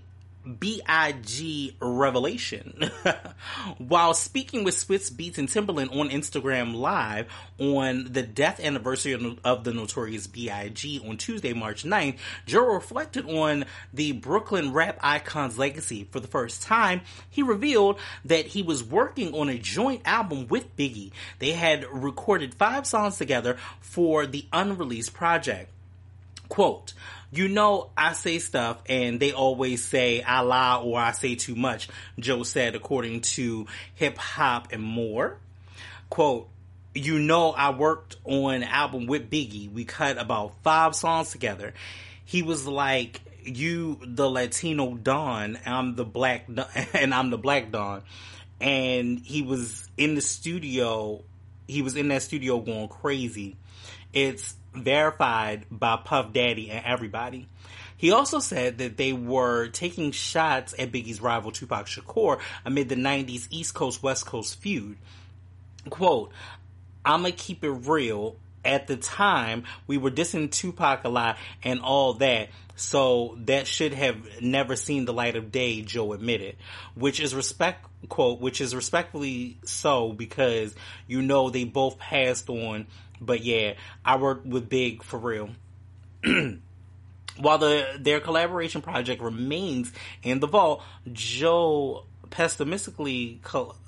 B.I.G. 0.59 1.75
revelation. 1.81 2.89
While 3.77 4.13
speaking 4.13 4.63
with 4.63 4.75
Swizz 4.75 5.11
Beatz 5.11 5.37
and 5.37 5.47
Timbaland 5.47 5.95
on 5.95 6.09
Instagram 6.09 6.75
Live 6.75 7.27
on 7.59 8.11
the 8.11 8.23
death 8.23 8.59
anniversary 8.59 9.37
of 9.43 9.63
the 9.63 9.73
notorious 9.73 10.27
B.I.G. 10.27 11.01
on 11.07 11.17
Tuesday, 11.17 11.53
March 11.53 11.83
9th, 11.83 12.17
Joe 12.45 12.73
reflected 12.73 13.29
on 13.29 13.65
the 13.93 14.13
Brooklyn 14.13 14.71
rap 14.71 14.97
icon's 15.03 15.57
legacy. 15.57 16.07
For 16.11 16.19
the 16.19 16.27
first 16.27 16.61
time, 16.61 17.01
he 17.29 17.43
revealed 17.43 17.99
that 18.25 18.47
he 18.47 18.63
was 18.63 18.83
working 18.83 19.33
on 19.33 19.49
a 19.49 19.57
joint 19.57 20.01
album 20.05 20.47
with 20.47 20.75
Biggie. 20.77 21.11
They 21.39 21.51
had 21.51 21.85
recorded 21.91 22.53
five 22.53 22.87
songs 22.87 23.17
together 23.17 23.57
for 23.81 24.25
the 24.25 24.45
unreleased 24.53 25.13
project. 25.13 25.71
Quote, 26.49 26.93
you 27.31 27.47
know, 27.47 27.89
I 27.97 28.13
say 28.13 28.39
stuff 28.39 28.81
and 28.87 29.19
they 29.19 29.33
always 29.33 29.83
say 29.83 30.21
I 30.21 30.41
lie 30.41 30.77
or 30.77 30.99
I 30.99 31.11
say 31.11 31.35
too 31.35 31.55
much, 31.55 31.89
Joe 32.19 32.43
said, 32.43 32.75
according 32.75 33.21
to 33.21 33.67
Hip 33.95 34.17
Hop 34.17 34.71
and 34.71 34.83
More. 34.83 35.37
Quote, 36.09 36.47
you 36.93 37.19
know, 37.19 37.51
I 37.51 37.71
worked 37.71 38.15
on 38.23 38.55
an 38.55 38.63
album 38.63 39.07
with 39.07 39.29
Biggie. 39.29 39.71
We 39.71 39.85
cut 39.85 40.17
about 40.17 40.53
five 40.63 40.95
songs 40.95 41.31
together. 41.31 41.73
He 42.25 42.41
was 42.41 42.65
like, 42.65 43.21
you, 43.43 43.99
the 44.03 44.29
Latino 44.29 44.95
Don, 44.95 45.59
I'm 45.65 45.95
the 45.95 46.05
black, 46.05 46.45
Don, 46.53 46.65
and 46.93 47.13
I'm 47.13 47.29
the 47.29 47.37
black 47.37 47.71
Don. 47.71 48.03
And 48.59 49.19
he 49.19 49.41
was 49.41 49.87
in 49.97 50.15
the 50.15 50.21
studio. 50.21 51.23
He 51.67 51.81
was 51.81 51.95
in 51.95 52.07
that 52.07 52.23
studio 52.23 52.59
going 52.59 52.87
crazy. 52.87 53.55
It's 54.13 54.55
verified 54.83 55.65
by 55.71 55.97
Puff 55.97 56.33
Daddy 56.33 56.69
and 56.69 56.85
everybody. 56.85 57.47
He 57.97 58.11
also 58.11 58.39
said 58.39 58.77
that 58.77 58.95
they 58.97 59.11
were 59.11 59.67
taking 59.69 60.11
shots 60.11 60.75
at 60.77 60.91
Biggie's 60.91 61.19
rival 61.19 61.51
Tupac 61.51 61.87
Shakur 61.87 62.39
amid 62.63 62.89
the 62.89 62.95
90s 62.95 63.47
East 63.49 63.73
Coast 63.73 64.03
West 64.03 64.25
Coast 64.25 64.61
feud. 64.61 64.97
Quote, 65.89 66.31
I'ma 67.03 67.31
keep 67.35 67.63
it 67.63 67.71
real. 67.71 68.35
At 68.65 68.87
the 68.87 68.97
time, 68.97 69.63
we 69.87 69.97
were 69.97 70.11
dissing 70.11 70.51
Tupac 70.51 71.05
a 71.05 71.09
lot 71.09 71.37
and 71.63 71.79
all 71.79 72.15
that, 72.15 72.49
so 72.75 73.37
that 73.45 73.65
should 73.65 73.93
have 73.93 74.41
never 74.41 74.75
seen 74.75 75.05
the 75.05 75.13
light 75.13 75.37
of 75.37 75.53
day, 75.53 75.81
Joe 75.83 76.11
admitted. 76.11 76.57
Which 76.93 77.21
is 77.21 77.33
respect, 77.33 77.85
quote, 78.09 78.41
which 78.41 78.59
is 78.59 78.75
respectfully 78.75 79.57
so 79.63 80.11
because 80.11 80.75
you 81.07 81.21
know 81.21 81.49
they 81.49 81.63
both 81.63 81.97
passed 81.97 82.49
on 82.49 82.87
but 83.19 83.43
yeah, 83.43 83.73
I 84.05 84.17
worked 84.17 84.45
with 84.45 84.69
Big 84.69 85.03
for 85.03 85.17
real. 85.17 85.49
While 87.37 87.57
the 87.59 87.97
their 87.99 88.19
collaboration 88.19 88.81
project 88.81 89.21
remains 89.21 89.91
in 90.23 90.39
the 90.39 90.47
vault, 90.47 90.83
Joe 91.11 92.05
pessimistically 92.29 93.39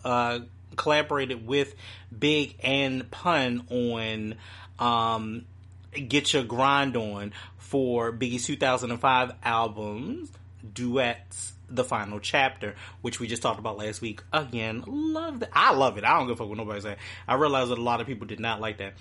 uh, 0.04 0.40
collaborated 0.76 1.46
with 1.46 1.76
Big 2.18 2.56
and 2.64 3.10
Pun 3.10 3.66
on 3.70 4.36
um, 4.78 5.46
"Get 5.94 6.34
Your 6.34 6.44
Grind 6.44 6.96
On" 6.96 7.34
for 7.58 8.12
Biggie's 8.12 8.46
2005 8.46 9.34
albums, 9.44 10.30
duets, 10.74 11.54
the 11.70 11.84
final 11.84 12.20
chapter, 12.20 12.76
which 13.02 13.20
we 13.20 13.28
just 13.28 13.42
talked 13.42 13.60
about 13.60 13.78
last 13.78 14.02
week. 14.02 14.22
Again, 14.34 14.84
love 14.88 15.42
that. 15.42 15.50
I 15.54 15.74
love 15.74 15.98
it. 15.98 16.04
I 16.04 16.18
don't 16.18 16.28
give 16.28 16.36
a 16.36 16.38
fuck 16.38 16.50
what 16.50 16.58
nobody 16.58 16.82
say. 16.82 16.96
I 17.28 17.36
realize 17.36 17.70
that 17.70 17.78
a 17.78 17.82
lot 17.82 18.02
of 18.02 18.08
people 18.08 18.28
did 18.28 18.40
not 18.40 18.60
like 18.60 18.78
that. 18.78 18.94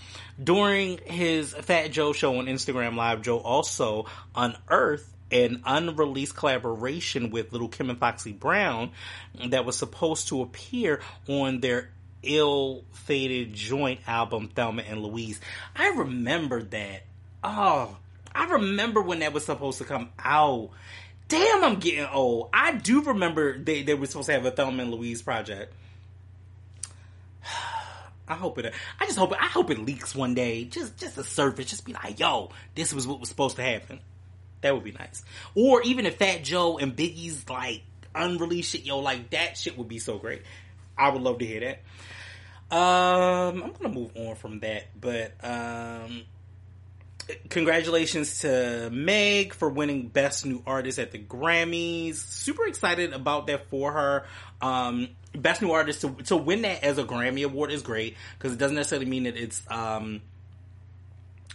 During 0.43 0.99
his 0.99 1.55
Fat 1.55 1.91
Joe 1.91 2.13
show 2.13 2.39
on 2.39 2.47
Instagram 2.47 2.97
Live, 2.97 3.23
Joe 3.23 3.39
also 3.39 4.07
unearthed 4.35 5.07
an 5.31 5.63
unreleased 5.67 6.35
collaboration 6.35 7.31
with 7.31 7.53
Little 7.53 7.69
Kim 7.69 7.91
and 7.91 7.99
Foxy 7.99 8.33
Brown 8.33 8.93
that 9.49 9.65
was 9.65 9.77
supposed 9.77 10.29
to 10.29 10.43
appear 10.43 11.01
on 11.29 11.61
their 11.61 11.91
ill-fated 12.23 13.53
joint 13.53 14.01
album 14.07 14.49
Thelma 14.49 14.83
and 14.83 15.03
Louise. 15.03 15.41
I 15.77 15.89
remember 15.89 16.63
that. 16.63 17.05
Oh, 17.45 17.97
I 18.35 18.47
remember 18.47 19.03
when 19.03 19.21
that 19.21 19.33
was 19.33 19.45
supposed 19.45 19.79
to 19.79 19.85
come 19.85 20.11
out 20.19 20.71
damn, 21.29 21.65
I'm 21.65 21.77
getting 21.77 22.07
old. 22.07 22.51
I 22.53 22.73
do 22.73 23.03
remember 23.03 23.59
they, 23.59 23.83
they 23.83 23.95
were 23.95 24.07
supposed 24.07 24.27
to 24.27 24.33
have 24.33 24.45
a 24.45 24.51
Thelma 24.51 24.83
and 24.83 24.93
Louise 24.93 25.23
project. 25.23 25.73
I 28.29 28.35
hope 28.35 28.59
it. 28.59 28.75
I 29.01 29.07
just 29.07 29.19
hope. 29.19 29.33
I 29.33 29.47
hope 29.47 29.71
it 29.71 29.79
leaks 29.79 30.15
one 30.15 30.35
day. 30.35 30.65
Just, 30.65 30.99
just 30.99 31.17
the 31.17 31.25
surface. 31.25 31.67
Just 31.67 31.85
be 31.85 31.95
like, 31.95 32.19
yo, 32.19 32.51
this 32.75 32.93
was 32.93 33.07
what 33.07 33.21
was 33.21 33.29
supposed 33.29 33.57
to 33.57 33.63
happen. 33.63 34.01
That 34.61 34.75
would 34.75 34.85
be 34.85 34.93
nice. 34.93 35.23
Or 35.55 35.83
even 35.83 36.05
if 36.05 36.17
Fat 36.17 36.43
Joe 36.43 36.79
and 36.79 36.95
Biggie's 36.95 37.49
like 37.49 37.83
unreleased 38.15 38.73
shit, 38.73 38.85
yo, 38.85 38.99
like 38.99 39.31
that 39.31 39.57
shit 39.57 39.79
would 39.79 39.89
be 39.89 39.99
so 39.99 40.19
great. 40.19 40.43
I 40.97 41.11
would 41.11 41.23
love 41.23 41.39
to 41.39 41.47
hear 41.47 41.61
that. 41.61 41.81
Um, 42.71 43.63
I'm 43.63 43.73
gonna 43.73 43.95
move 43.95 44.11
on 44.15 44.35
from 44.35 44.61
that, 44.61 44.89
but 45.01 45.33
um, 45.43 46.23
congratulations 47.49 48.41
to 48.41 48.91
Meg 48.91 49.55
for 49.55 49.69
winning 49.69 50.09
Best 50.09 50.47
New 50.47 50.63
Artist 50.67 50.99
at 50.99 51.13
the 51.13 51.19
Grammys. 51.19 52.17
Super 52.17 52.67
excited 52.67 53.13
about 53.13 53.47
that 53.49 53.69
for 53.71 53.93
her. 53.93 54.27
Um, 54.61 55.09
Best 55.35 55.63
New 55.63 55.73
Artist 55.73 56.01
to 56.03 56.11
to 56.25 56.37
win 56.37 56.63
that 56.63 56.85
as 56.85 56.99
a 56.99 57.05
Grammy 57.05 57.45
award 57.45 57.71
is 57.71 57.83
great 57.83 58.17
because 58.39 58.53
it 58.53 58.59
doesn't 58.59 58.77
necessarily 58.77 59.07
mean 59.07 59.25
that 59.25 59.37
it's 59.37 59.63
um. 59.69 60.21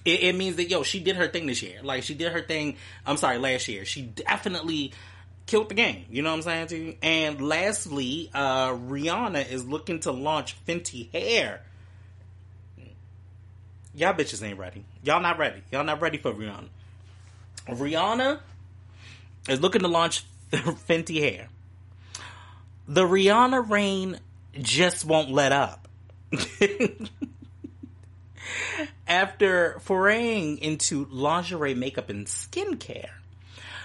It, 0.06 0.22
it, 0.22 0.36
means 0.36 0.58
that 0.58 0.66
yo, 0.70 0.84
she 0.84 1.00
did 1.00 1.16
her 1.16 1.30
thing 1.30 1.48
this 1.48 1.64
year. 1.64 1.80
Like 1.82 2.04
she 2.04 2.14
did 2.14 2.34
her 2.34 2.42
thing. 2.42 2.76
I'm 3.06 3.16
sorry, 3.16 3.38
last 3.38 3.70
year. 3.70 3.86
She 3.86 4.02
definitely 4.02 4.92
killed 5.46 5.70
the 5.70 5.76
game. 5.76 6.06
You 6.10 6.22
know 6.24 6.32
what 6.32 6.38
I'm 6.38 6.42
saying 6.42 6.68
to 6.68 6.78
you? 6.78 6.96
And 7.02 7.40
lastly, 7.40 8.30
uh, 8.34 8.72
Rihanna 8.72 9.50
is 9.50 9.66
looking 9.66 10.02
to 10.02 10.12
launch 10.12 10.58
Fenty 10.66 11.10
hair 11.14 11.62
y'all 13.94 14.14
bitches 14.14 14.44
ain't 14.44 14.60
ready. 14.60 14.84
Y'all 15.04 15.22
not 15.22 15.38
ready. 15.38 15.62
Y'all 15.72 15.84
not 15.84 16.02
ready 16.02 16.18
for 16.18 16.34
Rihanna. 16.34 16.70
Rihanna 17.68 18.40
is 19.50 19.62
looking 19.62 19.82
to 19.82 19.88
launch 19.88 20.24
Fenty 20.52 21.20
hair. 21.20 21.50
The 22.88 23.04
Rihanna 23.04 23.70
reign 23.70 24.20
just 24.60 25.06
won't 25.06 25.30
let 25.32 25.52
up. 25.52 25.88
After 29.08 29.80
foraying 29.80 30.58
into 30.60 31.06
lingerie, 31.12 31.76
makeup, 31.76 32.10
and 32.10 32.26
skincare, 32.26 33.10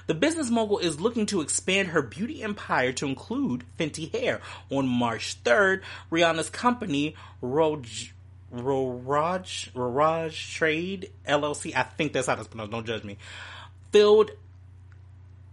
the 0.06 0.14
business 0.14 0.50
mogul 0.50 0.78
is 0.78 1.00
looking 1.00 1.26
to 1.26 1.40
expand 1.40 1.88
her 1.88 2.02
beauty 2.02 2.42
empire 2.42 2.92
to 2.92 3.06
include 3.06 3.64
Fenty 3.78 4.10
hair. 4.12 4.40
On 4.70 4.86
March 4.88 5.42
3rd, 5.44 5.82
Rihanna's 6.10 6.48
company, 6.50 7.14
Roj- 7.42 8.12
Roraj 8.52 9.72
Roraj 9.72 10.54
Trade 10.54 11.10
LLC. 11.26 11.74
I 11.74 11.82
think 11.82 12.12
that's 12.12 12.26
how 12.26 12.34
it's 12.34 12.48
pronounced. 12.48 12.72
Don't 12.72 12.86
judge 12.86 13.04
me. 13.04 13.18
Filled 13.92 14.30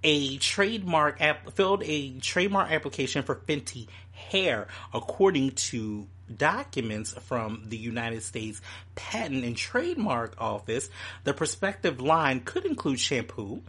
a 0.03 0.37
trademark 0.37 1.19
app 1.19 1.51
filled 1.53 1.81
a 1.83 2.19
trademark 2.19 2.71
application 2.71 3.23
for 3.23 3.35
Fenty 3.35 3.87
hair, 4.11 4.67
according 4.93 5.51
to 5.51 6.07
documents 6.33 7.13
from 7.25 7.63
the 7.67 7.77
United 7.77 8.23
States 8.23 8.61
Patent 8.93 9.43
and 9.43 9.57
Trademark 9.57 10.35
Office. 10.37 10.89
The 11.23 11.33
prospective 11.33 11.99
line 11.99 12.41
could 12.41 12.65
include 12.65 12.99
shampoo, 12.99 13.63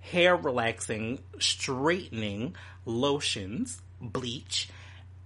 hair 0.00 0.36
relaxing, 0.36 1.20
straightening, 1.38 2.56
lotions, 2.84 3.80
bleach, 4.00 4.68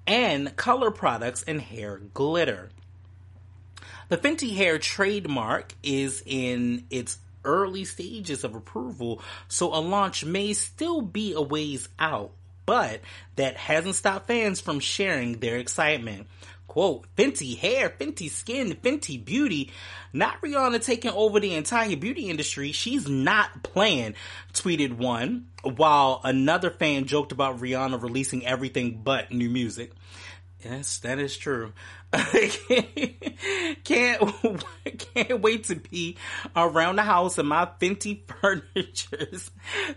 and 0.07 0.55
color 0.57 0.91
products 0.91 1.43
and 1.43 1.61
hair 1.61 1.99
glitter. 2.13 2.71
The 4.11 4.19
Fenty 4.19 4.57
Hair 4.57 4.81
trademark 4.81 5.73
is 5.85 6.21
in 6.27 6.85
its 6.91 7.17
early 7.45 7.85
stages 7.85 8.43
of 8.43 8.57
approval, 8.57 9.23
so 9.47 9.73
a 9.73 9.79
launch 9.79 10.25
may 10.25 10.53
still 10.53 11.01
be 11.01 11.33
a 11.33 11.41
ways 11.41 11.89
out, 11.97 12.33
but 12.67 13.03
that 13.37 13.57
hasn't 13.57 13.95
stopped 13.95 14.27
fans 14.27 14.61
from 14.61 14.81
sharing 14.81 15.39
their 15.39 15.59
excitement. 15.59 16.27
Quote, 16.67 17.07
Fenty 17.15 17.57
hair, 17.57 17.89
Fenty 17.89 18.29
skin, 18.29 18.75
Fenty 18.83 19.25
beauty. 19.25 19.71
Not 20.13 20.41
Rihanna 20.41 20.85
taking 20.85 21.13
over 21.13 21.39
the 21.39 21.55
entire 21.55 21.95
beauty 21.95 22.29
industry. 22.29 22.73
She's 22.73 23.09
not 23.09 23.63
playing, 23.63 24.15
tweeted 24.53 24.95
one, 24.95 25.47
while 25.63 26.21
another 26.25 26.71
fan 26.71 27.05
joked 27.05 27.31
about 27.31 27.61
Rihanna 27.61 28.03
releasing 28.03 28.45
everything 28.45 29.03
but 29.05 29.31
new 29.31 29.51
music. 29.51 29.93
Yes, 30.63 30.99
that 30.99 31.19
is 31.19 31.37
true. 31.37 31.73
can't 33.85 34.65
can't 35.15 35.41
wait 35.41 35.65
to 35.65 35.77
be 35.77 36.17
around 36.55 36.97
the 36.97 37.03
house 37.03 37.39
in 37.39 37.47
my 37.47 37.67
Fenty 37.81 38.21
furnitures, 38.41 39.51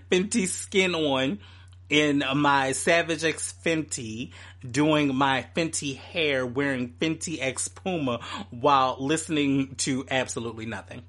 Fenty 0.09 0.47
skin 0.47 0.95
on, 0.95 1.39
in 1.89 2.24
my 2.36 2.72
Savage 2.72 3.26
X 3.26 3.53
Fenty, 3.66 4.32
doing 4.70 5.14
my 5.14 5.45
Fenty 5.55 5.97
hair, 5.97 6.45
wearing 6.45 6.93
Fenty 6.99 7.39
X 7.41 7.68
Puma 7.68 8.20
while 8.51 8.95
listening 8.99 9.76
to 9.76 10.05
absolutely 10.09 10.66
nothing. 10.66 11.03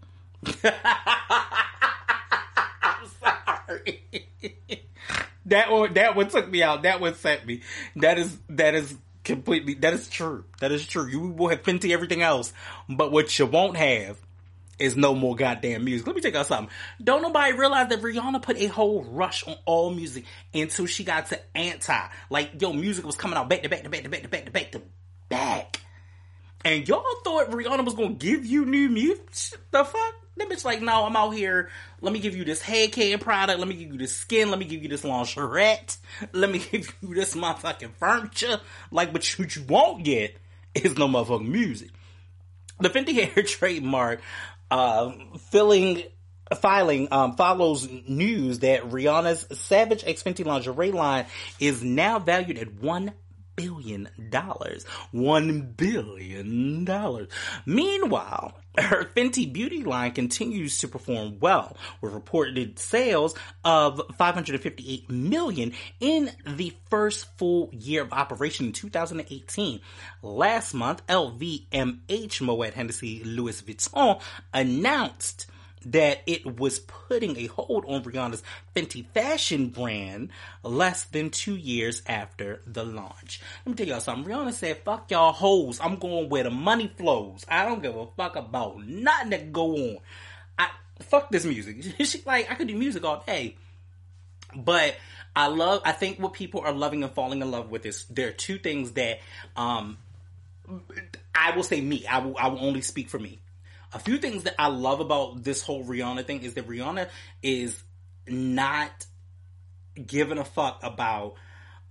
I'm 0.64 0.72
sorry. 3.20 4.02
that 5.46 5.70
one 5.70 5.94
that 5.94 6.16
one 6.16 6.28
took 6.28 6.50
me 6.50 6.62
out. 6.62 6.82
That 6.82 7.00
one 7.00 7.14
sent 7.14 7.46
me. 7.46 7.62
That 7.96 8.18
is 8.18 8.36
that 8.48 8.74
is 8.74 8.96
completely 9.24 9.74
that 9.74 9.94
is 9.94 10.08
true. 10.08 10.44
That 10.60 10.72
is 10.72 10.86
true. 10.86 11.06
You 11.08 11.20
will 11.28 11.48
have 11.48 11.62
Fenty 11.62 11.90
everything 11.90 12.22
else, 12.22 12.52
but 12.88 13.10
what 13.10 13.36
you 13.38 13.46
won't 13.46 13.76
have 13.76 14.18
is 14.78 14.96
no 14.96 15.14
more 15.14 15.36
goddamn 15.36 15.84
music. 15.84 16.06
Let 16.06 16.16
me 16.16 16.22
tell 16.22 16.32
you 16.32 16.44
something. 16.44 16.72
Don't 17.02 17.22
nobody 17.22 17.56
realize 17.56 17.88
that 17.88 18.02
Rihanna 18.02 18.42
put 18.42 18.56
a 18.58 18.66
whole 18.66 19.04
rush 19.04 19.46
on 19.46 19.56
all 19.64 19.90
music 19.90 20.24
until 20.52 20.86
she 20.86 21.04
got 21.04 21.26
to 21.28 21.40
anti. 21.56 21.98
Like, 22.30 22.60
yo, 22.60 22.72
music 22.72 23.06
was 23.06 23.16
coming 23.16 23.36
out 23.36 23.48
back 23.48 23.62
to 23.62 23.68
back 23.68 23.82
to 23.84 23.90
back 23.90 24.02
to 24.02 24.08
back 24.08 24.22
to 24.22 24.28
back 24.28 24.44
to 24.46 24.50
back 24.50 24.72
to 24.72 24.82
back. 25.28 25.80
And 26.64 26.88
y'all 26.88 27.04
thought 27.22 27.50
Rihanna 27.50 27.84
was 27.84 27.94
gonna 27.94 28.14
give 28.14 28.46
you 28.46 28.64
new 28.64 28.88
music? 28.88 29.58
The 29.70 29.84
fuck? 29.84 30.23
That 30.36 30.48
bitch 30.48 30.64
like, 30.64 30.82
no, 30.82 31.04
I'm 31.04 31.16
out 31.16 31.30
here. 31.30 31.70
Let 32.00 32.12
me 32.12 32.18
give 32.18 32.36
you 32.36 32.44
this 32.44 32.60
hair 32.60 32.88
care 32.88 33.18
product. 33.18 33.58
Let 33.58 33.68
me 33.68 33.74
give 33.74 33.92
you 33.92 33.98
this 33.98 34.16
skin. 34.16 34.50
Let 34.50 34.58
me 34.58 34.64
give 34.64 34.82
you 34.82 34.88
this 34.88 35.04
lingerie. 35.04 35.78
Let 36.32 36.50
me 36.50 36.58
give 36.70 36.92
you 37.00 37.14
this 37.14 37.34
motherfucking 37.34 37.94
furniture. 37.98 38.60
Like, 38.90 39.12
but 39.12 39.22
what 39.38 39.56
you 39.56 39.64
won't 39.68 40.04
get 40.04 40.36
is 40.74 40.98
no 40.98 41.06
motherfucking 41.06 41.48
music. 41.48 41.90
The 42.80 42.90
Fenty 42.90 43.14
hair 43.34 43.44
trademark 43.44 44.20
uh, 44.70 45.12
filling 45.50 46.02
filing 46.60 47.08
um, 47.10 47.36
follows 47.36 47.88
news 48.06 48.60
that 48.60 48.82
Rihanna's 48.82 49.58
Savage 49.58 50.04
X 50.06 50.22
Fenty 50.22 50.44
lingerie 50.44 50.92
line 50.92 51.26
is 51.58 51.82
now 51.82 52.18
valued 52.18 52.58
at 52.58 52.74
one 52.74 53.12
billion 53.56 54.08
dollars. 54.30 54.84
One 55.12 55.72
billion 55.76 56.84
dollars. 56.84 57.28
Meanwhile, 57.66 58.54
her 58.76 59.04
Fenty 59.04 59.50
beauty 59.50 59.84
line 59.84 60.12
continues 60.12 60.78
to 60.78 60.88
perform 60.88 61.38
well 61.40 61.76
with 62.00 62.12
reported 62.12 62.78
sales 62.78 63.34
of 63.64 64.00
558 64.18 65.08
million 65.08 65.72
in 66.00 66.30
the 66.46 66.74
first 66.90 67.26
full 67.38 67.70
year 67.72 68.02
of 68.02 68.12
operation 68.12 68.66
in 68.66 68.72
2018. 68.72 69.80
Last 70.22 70.74
month, 70.74 71.06
LVMH 71.06 72.40
Moet 72.40 72.74
Hennessy 72.74 73.22
Louis 73.22 73.62
Vuitton 73.62 74.20
announced 74.52 75.46
that 75.84 76.22
it 76.26 76.58
was 76.58 76.78
putting 76.78 77.36
a 77.36 77.46
hold 77.46 77.84
on 77.86 78.02
Rihanna's 78.02 78.42
Fenty 78.74 79.04
fashion 79.06 79.68
brand 79.68 80.30
less 80.62 81.04
than 81.04 81.30
two 81.30 81.56
years 81.56 82.02
after 82.06 82.60
the 82.66 82.84
launch. 82.84 83.40
Let 83.64 83.70
me 83.70 83.76
tell 83.76 83.86
y'all 83.86 84.00
something. 84.00 84.32
Rihanna 84.32 84.52
said, 84.52 84.78
fuck 84.78 85.10
y'all 85.10 85.32
hoes. 85.32 85.80
I'm 85.80 85.96
going 85.96 86.28
where 86.28 86.44
the 86.44 86.50
money 86.50 86.92
flows. 86.96 87.44
I 87.48 87.64
don't 87.64 87.82
give 87.82 87.96
a 87.96 88.06
fuck 88.16 88.36
about 88.36 88.84
nothing 88.86 89.30
that 89.30 89.52
go 89.52 89.74
on. 89.74 89.98
I 90.58 90.70
fuck 91.00 91.30
this 91.30 91.44
music. 91.44 91.82
she 92.04 92.22
like, 92.24 92.50
I 92.50 92.54
could 92.54 92.68
do 92.68 92.76
music 92.76 93.04
all 93.04 93.22
day. 93.26 93.56
But 94.56 94.96
I 95.34 95.48
love, 95.48 95.82
I 95.84 95.92
think 95.92 96.18
what 96.20 96.32
people 96.32 96.60
are 96.60 96.72
loving 96.72 97.02
and 97.02 97.12
falling 97.12 97.42
in 97.42 97.50
love 97.50 97.70
with 97.70 97.86
is 97.86 98.04
there 98.06 98.28
are 98.28 98.32
two 98.32 98.58
things 98.58 98.92
that, 98.92 99.18
um, 99.56 99.98
I 101.34 101.54
will 101.54 101.62
say 101.64 101.80
me. 101.80 102.06
I 102.06 102.18
will, 102.18 102.36
I 102.38 102.48
will 102.48 102.60
only 102.60 102.80
speak 102.80 103.08
for 103.08 103.18
me 103.18 103.40
a 103.94 103.98
few 103.98 104.18
things 104.18 104.42
that 104.42 104.54
I 104.58 104.66
love 104.66 105.00
about 105.00 105.42
this 105.42 105.62
whole 105.62 105.84
Rihanna 105.84 106.26
thing 106.26 106.42
is 106.42 106.54
that 106.54 106.68
Rihanna 106.68 107.08
is 107.42 107.80
not 108.26 109.06
giving 110.06 110.38
a 110.38 110.44
fuck 110.44 110.80
about 110.82 111.34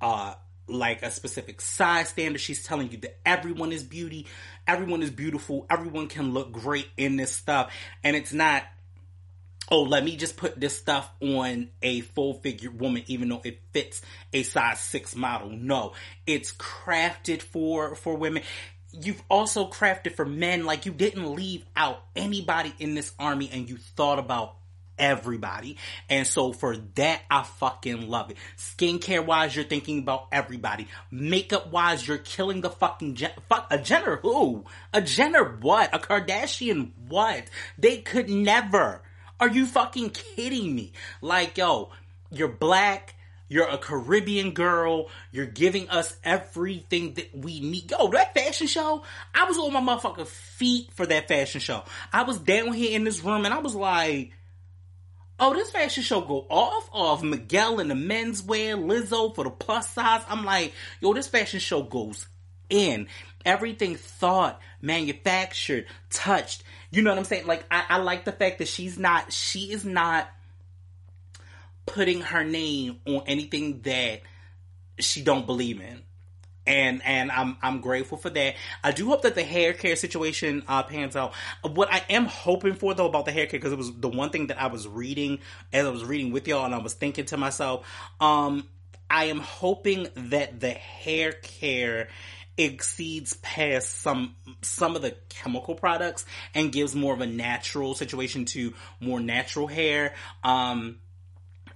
uh 0.01 0.35
like 0.67 1.03
a 1.03 1.11
specific 1.11 1.59
size 1.61 2.09
standard. 2.09 2.39
She's 2.39 2.63
telling 2.63 2.89
you 2.91 2.97
that 2.99 3.19
everyone 3.25 3.71
is 3.71 3.83
beauty, 3.83 4.27
everyone 4.67 5.01
is 5.01 5.09
beautiful, 5.09 5.65
everyone 5.69 6.07
can 6.07 6.33
look 6.33 6.51
great 6.51 6.87
in 6.97 7.17
this 7.17 7.31
stuff, 7.31 7.73
and 8.03 8.15
it's 8.15 8.33
not 8.33 8.63
oh, 9.71 9.83
let 9.83 10.03
me 10.03 10.15
just 10.17 10.37
put 10.37 10.59
this 10.59 10.77
stuff 10.77 11.09
on 11.21 11.69
a 11.81 12.01
full 12.01 12.35
figure 12.35 12.69
woman, 12.69 13.03
even 13.07 13.29
though 13.29 13.41
it 13.43 13.59
fits 13.71 14.01
a 14.33 14.43
size 14.43 14.79
six 14.79 15.15
model. 15.15 15.49
No, 15.49 15.93
it's 16.27 16.51
crafted 16.51 17.41
for, 17.41 17.95
for 17.95 18.15
women 18.15 18.43
you've 18.93 19.21
also 19.29 19.67
crafted 19.67 20.15
for 20.15 20.25
men 20.25 20.65
like 20.65 20.85
you 20.85 20.91
didn't 20.91 21.35
leave 21.35 21.65
out 21.75 22.03
anybody 22.15 22.73
in 22.79 22.95
this 22.95 23.13
army 23.19 23.49
and 23.51 23.69
you 23.69 23.77
thought 23.77 24.19
about 24.19 24.55
everybody. 24.97 25.77
And 26.09 26.25
so 26.27 26.53
for 26.53 26.77
that, 26.95 27.21
I 27.29 27.43
fucking 27.43 28.07
love 28.09 28.31
it. 28.31 28.37
Skincare 28.57 29.25
wise, 29.25 29.55
you're 29.55 29.65
thinking 29.65 29.99
about 29.99 30.27
everybody. 30.31 30.87
Makeup 31.11 31.71
wise, 31.71 32.07
you're 32.07 32.17
killing 32.19 32.61
the 32.61 32.69
fucking 32.69 33.15
gen- 33.15 33.31
fuck 33.49 33.67
a 33.71 33.77
Jenner 33.77 34.17
who? 34.17 34.65
A 34.93 35.01
Jenner 35.01 35.57
what? 35.61 35.93
A 35.93 35.99
Kardashian 35.99 36.91
what? 37.07 37.45
They 37.77 37.97
could 37.97 38.29
never. 38.29 39.01
Are 39.39 39.49
you 39.49 39.65
fucking 39.65 40.11
kidding 40.11 40.75
me? 40.75 40.93
Like, 41.21 41.57
yo, 41.57 41.89
you're 42.31 42.47
black 42.47 43.15
you're 43.53 43.69
a 43.69 43.77
Caribbean 43.77 44.51
girl. 44.51 45.09
You're 45.31 45.45
giving 45.45 45.87
us 45.89 46.17
everything 46.23 47.13
that 47.13 47.37
we 47.37 47.59
need. 47.59 47.91
Yo, 47.91 48.07
that 48.07 48.33
fashion 48.33 48.65
show, 48.65 49.03
I 49.31 49.45
was 49.45 49.59
on 49.59 49.71
my 49.71 49.79
motherfucking 49.79 50.25
feet 50.25 50.91
for 50.93 51.05
that 51.05 51.27
fashion 51.27 51.61
show. 51.61 51.83
I 52.11 52.23
was 52.23 52.39
down 52.39 52.73
here 52.73 52.95
in 52.95 53.03
this 53.03 53.23
room 53.23 53.45
and 53.45 53.53
I 53.53 53.59
was 53.59 53.75
like, 53.75 54.31
oh, 55.39 55.53
this 55.53 55.69
fashion 55.69 56.01
show 56.01 56.21
go 56.21 56.47
off 56.49 56.89
of 56.91 57.23
Miguel 57.23 57.79
in 57.79 57.89
the 57.89 57.93
menswear, 57.93 58.75
Lizzo 58.75 59.35
for 59.35 59.43
the 59.43 59.51
plus 59.51 59.87
size. 59.89 60.23
I'm 60.27 60.43
like, 60.43 60.73
yo, 60.99 61.13
this 61.13 61.27
fashion 61.27 61.59
show 61.59 61.83
goes 61.83 62.25
in. 62.71 63.05
Everything 63.45 63.97
thought, 63.97 64.59
manufactured, 64.81 65.85
touched. 66.09 66.63
You 66.89 67.03
know 67.03 67.11
what 67.11 67.19
I'm 67.19 67.25
saying? 67.25 67.45
Like, 67.45 67.65
I, 67.69 67.83
I 67.87 67.97
like 67.97 68.25
the 68.25 68.31
fact 68.31 68.57
that 68.57 68.67
she's 68.67 68.97
not, 68.97 69.31
she 69.31 69.71
is 69.71 69.85
not 69.85 70.27
putting 71.85 72.21
her 72.21 72.43
name 72.43 72.99
on 73.05 73.23
anything 73.27 73.81
that 73.81 74.21
she 74.99 75.21
don't 75.21 75.45
believe 75.45 75.81
in. 75.81 76.01
And 76.65 77.01
and 77.03 77.29
I'm 77.29 77.57
I'm 77.61 77.81
grateful 77.81 78.17
for 78.17 78.29
that. 78.29 78.55
I 78.83 78.91
do 78.91 79.07
hope 79.07 79.23
that 79.23 79.35
the 79.35 79.43
hair 79.43 79.73
care 79.73 79.97
situation 79.97 80.63
uh, 80.65 80.83
pans 80.83 81.17
out. 81.17 81.33
What 81.61 81.91
I 81.91 82.03
am 82.09 82.25
hoping 82.25 82.75
for 82.75 82.93
though 82.93 83.07
about 83.07 83.25
the 83.25 83.33
hair 83.33 83.47
care 83.47 83.59
because 83.59 83.73
it 83.73 83.77
was 83.77 83.93
the 83.93 84.07
one 84.07 84.29
thing 84.29 84.47
that 84.47 84.61
I 84.61 84.67
was 84.67 84.87
reading 84.87 85.39
as 85.73 85.85
I 85.85 85.89
was 85.89 86.05
reading 86.05 86.31
with 86.31 86.47
y'all 86.47 86.63
and 86.63 86.73
I 86.73 86.77
was 86.77 86.93
thinking 86.93 87.25
to 87.25 87.37
myself, 87.37 87.85
um, 88.21 88.65
I 89.09 89.25
am 89.25 89.39
hoping 89.39 90.07
that 90.15 90.61
the 90.61 90.71
hair 90.71 91.33
care 91.33 92.07
exceeds 92.57 93.33
past 93.37 94.01
some 94.01 94.35
some 94.61 94.95
of 94.95 95.01
the 95.01 95.15
chemical 95.29 95.75
products 95.75 96.25
and 96.53 96.71
gives 96.71 96.95
more 96.95 97.13
of 97.13 97.21
a 97.21 97.25
natural 97.25 97.95
situation 97.95 98.45
to 98.45 98.73
more 98.99 99.19
natural 99.19 99.67
hair. 99.67 100.13
Um, 100.43 100.99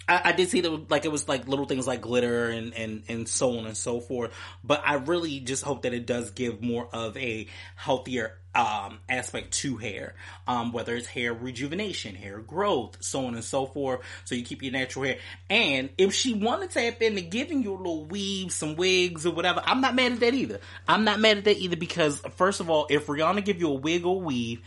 I, 0.08 0.22
I, 0.26 0.32
did 0.32 0.49
see 0.49 0.62
that 0.62 0.89
like 0.89 1.05
it 1.05 1.12
was 1.12 1.28
like 1.28 1.47
little 1.47 1.66
things 1.66 1.86
like 1.86 2.01
glitter 2.01 2.49
and, 2.49 2.74
and 2.74 3.03
and 3.08 3.28
so 3.28 3.58
on 3.58 3.66
and 3.66 3.76
so 3.76 3.99
forth. 3.99 4.34
But 4.64 4.82
I 4.86 4.95
really 4.95 5.39
just 5.39 5.64
hope 5.64 5.82
that 5.84 5.93
it 5.93 6.05
does 6.05 6.32
give 6.32 6.62
more 6.62 6.88
of 6.93 7.18
a 7.18 7.47
healthier 7.76 8.38
um, 8.55 8.99
aspect 9.08 9.53
to 9.53 9.78
hair, 9.78 10.16
um, 10.47 10.72
whether 10.72 10.95
it's 10.95 11.08
hair 11.08 11.34
rejuvenation, 11.34 12.16
hair 12.16 12.39
growth, 12.39 12.97
so 13.01 13.26
on 13.26 13.36
and 13.36 13.43
so 13.43 13.68
forth. 13.68 14.01
So 14.26 14.34
you 14.34 14.43
keep 14.43 14.64
your 14.64 14.72
natural 14.72 15.05
hair. 15.05 15.18
And 15.49 15.89
if 15.97 16.14
she 16.14 16.34
wanted 16.34 16.72
to 16.72 16.80
tap 16.80 17.01
into 17.01 17.22
giving 17.22 17.62
you 17.62 17.74
a 17.74 17.78
little 17.78 18.05
weave, 18.05 18.51
some 18.51 18.76
wigs 18.76 19.26
or 19.26 19.34
whatever, 19.34 19.62
I'm 19.64 19.82
not 19.82 19.93
mad 19.93 20.14
at 20.14 20.20
that 20.22 20.34
either. 20.34 20.60
I'm 20.88 21.03
not 21.03 21.20
mad 21.20 21.38
at 21.38 21.45
that 21.45 21.58
either 21.58 21.76
because 21.76 22.20
first 22.36 22.60
of 22.60 22.70
all, 22.70 22.88
if 22.89 23.05
Rihanna 23.05 23.45
give 23.45 23.60
you 23.60 23.70
a 23.70 23.76
wig 23.76 24.05
or 24.05 24.20
weave, 24.20 24.62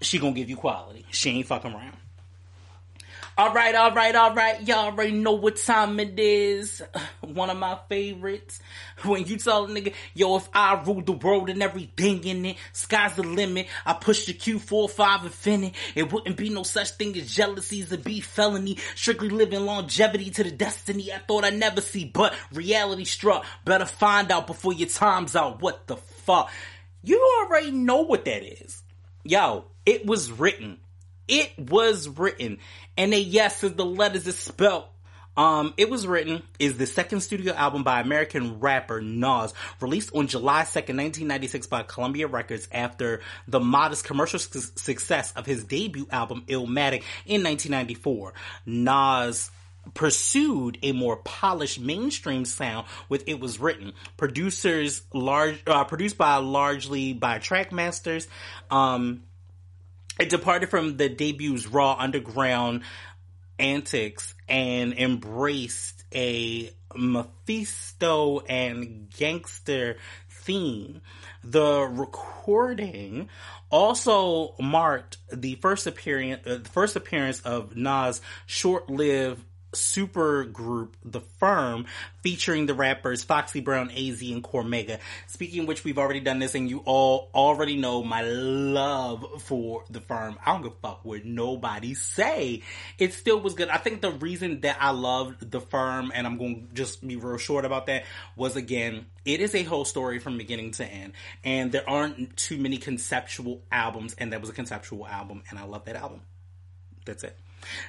she 0.00 0.18
gonna 0.18 0.32
give 0.32 0.48
you 0.48 0.56
quality. 0.56 1.04
She 1.10 1.30
ain't 1.30 1.46
fucking 1.46 1.72
around. 1.72 1.96
All 3.38 3.52
right, 3.52 3.74
all 3.74 3.92
right, 3.92 4.14
all 4.14 4.34
right. 4.34 4.66
Y'all 4.66 4.86
already 4.86 5.12
know 5.12 5.32
what 5.32 5.56
time 5.56 6.00
it 6.00 6.18
is. 6.18 6.82
One 7.20 7.50
of 7.50 7.58
my 7.58 7.78
favorites. 7.86 8.60
When 9.04 9.26
you 9.26 9.36
tell 9.36 9.66
a 9.66 9.68
nigga, 9.68 9.92
yo, 10.14 10.36
if 10.36 10.48
I 10.54 10.82
rule 10.82 11.02
the 11.02 11.12
world 11.12 11.50
and 11.50 11.62
everything 11.62 12.24
in 12.24 12.46
it, 12.46 12.56
sky's 12.72 13.14
the 13.14 13.24
limit. 13.24 13.66
I 13.84 13.92
push 13.92 14.24
the 14.24 14.32
Q45 14.32 15.18
Infiniti. 15.18 15.74
It 15.94 16.10
wouldn't 16.10 16.38
be 16.38 16.48
no 16.48 16.62
such 16.62 16.92
thing 16.92 17.14
as 17.18 17.30
jealousies 17.30 17.90
to 17.90 17.98
be 17.98 18.20
felony. 18.20 18.78
Strictly 18.94 19.28
living 19.28 19.66
longevity 19.66 20.30
to 20.30 20.42
the 20.42 20.50
destiny 20.50 21.12
I 21.12 21.18
thought 21.18 21.44
I'd 21.44 21.58
never 21.58 21.82
see, 21.82 22.06
but 22.06 22.32
reality 22.54 23.04
struck. 23.04 23.44
Better 23.66 23.84
find 23.84 24.32
out 24.32 24.46
before 24.46 24.72
your 24.72 24.88
time's 24.88 25.36
out. 25.36 25.60
What 25.60 25.86
the 25.88 25.96
fuck? 25.96 26.50
You 27.02 27.22
already 27.42 27.70
know 27.70 28.00
what 28.00 28.24
that 28.24 28.42
is. 28.62 28.82
Yo, 29.24 29.66
it 29.84 30.06
was 30.06 30.32
written. 30.32 30.78
It 31.28 31.52
was 31.58 32.08
written. 32.08 32.58
And 32.96 33.12
a 33.12 33.20
yes 33.20 33.62
as 33.64 33.74
the 33.74 33.84
letters 33.84 34.26
is 34.26 34.38
spelled. 34.38 34.84
Um, 35.36 35.74
it 35.76 35.90
was 35.90 36.06
written 36.06 36.42
is 36.58 36.78
the 36.78 36.86
second 36.86 37.20
studio 37.20 37.52
album 37.52 37.82
by 37.82 38.00
American 38.00 38.58
rapper 38.58 39.02
Nas, 39.02 39.52
released 39.80 40.14
on 40.14 40.28
July 40.28 40.62
2nd, 40.62 40.96
1996 40.96 41.66
by 41.66 41.82
Columbia 41.82 42.26
Records 42.26 42.66
after 42.72 43.20
the 43.46 43.60
modest 43.60 44.04
commercial 44.04 44.38
su- 44.38 44.60
success 44.76 45.32
of 45.32 45.44
his 45.44 45.64
debut 45.64 46.06
album 46.10 46.44
Illmatic 46.48 47.02
in 47.26 47.42
1994. 47.42 48.32
Nas 48.64 49.50
pursued 49.94 50.78
a 50.82 50.92
more 50.92 51.16
polished 51.16 51.80
mainstream 51.80 52.44
sound 52.44 52.86
with 53.08 53.24
It 53.26 53.38
Was 53.38 53.60
Written. 53.60 53.92
Producers 54.16 55.02
large, 55.12 55.62
uh, 55.66 55.84
produced 55.84 56.18
by 56.18 56.36
largely 56.36 57.12
by 57.12 57.38
Trackmasters, 57.38 58.26
um, 58.70 59.22
it 60.18 60.28
departed 60.28 60.70
from 60.70 60.96
the 60.96 61.08
debut's 61.08 61.66
raw 61.66 61.96
underground 61.98 62.82
antics 63.58 64.34
and 64.48 64.92
embraced 64.94 66.04
a 66.14 66.70
Mephisto 66.94 68.40
and 68.40 69.10
gangster 69.10 69.96
theme. 70.30 71.00
The 71.42 71.80
recording 71.80 73.28
also 73.70 74.54
marked 74.60 75.18
the 75.32 75.56
first 75.56 75.86
appearance, 75.86 76.46
uh, 76.46 76.58
the 76.62 76.68
first 76.68 76.96
appearance 76.96 77.40
of 77.40 77.76
Nas' 77.76 78.20
short-lived 78.46 79.44
super 79.76 80.44
group, 80.44 80.96
The 81.04 81.20
Firm, 81.20 81.86
featuring 82.22 82.66
the 82.66 82.74
rappers 82.74 83.22
Foxy 83.22 83.60
Brown, 83.60 83.90
AZ, 83.90 84.20
and 84.22 84.42
Cormega. 84.42 84.98
Speaking 85.26 85.66
which, 85.66 85.84
we've 85.84 85.98
already 85.98 86.20
done 86.20 86.38
this, 86.38 86.54
and 86.54 86.68
you 86.68 86.78
all 86.84 87.30
already 87.34 87.76
know 87.76 88.02
my 88.02 88.22
love 88.22 89.42
for 89.42 89.84
The 89.90 90.00
Firm. 90.00 90.38
I 90.44 90.52
don't 90.52 90.62
give 90.62 90.72
a 90.72 90.76
fuck 90.76 91.04
what 91.04 91.24
nobody 91.24 91.94
say. 91.94 92.62
It 92.98 93.12
still 93.12 93.40
was 93.40 93.54
good. 93.54 93.68
I 93.68 93.76
think 93.76 94.00
the 94.00 94.10
reason 94.10 94.60
that 94.62 94.78
I 94.80 94.90
loved 94.90 95.50
The 95.50 95.60
Firm, 95.60 96.10
and 96.14 96.26
I'm 96.26 96.38
going 96.38 96.68
to 96.68 96.74
just 96.74 97.06
be 97.06 97.16
real 97.16 97.38
short 97.38 97.64
about 97.64 97.86
that, 97.86 98.04
was 98.34 98.56
again, 98.56 99.06
it 99.24 99.40
is 99.40 99.54
a 99.54 99.62
whole 99.62 99.84
story 99.84 100.18
from 100.18 100.38
beginning 100.38 100.72
to 100.72 100.84
end, 100.84 101.12
and 101.44 101.72
there 101.72 101.88
aren't 101.88 102.36
too 102.36 102.58
many 102.58 102.78
conceptual 102.78 103.62
albums, 103.70 104.14
and 104.18 104.32
that 104.32 104.40
was 104.40 104.50
a 104.50 104.52
conceptual 104.54 105.06
album, 105.06 105.42
and 105.50 105.58
I 105.58 105.64
love 105.64 105.84
that 105.84 105.96
album. 105.96 106.22
That's 107.04 107.24
it. 107.24 107.36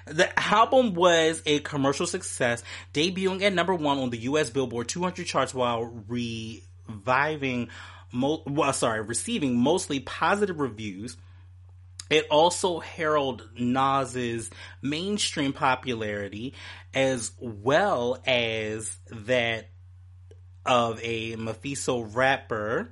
The 0.06 0.38
album 0.40 0.94
was 0.94 1.42
a 1.46 1.60
commercial 1.60 2.08
success, 2.08 2.64
debuting 2.94 3.42
at 3.42 3.54
number 3.54 3.74
one 3.74 3.98
on 4.00 4.10
the 4.10 4.18
U.S. 4.20 4.50
Billboard 4.50 4.88
200 4.88 5.26
charts 5.26 5.54
while 5.54 5.84
reviving, 6.08 7.70
mo- 8.12 8.44
well, 8.46 8.74
sorry, 8.74 9.02
receiving 9.02 9.58
mostly 9.58 10.00
positive 10.00 10.60
reviews. 10.60 11.18
It 12.10 12.26
also 12.32 12.80
heralded 12.80 13.60
Nas's 13.60 14.50
mainstream 14.82 15.52
popularity 15.52 16.54
as 16.94 17.32
well 17.40 18.22
as 18.26 18.96
that 19.12 19.70
of 20.66 21.00
a 21.04 21.36
Mephisto 21.36 22.02
rapper. 22.02 22.92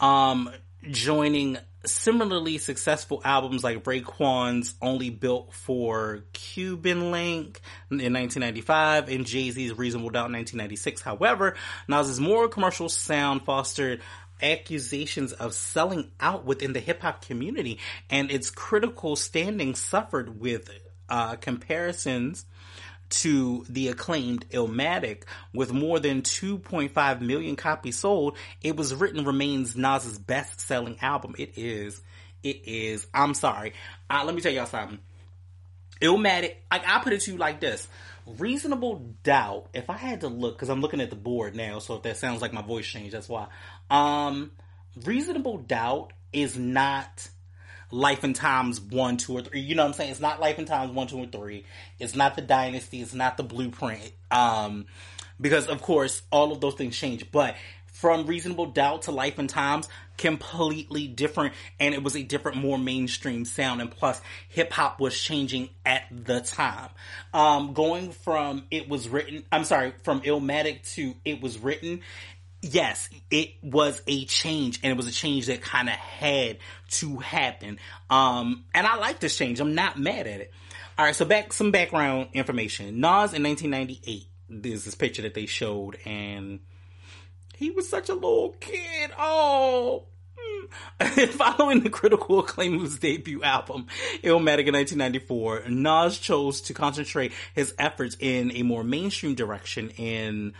Um, 0.00 0.50
joining 0.90 1.58
similarly 1.86 2.58
successful 2.58 3.20
albums 3.24 3.64
like 3.64 3.84
Raekwon's 3.84 4.74
Only 4.80 5.10
Built 5.10 5.52
for 5.52 6.24
Cuban 6.32 7.10
Link 7.10 7.60
in 7.90 8.12
1995 8.12 9.08
and 9.08 9.26
Jay-Z's 9.26 9.76
Reasonable 9.76 10.10
Doubt 10.10 10.26
in 10.26 10.32
1996. 10.32 11.02
However, 11.02 11.54
Nas's 11.88 12.20
more 12.20 12.48
commercial 12.48 12.88
sound 12.88 13.44
fostered 13.44 14.00
accusations 14.42 15.32
of 15.32 15.54
selling 15.54 16.10
out 16.20 16.44
within 16.44 16.72
the 16.72 16.80
hip 16.80 17.02
hop 17.02 17.24
community 17.24 17.78
and 18.10 18.30
its 18.30 18.50
critical 18.50 19.16
standing 19.16 19.74
suffered 19.74 20.40
with 20.40 20.70
uh, 21.08 21.36
comparisons 21.36 22.44
to 23.08 23.64
the 23.68 23.88
acclaimed 23.88 24.48
Illmatic 24.50 25.22
with 25.52 25.72
more 25.72 25.98
than 25.98 26.22
2.5 26.22 27.20
million 27.20 27.56
copies 27.56 27.98
sold. 27.98 28.36
It 28.62 28.76
was 28.76 28.94
written 28.94 29.24
remains 29.24 29.76
Nas's 29.76 30.18
best 30.18 30.60
selling 30.60 30.98
album. 31.00 31.34
It 31.38 31.52
is. 31.56 32.00
It 32.42 32.62
is. 32.66 33.06
I'm 33.12 33.34
sorry. 33.34 33.72
Uh, 34.08 34.22
let 34.24 34.34
me 34.34 34.40
tell 34.40 34.52
y'all 34.52 34.66
something. 34.66 34.98
Illmatic, 36.00 36.56
I, 36.70 36.82
I 36.84 37.00
put 37.02 37.12
it 37.12 37.22
to 37.22 37.32
you 37.32 37.38
like 37.38 37.60
this. 37.60 37.88
Reasonable 38.38 39.14
doubt, 39.22 39.68
if 39.72 39.88
I 39.88 39.96
had 39.96 40.22
to 40.22 40.28
look, 40.28 40.56
because 40.56 40.68
I'm 40.68 40.80
looking 40.80 41.00
at 41.00 41.10
the 41.10 41.16
board 41.16 41.54
now, 41.54 41.78
so 41.78 41.94
if 41.94 42.02
that 42.02 42.16
sounds 42.16 42.42
like 42.42 42.52
my 42.52 42.62
voice 42.62 42.86
changed, 42.86 43.14
that's 43.14 43.28
why. 43.28 43.46
Um, 43.88 44.50
reasonable 45.04 45.58
doubt 45.58 46.12
is 46.32 46.58
not 46.58 47.28
Life 47.90 48.24
and 48.24 48.34
Times 48.34 48.80
one, 48.80 49.16
two, 49.16 49.38
or 49.38 49.42
three. 49.42 49.60
You 49.60 49.74
know 49.74 49.82
what 49.82 49.88
I'm 49.88 49.94
saying? 49.94 50.10
It's 50.10 50.20
not 50.20 50.40
Life 50.40 50.58
and 50.58 50.66
Times 50.66 50.92
one, 50.92 51.06
two, 51.06 51.18
or 51.18 51.26
three. 51.26 51.64
It's 51.98 52.14
not 52.14 52.36
the 52.36 52.42
Dynasty. 52.42 53.00
It's 53.00 53.14
not 53.14 53.36
the 53.36 53.44
Blueprint. 53.44 54.12
Um, 54.30 54.86
because 55.40 55.66
of 55.66 55.82
course 55.82 56.22
all 56.30 56.52
of 56.52 56.60
those 56.60 56.74
things 56.74 56.96
change. 56.96 57.30
But 57.30 57.56
from 57.96 58.26
Reasonable 58.26 58.66
Doubt 58.66 59.02
to 59.02 59.10
Life 59.10 59.38
and 59.38 59.48
Times, 59.48 59.88
completely 60.18 61.08
different, 61.08 61.54
and 61.80 61.94
it 61.94 62.02
was 62.02 62.14
a 62.14 62.22
different, 62.22 62.58
more 62.58 62.78
mainstream 62.78 63.46
sound. 63.46 63.80
And 63.80 63.90
plus, 63.90 64.20
hip 64.50 64.70
hop 64.70 65.00
was 65.00 65.18
changing 65.18 65.70
at 65.84 66.04
the 66.10 66.40
time. 66.40 66.90
Um, 67.32 67.72
going 67.72 68.12
from 68.12 68.64
it 68.70 68.88
was 68.88 69.08
written, 69.08 69.44
I'm 69.50 69.64
sorry, 69.64 69.94
from 70.02 70.20
Illmatic 70.20 70.82
to 70.94 71.14
it 71.24 71.40
was 71.40 71.58
written 71.58 72.02
yes, 72.74 73.08
it 73.30 73.54
was 73.62 74.02
a 74.06 74.24
change 74.26 74.80
and 74.82 74.92
it 74.92 74.96
was 74.96 75.06
a 75.06 75.12
change 75.12 75.46
that 75.46 75.62
kind 75.62 75.88
of 75.88 75.94
had 75.94 76.58
to 76.90 77.16
happen. 77.18 77.78
Um, 78.10 78.64
and 78.74 78.86
I 78.86 78.96
like 78.96 79.20
this 79.20 79.36
change. 79.36 79.60
I'm 79.60 79.74
not 79.74 79.98
mad 79.98 80.26
at 80.26 80.40
it. 80.40 80.52
All 80.98 81.04
right. 81.04 81.14
So 81.14 81.24
back, 81.24 81.52
some 81.52 81.70
background 81.70 82.28
information. 82.32 83.00
Nas 83.00 83.34
in 83.34 83.42
1998, 83.42 84.26
there's 84.48 84.84
this 84.84 84.94
picture 84.94 85.22
that 85.22 85.34
they 85.34 85.46
showed 85.46 85.98
and 86.04 86.60
he 87.56 87.70
was 87.70 87.88
such 87.88 88.08
a 88.08 88.14
little 88.14 88.54
kid. 88.60 89.10
Oh, 89.18 90.04
hmm. 90.38 90.66
Following 91.30 91.80
the 91.80 91.90
critical 91.90 92.40
acclaim 92.40 92.76
of 92.76 92.82
his 92.82 92.98
debut 92.98 93.42
album, 93.42 93.86
Illmatic 94.22 94.66
in 94.66 94.74
1994, 94.74 95.64
Nas 95.68 96.18
chose 96.18 96.60
to 96.62 96.74
concentrate 96.74 97.32
his 97.54 97.74
efforts 97.78 98.16
in 98.20 98.52
a 98.52 98.62
more 98.62 98.84
mainstream 98.84 99.34
direction 99.34 99.90
in 99.90 100.54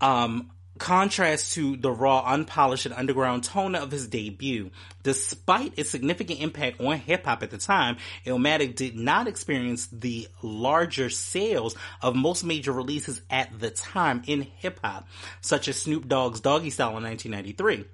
um, 0.00 0.50
contrast 0.78 1.54
to 1.54 1.76
the 1.76 1.90
raw, 1.90 2.22
unpolished, 2.26 2.86
and 2.86 2.94
underground 2.94 3.44
tone 3.44 3.74
of 3.74 3.90
his 3.90 4.08
debut. 4.08 4.70
Despite 5.02 5.78
its 5.78 5.90
significant 5.90 6.40
impact 6.40 6.80
on 6.80 6.98
hip 6.98 7.24
hop 7.24 7.42
at 7.42 7.50
the 7.50 7.58
time, 7.58 7.96
Illmatic 8.24 8.76
did 8.76 8.96
not 8.96 9.28
experience 9.28 9.86
the 9.86 10.28
larger 10.42 11.10
sales 11.10 11.74
of 12.02 12.16
most 12.16 12.44
major 12.44 12.72
releases 12.72 13.20
at 13.30 13.58
the 13.58 13.70
time 13.70 14.22
in 14.26 14.42
hip 14.42 14.80
hop, 14.82 15.08
such 15.40 15.68
as 15.68 15.80
Snoop 15.80 16.08
Dogg's 16.08 16.40
Doggy 16.40 16.70
Style 16.70 16.96
in 16.96 17.04
1993. 17.04 17.84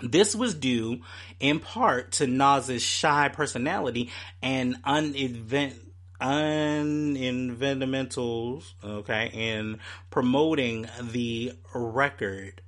This 0.00 0.34
was 0.36 0.54
due 0.54 1.00
in 1.40 1.58
part 1.60 2.12
to 2.12 2.26
Nas's 2.26 2.82
shy 2.82 3.28
personality 3.28 4.10
and 4.42 4.76
unevent 4.84 5.74
unenvironmentals, 6.20 8.74
okay, 8.84 9.30
in 9.32 9.78
promoting 10.10 10.86
the 11.00 11.52
record. 11.74 12.60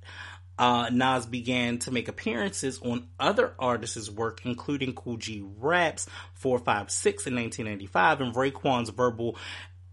Uh, 0.59 0.89
Nas 0.91 1.25
began 1.25 1.79
to 1.79 1.91
make 1.91 2.07
appearances 2.07 2.79
on 2.83 3.07
other 3.19 3.55
artists' 3.57 4.11
work, 4.11 4.45
including 4.45 4.93
Kool 4.93 5.17
G 5.17 5.43
Rap's 5.57 6.07
456 6.35 7.27
in 7.27 7.35
1995 7.35 8.21
and 8.21 8.35
Raekwon's 8.35 8.89
Verbal 8.89 9.37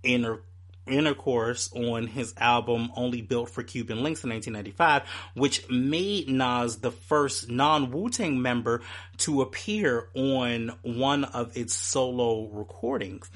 Inter- 0.02 0.42
intercourse 0.88 1.72
on 1.72 2.06
his 2.06 2.34
album 2.38 2.90
Only 2.96 3.22
Built 3.22 3.50
for 3.50 3.62
Cuban 3.62 4.02
Links 4.02 4.24
in 4.24 4.30
1995, 4.30 5.02
which 5.34 5.68
made 5.70 6.28
Nas 6.28 6.78
the 6.78 6.90
first 6.90 7.50
non 7.50 7.90
Wu 7.90 8.10
Tang 8.10 8.40
member 8.42 8.82
to 9.18 9.42
appear 9.42 10.08
on 10.14 10.72
one 10.82 11.24
of 11.24 11.56
its 11.56 11.74
solo 11.74 12.48
recordings. 12.48 13.30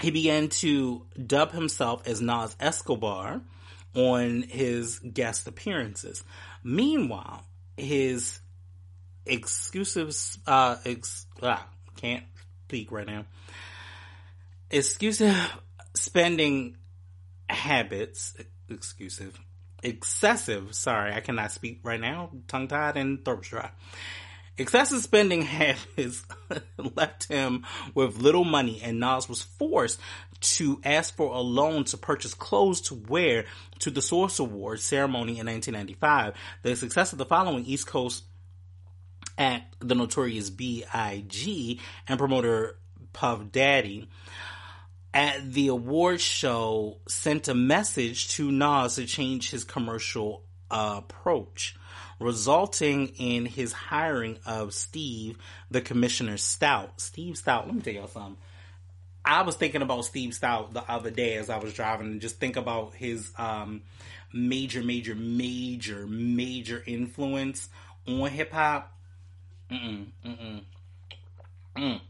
He 0.00 0.10
began 0.10 0.48
to 0.48 1.06
dub 1.26 1.52
himself 1.52 2.06
as 2.06 2.20
Nas 2.20 2.56
Escobar 2.60 3.40
on 3.94 4.42
his 4.42 4.98
guest 5.00 5.48
appearances. 5.48 6.22
Meanwhile, 6.62 7.44
his 7.76 8.40
exclusive, 9.26 10.14
uh, 10.46 10.76
ex, 10.84 11.26
ah, 11.42 11.66
can't 11.96 12.24
speak 12.66 12.92
right 12.92 13.06
now. 13.06 13.24
Exclusive 14.70 15.36
spending 15.94 16.76
habits, 17.48 18.36
exclusive, 18.68 19.38
excessive, 19.82 20.74
sorry, 20.74 21.12
I 21.12 21.20
cannot 21.20 21.52
speak 21.52 21.80
right 21.82 22.00
now, 22.00 22.30
tongue 22.48 22.68
tied 22.68 22.96
and 22.96 23.24
throat 23.24 23.42
dry. 23.42 23.70
Excessive 24.58 25.00
spending 25.00 25.42
habits 25.42 26.24
left 26.96 27.28
him 27.28 27.64
with 27.94 28.18
little 28.18 28.44
money 28.44 28.80
and 28.82 29.00
Nas 29.00 29.28
was 29.28 29.42
forced 29.42 29.98
to 30.40 30.80
ask 30.84 31.16
for 31.16 31.34
a 31.34 31.40
loan 31.40 31.84
to 31.84 31.96
purchase 31.96 32.34
clothes 32.34 32.80
to 32.82 32.94
wear 32.94 33.44
to 33.80 33.90
the 33.90 34.02
Source 34.02 34.38
Awards 34.38 34.82
ceremony 34.82 35.38
in 35.38 35.46
1995. 35.46 36.34
The 36.62 36.76
success 36.76 37.12
of 37.12 37.18
the 37.18 37.26
following 37.26 37.64
East 37.64 37.86
Coast 37.86 38.24
act, 39.38 39.76
the 39.80 39.94
notorious 39.94 40.50
B.I.G. 40.50 41.80
and 42.06 42.18
promoter 42.18 42.78
Puff 43.12 43.50
Daddy, 43.50 44.08
at 45.12 45.52
the 45.52 45.68
award 45.68 46.20
show 46.20 46.98
sent 47.08 47.48
a 47.48 47.54
message 47.54 48.28
to 48.30 48.50
Nas 48.50 48.96
to 48.96 49.06
change 49.06 49.50
his 49.50 49.64
commercial 49.64 50.44
uh, 50.70 50.96
approach, 50.98 51.76
resulting 52.20 53.08
in 53.18 53.46
his 53.46 53.72
hiring 53.72 54.38
of 54.46 54.72
Steve, 54.72 55.38
the 55.70 55.80
commissioner 55.80 56.36
Stoute. 56.36 57.00
Steve 57.00 57.34
Stoute, 57.34 57.66
let 57.66 57.74
me 57.74 57.80
tell 57.80 57.94
y'all 57.94 58.06
something. 58.06 58.36
I 59.24 59.42
was 59.42 59.56
thinking 59.56 59.82
about 59.82 60.04
Steve 60.04 60.30
Stoute 60.30 60.72
the 60.72 60.88
other 60.90 61.10
day 61.10 61.36
as 61.36 61.50
I 61.50 61.58
was 61.58 61.74
driving 61.74 62.06
and 62.06 62.20
just 62.20 62.40
think 62.40 62.56
about 62.56 62.94
his 62.94 63.32
um, 63.36 63.82
major, 64.32 64.82
major, 64.82 65.14
major, 65.14 66.06
major 66.06 66.82
influence 66.86 67.68
on 68.06 68.30
hip 68.30 68.52
hop. 68.52 68.96
Mm-mm, 69.70 70.06
mm-mm, 70.24 70.62
mm. 71.76 72.00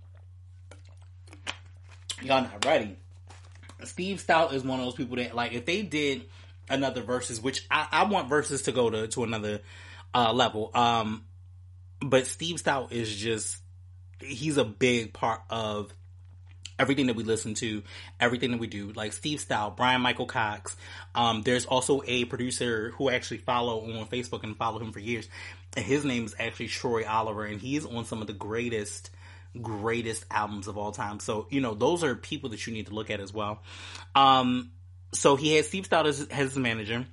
Y'all 2.23 2.43
not 2.43 2.65
ready. 2.65 2.97
Steve 3.85 4.23
Stoute 4.25 4.53
is 4.53 4.63
one 4.63 4.79
of 4.79 4.87
those 4.87 4.95
people 4.95 5.17
that 5.17 5.35
like 5.35 5.53
if 5.53 5.65
they 5.65 5.83
did 5.83 6.27
another 6.69 7.03
verses, 7.03 7.41
which 7.41 7.67
I, 7.71 7.89
I 7.91 8.05
want 8.05 8.29
verses 8.29 8.63
to 8.63 8.73
go 8.73 8.91
to 8.91 9.09
to 9.09 9.25
another 9.25 9.61
uh, 10.15 10.33
level. 10.33 10.71
Um, 10.75 11.25
but 12.01 12.27
Steve 12.27 12.57
Stoute 12.57 12.93
is 12.93 13.15
just 13.15 13.59
he's 14.21 14.57
a 14.57 14.65
big 14.65 15.13
part 15.13 15.41
of 15.49 15.93
everything 16.79 17.07
that 17.07 17.17
we 17.17 17.25
listen 17.25 17.55
to, 17.55 17.83
everything 18.19 18.53
that 18.53 18.61
we 18.61 18.67
do, 18.67 18.93
like 18.93 19.13
Steve 19.13 19.39
Stoute, 19.39 19.77
Bryan-Michael 19.77 20.27
Cox. 20.27 20.77
Um, 21.15 21.43
there's 21.43 21.67
also 21.67 22.03
a 22.07 22.25
producer 22.25 22.93
who 22.97 23.11
I 23.11 23.15
actually 23.15 23.39
follow 23.39 23.83
on 23.83 24.07
Facebook 24.07 24.45
and 24.45 24.57
follow 24.57 24.79
him 24.79 24.91
for 24.91 24.99
years. 24.99 25.29
And 25.77 25.85
his 25.85 26.05
name 26.05 26.25
is 26.25 26.35
actually 26.39 26.69
Troy 26.69 27.07
Oliver, 27.07 27.45
and 27.45 27.61
he's 27.61 27.85
on 27.85 28.07
some 28.07 28.23
of 28.23 28.27
the 28.27 28.33
greatest, 28.33 29.11
greatest 29.61 30.25
albums 30.31 30.69
of 30.69 30.79
all 30.79 30.93
time. 30.93 31.21
So, 31.21 31.47
you 31.51 31.61
know, 31.61 31.75
those 31.75 32.05
are 32.05 32.15
people 32.15 32.51
that 32.51 32.67
you 32.67 32.73
need 32.73 32.87
to 32.87 32.95
look 32.95 33.11
at 33.11 33.21
as 33.21 33.33
well. 33.33 33.63
Um, 34.15 34.71
so 35.13 35.37
he 35.37 35.57
had 35.57 35.65
Steve 35.65 35.89
Stoute 35.89 36.07
as, 36.07 36.21
as 36.27 36.39
his 36.39 36.57
manager. 36.57 37.07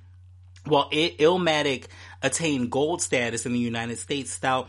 While 0.64 0.90
Illmatic 0.90 1.86
attained 2.22 2.70
gold 2.70 3.00
status 3.00 3.46
in 3.46 3.52
the 3.52 3.58
United 3.58 3.98
States, 3.98 4.30
Stoute 4.38 4.68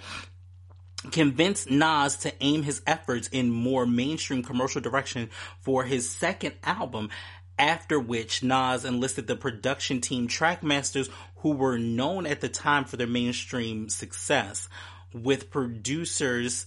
convinced 1.12 1.70
Nas 1.70 2.18
to 2.18 2.34
aim 2.42 2.64
his 2.64 2.82
efforts 2.88 3.28
in 3.30 3.50
more 3.50 3.86
mainstream 3.86 4.44
commercial 4.44 4.82
direction 4.82 5.30
for 5.62 5.84
his 5.84 6.10
second 6.10 6.56
album, 6.64 7.10
after 7.58 8.00
which 8.00 8.44
Nas 8.44 8.86
enlisted 8.86 9.28
the 9.28 9.36
production 9.36 10.02
team 10.02 10.28
Trackmasters, 10.28 11.10
who 11.38 11.52
were 11.52 11.78
known 11.78 12.26
at 12.26 12.42
the 12.42 12.50
time 12.50 12.86
for 12.86 12.98
their 12.98 13.08
mainstream 13.08 13.90
success, 13.90 14.70
with 15.14 15.50
producers 15.50 16.66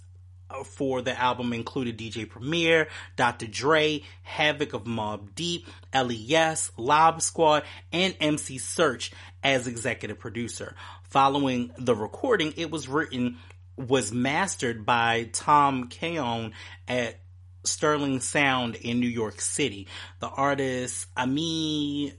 for 0.64 1.02
the 1.02 1.18
album 1.18 1.52
included 1.52 1.98
DJ 1.98 2.28
Premier, 2.28 2.88
Dr. 3.16 3.46
Dre, 3.46 4.02
Havoc 4.22 4.72
of 4.72 4.84
Mobb 4.84 5.34
Deep, 5.34 5.66
LES, 5.94 6.70
Lob 6.76 7.22
Squad, 7.22 7.64
and 7.92 8.16
MC 8.20 8.58
Serch 8.58 9.12
as 9.42 9.66
executive 9.66 10.18
producer. 10.18 10.74
Following 11.04 11.72
the 11.78 11.94
recording, 11.94 12.54
it 12.56 12.70
was 12.70 12.88
written 12.88 13.38
was 13.76 14.12
mastered 14.12 14.84
by 14.84 15.30
Tom 15.32 15.88
Kayon 15.88 16.52
at 16.86 17.18
Sterling 17.64 18.20
Sound 18.20 18.74
in 18.76 19.00
New 19.00 19.08
York 19.08 19.40
City. 19.40 19.88
The 20.20 20.28
artist 20.28 21.06
Ami 21.16 22.14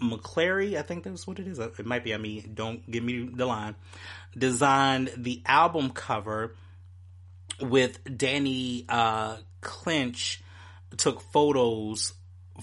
McClary, 0.00 0.76
I 0.76 0.82
think 0.82 1.04
that's 1.04 1.26
what 1.26 1.38
it 1.38 1.46
is. 1.46 1.58
It 1.58 1.86
might 1.86 2.04
be 2.04 2.14
Ami. 2.14 2.40
Don't 2.42 2.88
give 2.90 3.04
me 3.04 3.28
the 3.32 3.46
line. 3.46 3.76
Designed 4.36 5.12
the 5.16 5.42
album 5.46 5.90
cover 5.90 6.54
with 7.60 7.98
Danny 8.16 8.84
uh, 8.88 9.38
Clinch. 9.60 10.42
Took 10.96 11.20
photos 11.20 12.14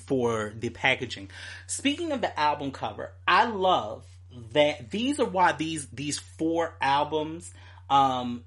for 0.08 0.54
the 0.58 0.70
packaging. 0.70 1.30
Speaking 1.68 2.12
of 2.14 2.22
the 2.22 2.39
album 2.39 2.72
cover, 2.72 3.12
I 3.28 3.46
love 3.46 4.06
that 4.54 4.89
these 4.89 5.20
are 5.20 5.26
why 5.26 5.52
these 5.52 5.88
these 5.89 6.18
four 6.18 6.74
albums 6.82 7.54
um, 7.89 8.44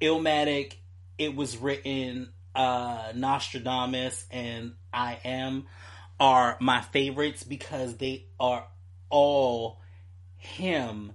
Illmatic, 0.00 0.74
it 1.18 1.34
was 1.34 1.56
written, 1.56 2.30
uh, 2.54 3.12
Nastradamus 3.14 4.24
and 4.30 4.74
I 4.92 5.18
Am 5.24 5.66
are 6.18 6.56
my 6.60 6.80
favorites 6.80 7.42
because 7.42 7.96
they 7.96 8.26
are 8.40 8.66
all 9.10 9.80
him 10.36 11.12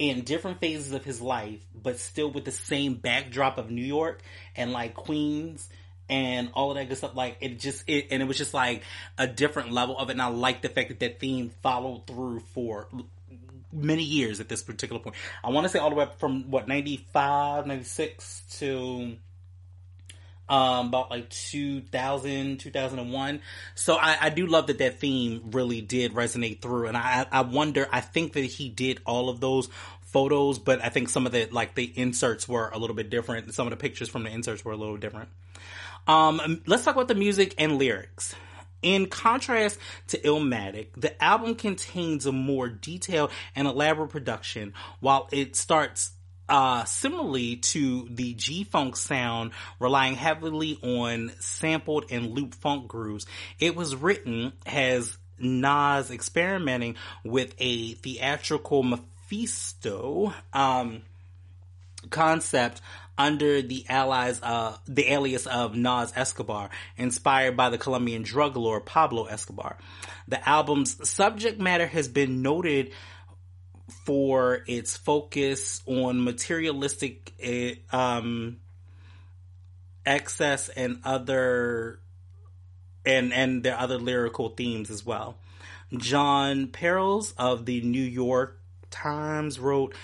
in 0.00 0.22
different 0.22 0.60
phases 0.60 0.92
of 0.92 1.04
his 1.04 1.20
life, 1.20 1.60
but 1.74 1.98
still 1.98 2.30
with 2.30 2.46
the 2.46 2.50
same 2.50 2.94
backdrop 2.94 3.58
of 3.58 3.70
New 3.70 3.84
York 3.84 4.22
and 4.56 4.72
like 4.72 4.94
Queens 4.94 5.68
and 6.08 6.50
all 6.54 6.70
of 6.70 6.78
that 6.78 6.88
good 6.88 6.96
stuff. 6.96 7.14
Like 7.14 7.36
it 7.42 7.60
just 7.60 7.84
it 7.86 8.06
and 8.10 8.22
it 8.22 8.24
was 8.24 8.38
just 8.38 8.54
like 8.54 8.82
a 9.18 9.26
different 9.26 9.72
level 9.72 9.98
of 9.98 10.08
it. 10.08 10.12
And 10.12 10.22
I 10.22 10.28
like 10.28 10.62
the 10.62 10.70
fact 10.70 10.88
that 10.88 11.00
that 11.00 11.20
theme 11.20 11.50
followed 11.62 12.06
through 12.06 12.40
for 12.40 12.88
many 13.70 14.02
years 14.02 14.40
at 14.40 14.48
this 14.48 14.62
particular 14.62 15.02
point. 15.02 15.16
I 15.44 15.50
want 15.50 15.66
to 15.66 15.68
say 15.68 15.78
all 15.78 15.90
the 15.90 15.96
way 15.96 16.04
up 16.04 16.18
from 16.18 16.50
what 16.50 16.66
95, 16.66 17.66
96 17.66 18.42
to 18.58 19.16
um, 20.50 20.88
about 20.88 21.10
like 21.10 21.30
2000, 21.30 22.58
2001. 22.58 23.40
So 23.76 23.94
I, 23.94 24.18
I, 24.20 24.30
do 24.30 24.46
love 24.46 24.66
that 24.66 24.78
that 24.78 24.98
theme 24.98 25.50
really 25.52 25.80
did 25.80 26.12
resonate 26.12 26.60
through. 26.60 26.88
And 26.88 26.96
I, 26.96 27.24
I 27.30 27.42
wonder, 27.42 27.88
I 27.92 28.00
think 28.00 28.32
that 28.32 28.44
he 28.44 28.68
did 28.68 29.00
all 29.06 29.28
of 29.28 29.40
those 29.40 29.68
photos, 30.02 30.58
but 30.58 30.84
I 30.84 30.88
think 30.88 31.08
some 31.08 31.24
of 31.24 31.30
the, 31.30 31.46
like 31.52 31.76
the 31.76 31.92
inserts 31.96 32.48
were 32.48 32.68
a 32.70 32.78
little 32.78 32.96
bit 32.96 33.10
different. 33.10 33.54
Some 33.54 33.68
of 33.68 33.70
the 33.70 33.76
pictures 33.76 34.08
from 34.08 34.24
the 34.24 34.30
inserts 34.30 34.64
were 34.64 34.72
a 34.72 34.76
little 34.76 34.96
different. 34.96 35.28
Um, 36.08 36.62
let's 36.66 36.84
talk 36.84 36.96
about 36.96 37.06
the 37.06 37.14
music 37.14 37.54
and 37.56 37.78
lyrics. 37.78 38.34
In 38.82 39.06
contrast 39.06 39.78
to 40.08 40.18
Illmatic, 40.18 40.88
the 40.96 41.22
album 41.22 41.54
contains 41.54 42.26
a 42.26 42.32
more 42.32 42.68
detailed 42.68 43.30
and 43.54 43.68
elaborate 43.68 44.08
production, 44.08 44.72
while 45.00 45.28
it 45.30 45.54
starts 45.54 46.12
uh, 46.50 46.84
similarly 46.84 47.56
to 47.56 48.06
the 48.10 48.34
G 48.34 48.64
Funk 48.64 48.96
sound, 48.96 49.52
relying 49.78 50.16
heavily 50.16 50.78
on 50.82 51.30
sampled 51.38 52.06
and 52.10 52.32
loop 52.32 52.54
funk 52.54 52.88
grooves. 52.88 53.24
It 53.60 53.76
was 53.76 53.94
written 53.94 54.52
as 54.66 55.16
Nas 55.38 56.10
experimenting 56.10 56.96
with 57.24 57.54
a 57.58 57.92
theatrical 57.94 58.82
Mephisto 58.82 60.34
um, 60.52 61.02
concept 62.10 62.82
under 63.16 63.62
the 63.62 63.84
allies, 63.88 64.40
uh, 64.42 64.76
the 64.86 65.12
alias 65.12 65.46
of 65.46 65.76
Nas 65.76 66.12
Escobar, 66.16 66.70
inspired 66.96 67.56
by 67.56 67.68
the 67.70 67.78
Colombian 67.78 68.22
drug 68.22 68.56
lord 68.56 68.86
Pablo 68.86 69.26
Escobar. 69.26 69.76
The 70.26 70.46
album's 70.48 71.08
subject 71.08 71.60
matter 71.60 71.86
has 71.86 72.08
been 72.08 72.42
noted 72.42 72.92
for 73.90 74.60
its 74.66 74.96
focus 74.96 75.82
on 75.86 76.22
materialistic 76.24 77.32
eh, 77.40 77.74
um, 77.92 78.58
excess 80.06 80.68
and 80.70 81.00
other 81.04 82.00
and 83.04 83.32
and 83.32 83.62
their 83.62 83.78
other 83.78 83.98
lyrical 83.98 84.50
themes 84.50 84.90
as 84.90 85.04
well. 85.04 85.38
Jon 85.96 86.68
Pareles 86.68 87.34
of 87.36 87.66
the 87.66 87.80
New 87.80 88.02
York 88.02 88.60
Times 88.90 89.58
wrote 89.58 89.94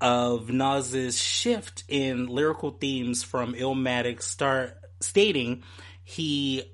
of 0.00 0.50
Nas's 0.50 1.20
shift 1.20 1.84
in 1.88 2.26
lyrical 2.26 2.72
themes 2.72 3.22
from 3.22 3.54
Illmatic 3.54 4.20
start 4.22 4.76
stating 5.00 5.62
he 6.04 6.64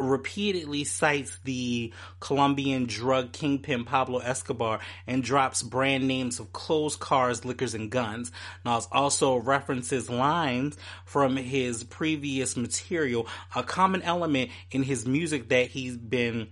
repeatedly 0.00 0.84
cites 0.84 1.38
the 1.44 1.92
Colombian 2.20 2.86
drug 2.86 3.32
kingpin 3.32 3.84
Pablo 3.84 4.18
Escobar 4.18 4.80
and 5.06 5.22
drops 5.22 5.62
brand 5.62 6.06
names 6.08 6.40
of 6.40 6.52
clothes, 6.52 6.96
cars, 6.96 7.44
liquors, 7.44 7.74
and 7.74 7.90
guns. 7.90 8.32
Nas 8.64 8.88
also 8.90 9.36
references 9.36 10.10
lines 10.10 10.76
from 11.04 11.36
his 11.36 11.84
previous 11.84 12.56
material, 12.56 13.26
a 13.54 13.62
common 13.62 14.02
element 14.02 14.50
in 14.70 14.82
his 14.82 15.06
music 15.06 15.48
that 15.48 15.68
he's 15.68 15.96
been 15.96 16.48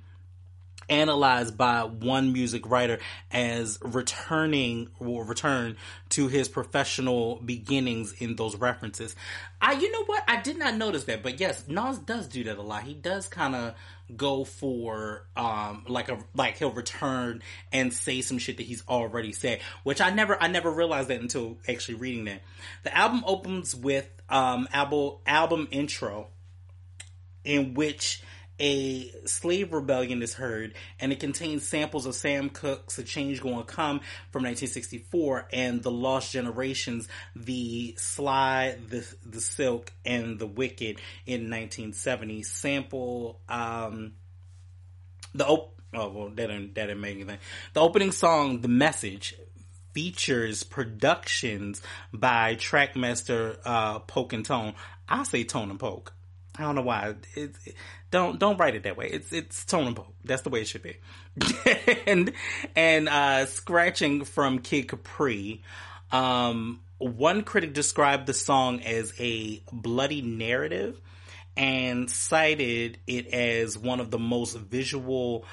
analyzed 0.89 1.57
by 1.57 1.82
one 1.82 2.32
music 2.32 2.68
writer 2.68 2.99
as 3.30 3.78
returning 3.82 4.89
or 4.99 5.24
return 5.24 5.76
to 6.11 6.28
his 6.28 6.49
professional 6.49 7.36
beginnings 7.45 8.12
in 8.12 8.36
those 8.36 8.57
references. 8.57 9.14
I, 9.61 9.72
you 9.72 9.91
know 9.93 10.05
what? 10.05 10.24
I 10.28 10.41
did 10.41 10.59
not 10.59 10.76
notice 10.76 11.05
that, 11.05 11.22
but 11.22 11.41
yes, 11.41 11.66
Nas 11.68 11.99
does 11.99 12.28
do 12.28 12.45
that 12.45 12.59
a 12.59 12.62
lot. 12.62 12.84
He 12.84 12.95
does 12.95 13.28
kind 13.28 13.55
of 13.55 13.74
go 14.16 14.43
for 14.43 15.26
um 15.36 15.84
like 15.86 16.09
a 16.09 16.18
like 16.34 16.57
he'll 16.57 16.70
return 16.70 17.43
and 17.72 17.93
say 17.93 18.22
some 18.22 18.39
shit 18.39 18.57
that 18.57 18.62
he's 18.62 18.82
already 18.89 19.32
said 19.32 19.61
which 19.82 20.01
i 20.01 20.09
never 20.09 20.43
i 20.43 20.49
never 20.49 20.70
realized 20.70 21.09
that 21.09 21.20
until 21.20 21.59
actually 21.68 21.95
reading 21.95 22.24
that 22.24 22.41
the 22.84 22.97
album 22.97 23.22
opens 23.26 23.74
with 23.74 24.09
um 24.30 24.66
album 24.72 25.12
album 25.26 25.68
intro 25.70 26.28
in 27.45 27.74
which 27.74 28.22
a 28.61 29.11
slave 29.25 29.73
rebellion 29.73 30.23
is 30.23 30.35
heard, 30.35 30.75
and 31.01 31.13
it 31.13 31.21
contains 31.21 31.67
samples 31.67 32.07
of 32.07 32.15
Sam 32.15 32.51
Cooke's 32.51 32.99
A 32.99 33.05
Change 33.05 33.41
Gonna 33.41 33.65
Come 33.65 34.01
from 34.31 34.43
1964 34.45 35.49
and 35.53 35.83
The 35.83 35.91
Lost 35.91 36.33
Generations, 36.33 37.09
The 37.37 37.95
Sly, 37.97 38.77
The, 38.89 39.07
the 39.25 39.41
Silk, 39.41 39.93
and 40.05 40.39
The 40.39 40.47
Wicked 40.47 41.01
in 41.27 41.51
1970. 41.51 42.43
Sample, 42.43 43.41
um, 43.49 44.13
the 45.35 45.47
op- 45.47 45.75
oh 45.95 46.09
well 46.11 46.29
that 46.29 46.37
didn't 46.49 46.75
that 46.75 46.87
didn't 46.87 47.01
make 47.01 47.17
anything. 47.17 47.39
The 47.75 47.81
opening 47.81 48.13
song, 48.13 48.61
The 48.61 48.69
Message, 48.69 49.35
features 49.93 50.63
productions 50.63 51.83
by 52.13 52.55
Trackmaster 52.57 53.59
uh, 53.65 54.01
Poke 54.01 54.33
and 54.33 54.45
Tone. 54.45 54.75
I 55.09 55.23
say 55.23 55.45
Tone 55.45 55.71
and 55.71 55.81
Poke. 55.81 56.13
I 56.59 56.63
don't 56.63 56.75
know 56.75 56.83
why. 56.83 57.15
It, 57.35 57.55
it, 57.65 57.75
don't 58.11 58.39
don't 58.39 58.59
write 58.59 58.75
it 58.75 58.83
that 58.83 58.97
way. 58.97 59.09
It's 59.09 59.33
it's 59.33 59.65
tone 59.65 59.87
and 59.87 59.97
poke. 59.97 60.13
That's 60.25 60.43
the 60.43 60.51
way 60.51 60.63
it 60.63 60.69
should 60.69 60.83
be. 60.83 60.97
and 62.07 62.33
and 62.75 63.09
uh, 63.09 63.47
scratching 63.47 64.25
from 64.25 64.59
Kid 64.59 64.89
Capri. 64.89 65.63
Um, 66.11 66.81
one 66.99 67.43
critic 67.43 67.75
described 67.75 68.27
the 68.27 68.35
song 68.35 68.81
as 68.81 69.13
a 69.21 69.63
bloody 69.71 70.21
narrative, 70.21 71.01
and 71.57 72.11
cited 72.11 72.99
it 73.07 73.29
as 73.29 73.79
one 73.79 74.01
of 74.01 74.11
the 74.11 74.19
most 74.19 74.57
visual, 74.57 75.45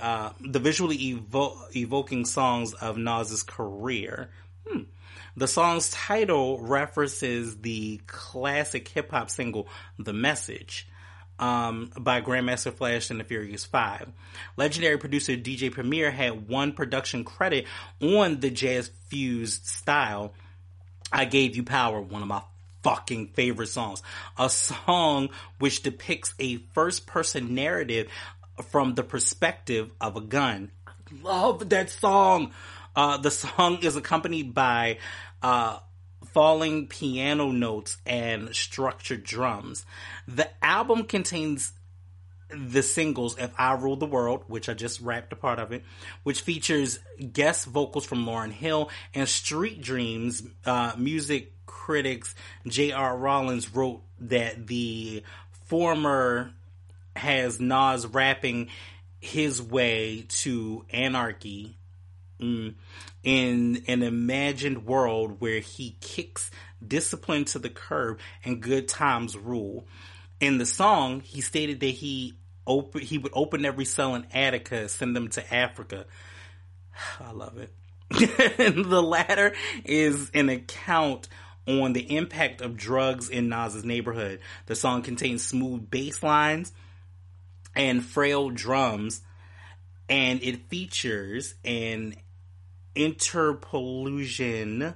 uh, 0.00 0.30
the 0.40 0.58
visually 0.58 0.98
evo- 0.98 1.76
evoking 1.76 2.24
songs 2.24 2.74
of 2.74 2.96
Nas's 2.96 3.42
career. 3.42 4.30
Hmm. 4.66 4.82
The 5.36 5.46
song's 5.46 5.90
title 5.90 6.58
references 6.60 7.56
the 7.58 8.00
classic 8.06 8.88
hip 8.88 9.10
hop 9.10 9.30
single 9.30 9.68
"The 9.98 10.12
Message." 10.12 10.88
Um, 11.38 11.90
by 11.98 12.22
Grandmaster 12.22 12.72
Flash 12.72 13.10
and 13.10 13.20
the 13.20 13.24
Furious 13.24 13.66
Five. 13.66 14.08
Legendary 14.56 14.96
producer 14.96 15.36
DJ 15.36 15.70
Premier 15.70 16.10
had 16.10 16.48
one 16.48 16.72
production 16.72 17.24
credit 17.24 17.66
on 18.00 18.40
the 18.40 18.48
jazz 18.48 18.90
fused 19.08 19.66
style. 19.66 20.32
I 21.12 21.26
Gave 21.26 21.54
You 21.54 21.62
Power, 21.62 22.00
one 22.00 22.22
of 22.22 22.28
my 22.28 22.40
fucking 22.86 23.26
favorite 23.34 23.66
songs. 23.66 24.02
A 24.38 24.48
song 24.48 25.28
which 25.58 25.82
depicts 25.82 26.32
a 26.38 26.56
first 26.72 27.06
person 27.06 27.54
narrative 27.54 28.08
from 28.70 28.94
the 28.94 29.02
perspective 29.02 29.90
of 30.00 30.16
a 30.16 30.20
gun. 30.20 30.70
I 30.86 30.92
love 31.22 31.68
that 31.68 31.90
song. 31.90 32.52
Uh, 32.96 33.18
the 33.18 33.30
song 33.30 33.78
is 33.82 33.94
accompanied 33.94 34.54
by 34.54 34.98
uh, 35.42 35.78
falling 36.32 36.86
piano 36.88 37.52
notes 37.52 37.98
and 38.06 38.54
structured 38.54 39.22
drums. 39.22 39.84
The 40.26 40.48
album 40.64 41.04
contains 41.04 41.72
the 42.48 42.82
singles 42.82 43.36
If 43.38 43.50
I 43.58 43.72
Rule 43.74 43.96
the 43.96 44.06
World, 44.06 44.44
which 44.46 44.68
I 44.68 44.74
just 44.74 45.00
rapped 45.00 45.32
a 45.32 45.36
part 45.36 45.58
of 45.58 45.72
it, 45.72 45.82
which 46.22 46.40
features 46.40 46.98
guest 47.32 47.66
vocals 47.66 48.06
from 48.06 48.24
Lauryn 48.24 48.52
Hill 48.52 48.88
and 49.14 49.28
Street 49.28 49.80
Dreams. 49.80 50.42
Uh, 50.64 50.92
music 50.96 51.52
critics 51.66 52.34
J.R. 52.66 53.16
Rollins 53.16 53.74
wrote 53.74 54.02
that 54.20 54.66
the 54.66 55.22
former 55.66 56.52
has 57.14 57.60
Nas 57.60 58.06
rapping 58.06 58.68
his 59.20 59.60
way 59.60 60.26
to 60.28 60.84
anarchy 60.90 61.75
mm, 62.40 62.74
in 63.22 63.82
an 63.86 64.02
imagined 64.02 64.86
world 64.86 65.40
where 65.40 65.60
he 65.60 65.96
kicks 66.00 66.50
discipline 66.86 67.44
to 67.46 67.58
the 67.58 67.70
curb 67.70 68.18
and 68.44 68.60
good 68.60 68.88
times 68.88 69.36
rule. 69.36 69.86
In 70.40 70.58
the 70.58 70.66
song, 70.66 71.20
he 71.20 71.40
stated 71.40 71.80
that 71.80 71.86
he 71.86 72.34
open 72.66 73.00
he 73.00 73.18
would 73.18 73.32
open 73.34 73.64
every 73.64 73.84
cell 73.84 74.14
in 74.14 74.26
Attica, 74.32 74.88
send 74.88 75.16
them 75.16 75.28
to 75.28 75.54
Africa. 75.54 76.06
I 77.20 77.32
love 77.32 77.58
it. 77.58 77.72
the 78.10 79.02
latter 79.02 79.52
is 79.84 80.30
an 80.32 80.48
account 80.48 81.28
on 81.66 81.92
the 81.92 82.16
impact 82.16 82.60
of 82.60 82.76
drugs 82.76 83.28
in 83.28 83.48
Nas's 83.48 83.84
neighborhood. 83.84 84.40
The 84.66 84.76
song 84.76 85.02
contains 85.02 85.44
smooth 85.44 85.90
bass 85.90 86.22
lines 86.22 86.72
and 87.74 88.04
frail 88.04 88.50
drums, 88.50 89.22
and 90.08 90.40
it 90.42 90.68
features 90.68 91.54
an 91.64 92.14
interpollution 92.96 94.94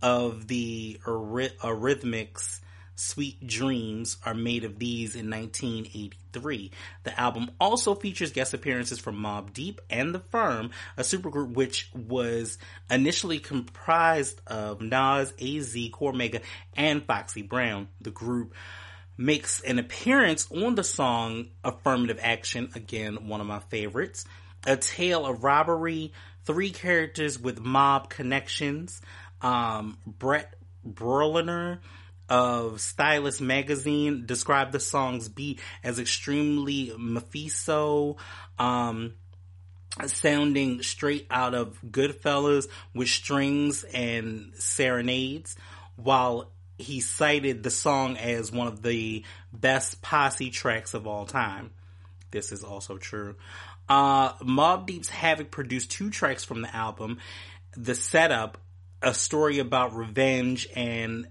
of 0.00 0.48
the 0.48 0.98
Eurythmics 1.04 2.60
Sweet 2.94 3.46
Dreams 3.46 4.18
are 4.24 4.34
made 4.34 4.64
of 4.64 4.78
these 4.78 5.16
in 5.16 5.30
1983. 5.30 6.70
The 7.04 7.20
album 7.20 7.50
also 7.58 7.94
features 7.94 8.32
guest 8.32 8.54
appearances 8.54 8.98
from 8.98 9.16
Mobb 9.16 9.52
Deep 9.52 9.80
and 9.88 10.14
The 10.14 10.20
Firm, 10.20 10.70
a 10.96 11.02
supergroup 11.02 11.54
which 11.54 11.90
was 11.94 12.58
initially 12.90 13.38
comprised 13.38 14.40
of 14.46 14.80
Nas, 14.80 15.32
AZ, 15.32 15.74
Cormega, 15.90 16.42
and 16.76 17.04
Foxy 17.04 17.42
Brown. 17.42 17.88
The 18.00 18.10
group 18.10 18.54
makes 19.16 19.60
an 19.60 19.78
appearance 19.78 20.50
on 20.50 20.74
the 20.74 20.84
song 20.84 21.48
Affirmative 21.64 22.20
Action, 22.22 22.70
again, 22.74 23.28
one 23.28 23.40
of 23.40 23.46
my 23.46 23.60
favorites. 23.70 24.24
A 24.64 24.76
tale 24.76 25.26
of 25.26 25.42
robbery, 25.42 26.12
three 26.44 26.70
characters 26.70 27.38
with 27.38 27.60
mob 27.60 28.08
connections. 28.08 29.00
Um, 29.40 29.98
Brett 30.06 30.54
Berliner 30.84 31.80
of 32.28 32.80
Stylus 32.80 33.40
magazine 33.40 34.24
described 34.26 34.72
the 34.72 34.80
song's 34.80 35.28
beat 35.28 35.60
as 35.82 35.98
extremely 35.98 36.92
Mephisto, 36.96 38.16
um, 38.58 39.14
sounding 40.06 40.82
straight 40.82 41.26
out 41.30 41.54
of 41.54 41.78
Goodfellas 41.82 42.68
with 42.94 43.08
strings 43.08 43.84
and 43.84 44.52
serenades, 44.54 45.56
while 45.96 46.50
he 46.78 47.00
cited 47.00 47.62
the 47.62 47.70
song 47.70 48.16
as 48.16 48.50
one 48.50 48.66
of 48.66 48.82
the 48.82 49.24
best 49.52 50.00
posse 50.02 50.50
tracks 50.50 50.94
of 50.94 51.06
all 51.06 51.26
time. 51.26 51.70
This 52.30 52.50
is 52.50 52.64
also 52.64 52.96
true. 52.96 53.36
Uh, 53.88 54.32
Mobb 54.34 54.86
Deep's 54.86 55.08
Havoc 55.08 55.50
produced 55.50 55.90
two 55.90 56.10
tracks 56.10 56.44
from 56.44 56.62
the 56.62 56.74
album. 56.74 57.18
The 57.76 57.94
setup, 57.94 58.58
a 59.00 59.14
story 59.14 59.58
about 59.58 59.94
revenge 59.94 60.68
and 60.74 61.26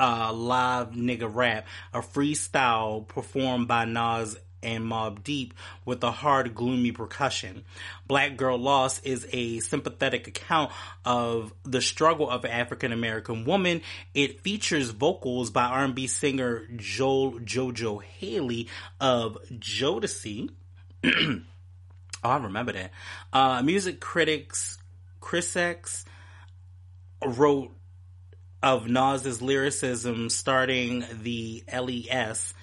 uh, 0.00 0.32
live 0.32 0.90
nigga 0.90 1.32
rap, 1.32 1.66
a 1.92 2.00
freestyle 2.00 3.06
performed 3.06 3.68
by 3.68 3.84
Nas 3.84 4.38
and 4.62 4.84
Mobb 4.84 5.22
Deep 5.22 5.54
with 5.84 6.02
a 6.02 6.10
hard, 6.10 6.54
gloomy 6.54 6.92
percussion. 6.92 7.64
Black 8.06 8.36
Girl 8.36 8.58
Lost 8.58 9.06
is 9.06 9.26
a 9.32 9.60
sympathetic 9.60 10.26
account 10.26 10.72
of 11.04 11.52
the 11.64 11.80
struggle 11.80 12.28
of 12.28 12.44
an 12.44 12.50
African 12.50 12.92
American 12.92 13.44
woman. 13.44 13.82
It 14.14 14.40
features 14.40 14.90
vocals 14.90 15.50
by 15.50 15.64
R&B 15.64 16.06
singer 16.06 16.66
Joel 16.76 17.40
Jojo 17.40 18.02
Hailey 18.02 18.68
of 19.00 19.38
Jodeci. 19.52 20.50
oh, 21.04 21.40
I 22.22 22.36
remember 22.36 22.72
that. 22.72 22.90
Uh, 23.32 23.62
music 23.62 24.00
critics 24.00 24.78
Chris 25.20 25.56
X 25.56 26.04
wrote 27.24 27.74
of 28.62 28.88
Nas's 28.88 29.40
lyricism 29.40 30.30
starting 30.30 31.04
the 31.22 31.62
LES 31.72 32.54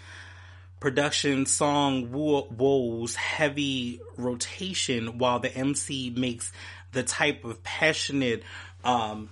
production 0.79 1.45
song 1.45 2.11
woes 2.11 3.15
heavy 3.15 4.01
rotation 4.17 5.17
while 5.17 5.39
the 5.39 5.55
MC 5.55 6.13
makes 6.15 6.51
the 6.91 7.03
type 7.03 7.45
of 7.45 7.63
passionate 7.63 8.43
um, 8.83 9.29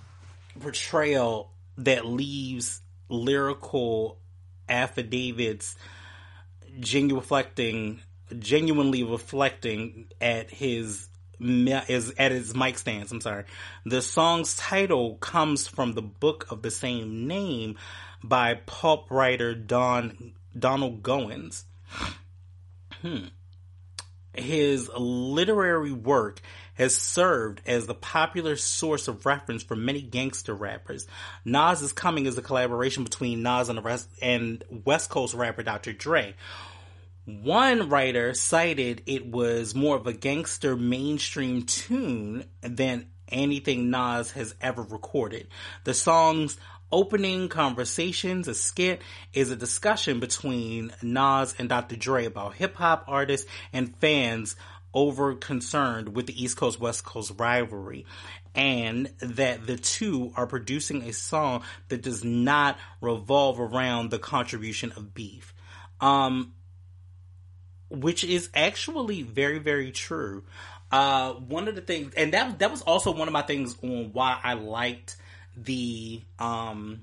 portrayal 0.58 1.50
that 1.78 2.06
leaves 2.06 2.80
lyrical 3.08 4.18
affidavits 4.68 5.76
genuine 6.80 7.20
reflecting 7.20 8.00
genuinely 8.38 9.02
reflecting 9.02 10.06
at 10.20 10.50
his 10.50 11.08
is 11.40 12.14
at 12.18 12.32
his 12.32 12.54
mic 12.54 12.78
stands. 12.78 13.12
I'm 13.12 13.20
sorry. 13.20 13.44
The 13.84 14.02
song's 14.02 14.56
title 14.56 15.16
comes 15.16 15.66
from 15.66 15.92
the 15.92 16.02
book 16.02 16.46
of 16.50 16.62
the 16.62 16.70
same 16.70 17.26
name 17.26 17.76
by 18.22 18.54
pulp 18.66 19.10
writer 19.10 19.54
Don 19.54 20.32
Donald 20.58 21.02
Goines. 21.02 21.64
Hmm. 23.02 23.26
His 24.32 24.88
literary 24.96 25.92
work 25.92 26.40
has 26.74 26.96
served 26.96 27.60
as 27.66 27.86
the 27.86 27.94
popular 27.94 28.56
source 28.56 29.06
of 29.06 29.26
reference 29.26 29.62
for 29.62 29.76
many 29.76 30.02
gangster 30.02 30.54
rappers. 30.54 31.06
Nas 31.44 31.82
is 31.82 31.92
coming 31.92 32.26
as 32.26 32.36
a 32.36 32.42
collaboration 32.42 33.04
between 33.04 33.42
Nas 33.42 33.68
and 33.68 33.84
rest 33.84 34.08
and 34.20 34.64
West 34.84 35.08
Coast 35.08 35.34
rapper 35.34 35.62
Dr. 35.62 35.92
Dre 35.92 36.34
one 37.24 37.88
writer 37.88 38.34
cited 38.34 39.02
it 39.06 39.26
was 39.26 39.74
more 39.74 39.96
of 39.96 40.06
a 40.06 40.12
gangster 40.12 40.76
mainstream 40.76 41.62
tune 41.62 42.44
than 42.60 43.06
anything 43.28 43.90
Nas 43.90 44.32
has 44.32 44.54
ever 44.60 44.82
recorded. 44.82 45.48
The 45.84 45.94
song's 45.94 46.58
opening 46.92 47.48
conversations, 47.48 48.46
a 48.46 48.54
skit, 48.54 49.02
is 49.32 49.50
a 49.50 49.56
discussion 49.56 50.20
between 50.20 50.92
Nas 51.02 51.54
and 51.58 51.68
Dr. 51.68 51.96
Dre 51.96 52.26
about 52.26 52.54
hip 52.54 52.76
hop 52.76 53.04
artists 53.08 53.50
and 53.72 53.96
fans 53.96 54.54
over 54.92 55.34
concerned 55.34 56.14
with 56.14 56.26
the 56.26 56.42
East 56.42 56.56
Coast 56.56 56.78
West 56.78 57.04
Coast 57.04 57.32
rivalry 57.36 58.06
and 58.54 59.10
that 59.20 59.66
the 59.66 59.76
two 59.76 60.32
are 60.36 60.46
producing 60.46 61.02
a 61.02 61.12
song 61.12 61.62
that 61.88 62.02
does 62.02 62.22
not 62.22 62.78
revolve 63.00 63.58
around 63.58 64.10
the 64.10 64.18
contribution 64.18 64.92
of 64.92 65.12
beef. 65.12 65.52
Um, 66.00 66.52
which 67.90 68.24
is 68.24 68.48
actually 68.54 69.22
very, 69.22 69.58
very 69.58 69.90
true. 69.90 70.44
Uh, 70.90 71.32
one 71.32 71.68
of 71.68 71.74
the 71.74 71.80
things, 71.80 72.14
and 72.14 72.32
that 72.34 72.58
that 72.60 72.70
was 72.70 72.82
also 72.82 73.12
one 73.12 73.28
of 73.28 73.32
my 73.32 73.42
things 73.42 73.76
on 73.82 74.10
why 74.12 74.38
I 74.42 74.54
liked 74.54 75.16
the 75.56 76.20
um 76.38 77.02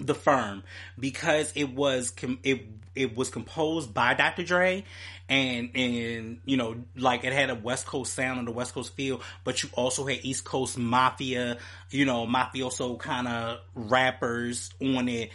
the 0.00 0.14
firm 0.14 0.62
because 0.98 1.52
it 1.54 1.74
was 1.74 2.10
com- 2.10 2.38
it 2.42 2.66
it 2.94 3.16
was 3.16 3.30
composed 3.30 3.92
by 3.92 4.14
Dr. 4.14 4.42
Dre 4.44 4.84
and 5.28 5.70
and 5.74 6.40
you 6.44 6.56
know 6.56 6.76
like 6.96 7.24
it 7.24 7.32
had 7.32 7.50
a 7.50 7.54
West 7.54 7.86
Coast 7.86 8.14
sound 8.14 8.38
and 8.38 8.48
a 8.48 8.52
West 8.52 8.74
Coast 8.74 8.94
feel, 8.94 9.20
but 9.44 9.62
you 9.62 9.68
also 9.74 10.06
had 10.06 10.20
East 10.22 10.44
Coast 10.44 10.78
mafia, 10.78 11.58
you 11.90 12.04
know, 12.04 12.26
mafioso 12.26 12.98
kind 12.98 13.28
of 13.28 13.58
rappers 13.74 14.70
on 14.80 15.08
it 15.08 15.30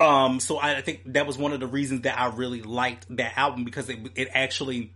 Um, 0.00 0.40
so 0.40 0.58
I, 0.58 0.76
I 0.76 0.80
think 0.80 1.12
that 1.12 1.26
was 1.26 1.36
one 1.36 1.52
of 1.52 1.60
the 1.60 1.66
reasons 1.66 2.02
that 2.02 2.18
I 2.18 2.26
really 2.26 2.62
liked 2.62 3.06
that 3.16 3.36
album 3.36 3.64
because 3.64 3.88
it, 3.88 3.98
it 4.14 4.28
actually 4.32 4.92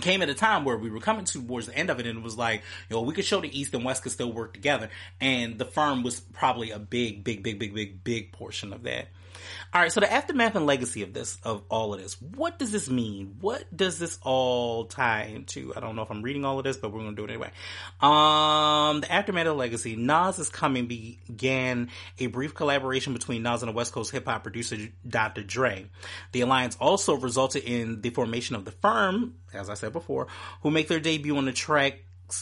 came 0.00 0.22
at 0.22 0.28
a 0.28 0.34
time 0.34 0.64
where 0.64 0.76
we 0.76 0.90
were 0.90 1.00
coming 1.00 1.24
towards 1.24 1.66
the 1.66 1.76
end 1.76 1.90
of 1.90 1.98
it 1.98 2.06
and 2.06 2.18
it 2.18 2.22
was 2.22 2.36
like, 2.36 2.62
you 2.88 2.96
know, 2.96 3.02
we 3.02 3.14
could 3.14 3.24
show 3.24 3.40
the 3.40 3.58
East 3.58 3.74
and 3.74 3.84
West 3.84 4.02
could 4.02 4.12
still 4.12 4.32
work 4.32 4.52
together. 4.52 4.90
And 5.20 5.58
the 5.58 5.64
firm 5.64 6.02
was 6.02 6.20
probably 6.20 6.70
a 6.70 6.78
big, 6.78 7.24
big, 7.24 7.42
big, 7.42 7.58
big, 7.58 7.74
big, 7.74 8.04
big 8.04 8.32
portion 8.32 8.72
of 8.72 8.82
that. 8.82 9.08
All 9.72 9.82
right, 9.82 9.92
so 9.92 10.00
the 10.00 10.12
aftermath 10.12 10.54
and 10.54 10.66
legacy 10.66 11.02
of 11.02 11.12
this, 11.12 11.38
of 11.42 11.62
all 11.68 11.94
of 11.94 12.00
this, 12.00 12.20
what 12.20 12.58
does 12.58 12.72
this 12.72 12.88
mean? 12.88 13.36
What 13.40 13.64
does 13.74 13.98
this 13.98 14.18
all 14.22 14.86
tie 14.86 15.24
into? 15.24 15.74
I 15.76 15.80
don't 15.80 15.96
know 15.96 16.02
if 16.02 16.10
I'm 16.10 16.22
reading 16.22 16.44
all 16.44 16.58
of 16.58 16.64
this, 16.64 16.76
but 16.76 16.92
we're 16.92 17.00
gonna 17.00 17.16
do 17.16 17.24
it 17.24 17.30
anyway. 17.30 17.50
Um, 18.00 19.00
the 19.00 19.12
aftermath 19.12 19.46
and 19.46 19.58
legacy, 19.58 19.96
Nas 19.96 20.38
is 20.38 20.48
coming 20.48 20.86
began 20.86 21.90
a 22.18 22.26
brief 22.26 22.54
collaboration 22.54 23.12
between 23.12 23.42
Nas 23.42 23.62
and 23.62 23.68
the 23.68 23.74
West 23.74 23.92
Coast 23.92 24.10
hip 24.10 24.26
hop 24.26 24.42
producer 24.42 24.76
Dr. 25.06 25.42
Dre. 25.42 25.86
The 26.32 26.40
alliance 26.42 26.76
also 26.80 27.14
resulted 27.14 27.64
in 27.64 28.00
the 28.00 28.10
formation 28.10 28.56
of 28.56 28.64
the 28.64 28.72
firm, 28.72 29.34
as 29.52 29.70
I 29.70 29.74
said 29.74 29.92
before, 29.92 30.28
who 30.62 30.70
make 30.70 30.88
their 30.88 31.00
debut 31.00 31.36
on 31.36 31.44
the 31.44 31.52
track 31.52 32.00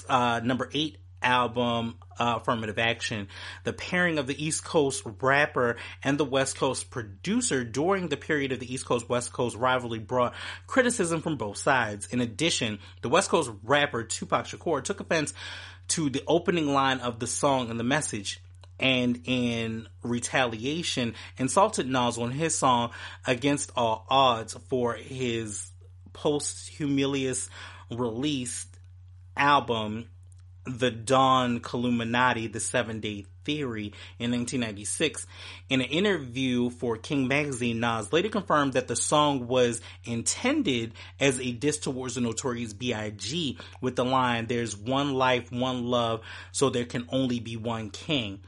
uh, 0.08 0.40
number 0.42 0.68
eight 0.72 0.98
album 1.26 1.96
uh, 2.18 2.38
affirmative 2.40 2.78
action. 2.78 3.28
The 3.64 3.72
pairing 3.72 4.18
of 4.18 4.26
the 4.26 4.42
east 4.42 4.64
coast 4.64 5.02
rapper 5.20 5.76
and 6.02 6.16
the 6.16 6.24
west 6.24 6.56
coast 6.56 6.88
producer 6.90 7.64
during 7.64 8.08
the 8.08 8.16
period 8.16 8.52
of 8.52 8.60
the 8.60 8.72
east 8.72 8.86
coast 8.86 9.08
west 9.08 9.32
coast 9.32 9.56
rivalry 9.56 9.98
brought 9.98 10.34
criticism 10.66 11.20
from 11.20 11.36
both 11.36 11.58
sides. 11.58 12.06
In 12.06 12.20
addition 12.20 12.78
the 13.02 13.08
west 13.08 13.28
coast 13.28 13.50
rapper 13.64 14.04
tupac 14.04 14.46
shakur 14.46 14.82
took 14.82 15.00
offense 15.00 15.34
to 15.88 16.08
the 16.08 16.22
opening 16.26 16.72
line 16.72 17.00
of 17.00 17.18
the 17.18 17.26
song 17.26 17.70
and 17.70 17.78
the 17.78 17.84
message 17.84 18.40
and 18.78 19.22
in 19.24 19.88
retaliation 20.02 21.14
insulted 21.38 21.88
Nas 21.88 22.18
on 22.18 22.30
his 22.30 22.56
song 22.56 22.90
Against 23.26 23.72
All 23.74 24.06
Odds 24.08 24.54
for 24.68 24.94
his 24.94 25.70
posthumous 26.12 27.48
released 27.90 28.78
album 29.36 30.08
the 30.66 30.90
Don 30.90 31.60
Killuminati, 31.60 32.52
the 32.52 32.60
Seven 32.60 33.00
Day 33.00 33.26
Theory 33.44 33.92
in 34.18 34.32
1996. 34.32 35.26
In 35.68 35.80
an 35.80 35.86
interview 35.86 36.70
for 36.70 36.96
King 36.96 37.28
Magazine, 37.28 37.80
Nas 37.80 38.12
later 38.12 38.28
confirmed 38.28 38.72
that 38.72 38.88
the 38.88 38.96
song 38.96 39.46
was 39.46 39.80
intended 40.04 40.92
as 41.20 41.40
a 41.40 41.52
diss 41.52 41.78
towards 41.78 42.16
the 42.16 42.20
notorious 42.20 42.72
B.I.G. 42.72 43.58
with 43.80 43.96
the 43.96 44.04
line, 44.04 44.46
there's 44.46 44.76
one 44.76 45.14
life, 45.14 45.52
one 45.52 45.86
love, 45.86 46.22
so 46.52 46.70
there 46.70 46.84
can 46.84 47.06
only 47.10 47.38
be 47.38 47.56
one 47.56 47.90
king. 47.90 48.40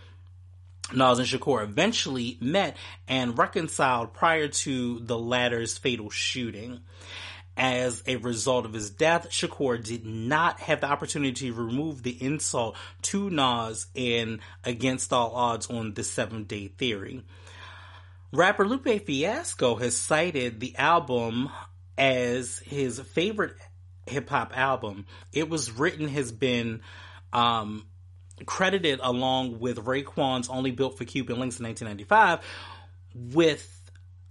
Nas 0.93 1.19
and 1.19 1.29
Shakur 1.29 1.63
eventually 1.63 2.39
met 2.41 2.77
and 3.07 3.37
reconciled 3.37 4.15
prior 4.15 4.49
to 4.49 4.99
the 5.01 5.19
latter's 5.19 5.77
fatal 5.77 6.09
shooting 6.11 6.81
as 7.59 8.05
a 8.07 8.17
result 8.17 8.65
of 8.65 8.73
his 8.73 8.89
death, 8.89 9.31
Shakur 9.31 9.83
did 9.83 10.07
not 10.07 10.61
have 10.61 10.81
the 10.81 10.87
opportunity 10.87 11.51
to 11.51 11.53
remove 11.53 12.03
the 12.03 12.17
insult 12.23 12.77
to 13.03 13.29
Nas 13.29 13.89
in 13.95 14.41
Against 14.65 15.13
All 15.13 15.35
Odds 15.35 15.67
on 15.69 15.93
the 15.93 16.05
Seven 16.05 16.45
Day 16.45 16.69
Theory. 16.69 17.25
Rapper 18.33 18.67
Lupe 18.67 19.05
Fiasco 19.05 19.75
has 19.77 19.97
cited 19.97 20.61
the 20.61 20.77
album 20.77 21.51
as 21.97 22.59
his 22.59 23.01
favorite 23.01 23.57
hip 24.07 24.29
hop 24.31 24.57
album. 24.57 25.07
It 25.33 25.49
was 25.49 25.73
written, 25.73 26.07
has 26.09 26.31
been 26.31 26.83
um, 27.33 27.87
credited 28.47 29.01
along 29.03 29.59
with 29.59 29.79
Raekwon's 29.79 30.49
Only 30.49 30.71
Built 30.71 30.97
for 30.97 31.05
Cuban 31.05 31.41
Links 31.41 31.59
in 31.59 31.67
1995 31.67 32.41
with 33.35 33.75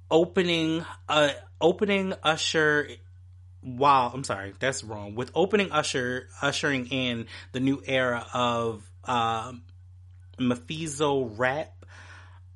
opening 0.10 0.86
uh, 1.10 1.32
opening 1.60 2.14
Usher 2.24 2.88
wow, 3.62 4.12
I'm 4.14 4.24
sorry, 4.24 4.54
that's 4.60 4.84
wrong. 4.84 5.16
With 5.16 5.32
opening 5.36 5.72
Usher, 5.72 6.28
ushering 6.42 6.88
in 6.88 7.28
the 7.52 7.60
new 7.60 7.82
era 7.86 8.26
of 8.34 8.90
uh, 9.04 9.54
Mephizo 10.40 11.38
rap, 11.38 11.86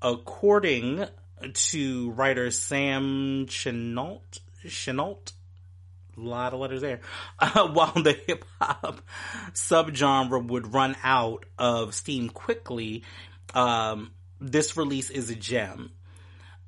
according 0.02 1.06
to 1.54 2.12
writer 2.12 2.52
Sam 2.52 3.47
Chenault, 3.47 4.22
Chenault, 4.68 5.34
a 6.18 6.22
lot 6.22 6.54
of 6.54 6.60
letters 6.60 6.82
there. 6.82 7.02
Uh, 7.39 7.68
while 7.74 7.93
the 7.93 8.14
hip 8.14 8.45
hop 8.60 9.02
subgenre 9.54 10.45
would 10.47 10.74
run 10.74 10.95
out 11.04 11.45
of 11.58 11.95
steam 11.95 12.30
quickly, 12.30 13.04
um, 13.54 14.12
this 14.39 14.78
release 14.78 15.10
is 15.10 15.30
a 15.30 15.36
gem. 15.36 15.91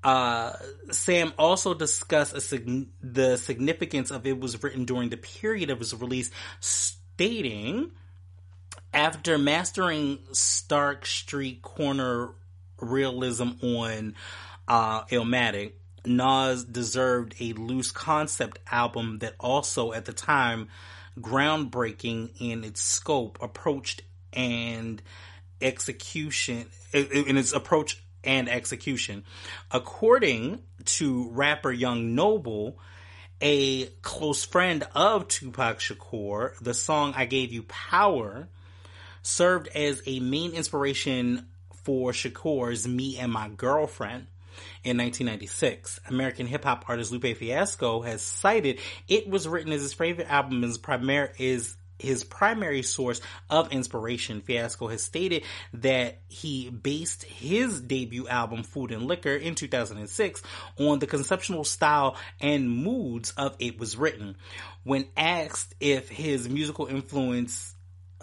Uh, 0.04 0.54
Sam 0.92 1.34
also 1.38 1.74
discussed 1.74 2.40
sig- 2.42 2.88
the 3.02 3.38
significance 3.38 4.12
of 4.12 4.28
it 4.28 4.40
was 4.40 4.62
written 4.62 4.86
during 4.86 5.10
the 5.10 5.18
period 5.18 5.70
of 5.70 5.80
its 5.80 5.94
release, 5.94 6.30
stating, 6.60 7.92
after 8.94 9.38
mastering 9.38 10.20
Stark 10.34 11.06
Street 11.06 11.62
Corner 11.62 12.32
realism 12.80 13.52
on 13.62 14.16
uh, 14.68 15.04
Illmatic, 15.06 15.74
Nas 16.06 16.66
deserved 16.66 17.36
a 17.40 17.54
loose 17.54 17.92
concept 17.92 18.60
album 18.70 19.20
that 19.20 19.36
also, 19.40 19.94
at 19.94 20.04
the 20.04 20.12
time, 20.12 20.68
groundbreaking 21.20 22.32
in 22.42 22.66
its 22.66 22.82
scope, 22.82 23.38
approached 23.42 24.02
and 24.34 25.02
execution 25.62 26.66
in 26.92 27.38
its 27.38 27.54
approach 27.54 28.03
and 28.24 28.50
execution. 28.50 29.24
According 29.72 30.60
to 30.86 31.30
rapper 31.32 31.72
Young 31.72 32.16
Noble, 32.16 32.80
a 33.42 33.86
close 34.02 34.46
friend 34.46 34.86
of 34.96 35.28
Tupac 35.28 35.80
Shakur, 35.80 36.58
the 36.60 36.74
song 36.74 37.14
I 37.16 37.26
Gave 37.26 37.52
You 37.52 37.64
Power 37.64 38.48
served 39.22 39.68
as 39.70 40.02
a 40.06 40.20
main 40.20 40.52
inspiration 40.54 41.48
for 41.84 42.12
Shakur's 42.12 42.88
Me 42.88 43.18
and 43.18 43.32
My 43.32 43.50
Girlfriend 43.50 44.28
in 44.84 44.98
1996. 44.98 46.00
American 46.10 46.48
hip 46.48 46.64
hop 46.64 46.86
artist 46.88 47.12
Lupe 47.12 47.38
Fiasco 47.38 48.02
has 48.02 48.22
cited 48.22 48.80
it 49.08 49.28
was 49.28 49.48
written 49.48 49.72
as 49.72 49.82
his 49.82 49.94
favorite 49.94 50.30
album 50.30 50.64
is 50.64 50.78
primary 50.78 51.30
is 51.38 51.76
his 52.00 52.24
primary 52.24 52.84
source 52.84 53.22
of 53.50 53.72
inspiration. 53.72 54.42
Fiasco 54.42 54.88
has 54.88 55.04
stated 55.04 55.44
that 55.74 56.22
he 56.28 56.70
based 56.70 57.24
his 57.24 57.82
debut 57.82 58.28
album, 58.28 58.64
Food 58.64 58.92
and 58.92 59.04
Liquor, 59.04 59.36
in 59.36 59.56
2006 59.56 60.42
on 60.78 61.00
the 61.00 61.08
conceptual 61.08 61.64
style 61.64 62.18
and 62.42 62.70
moods 62.70 63.32
of 63.38 63.56
It 63.60 63.80
Was 63.80 63.96
Written. 63.96 64.36
When 64.84 65.08
asked 65.16 65.76
if 65.80 66.10
his 66.10 66.50
musical 66.50 66.88
influence 66.88 67.74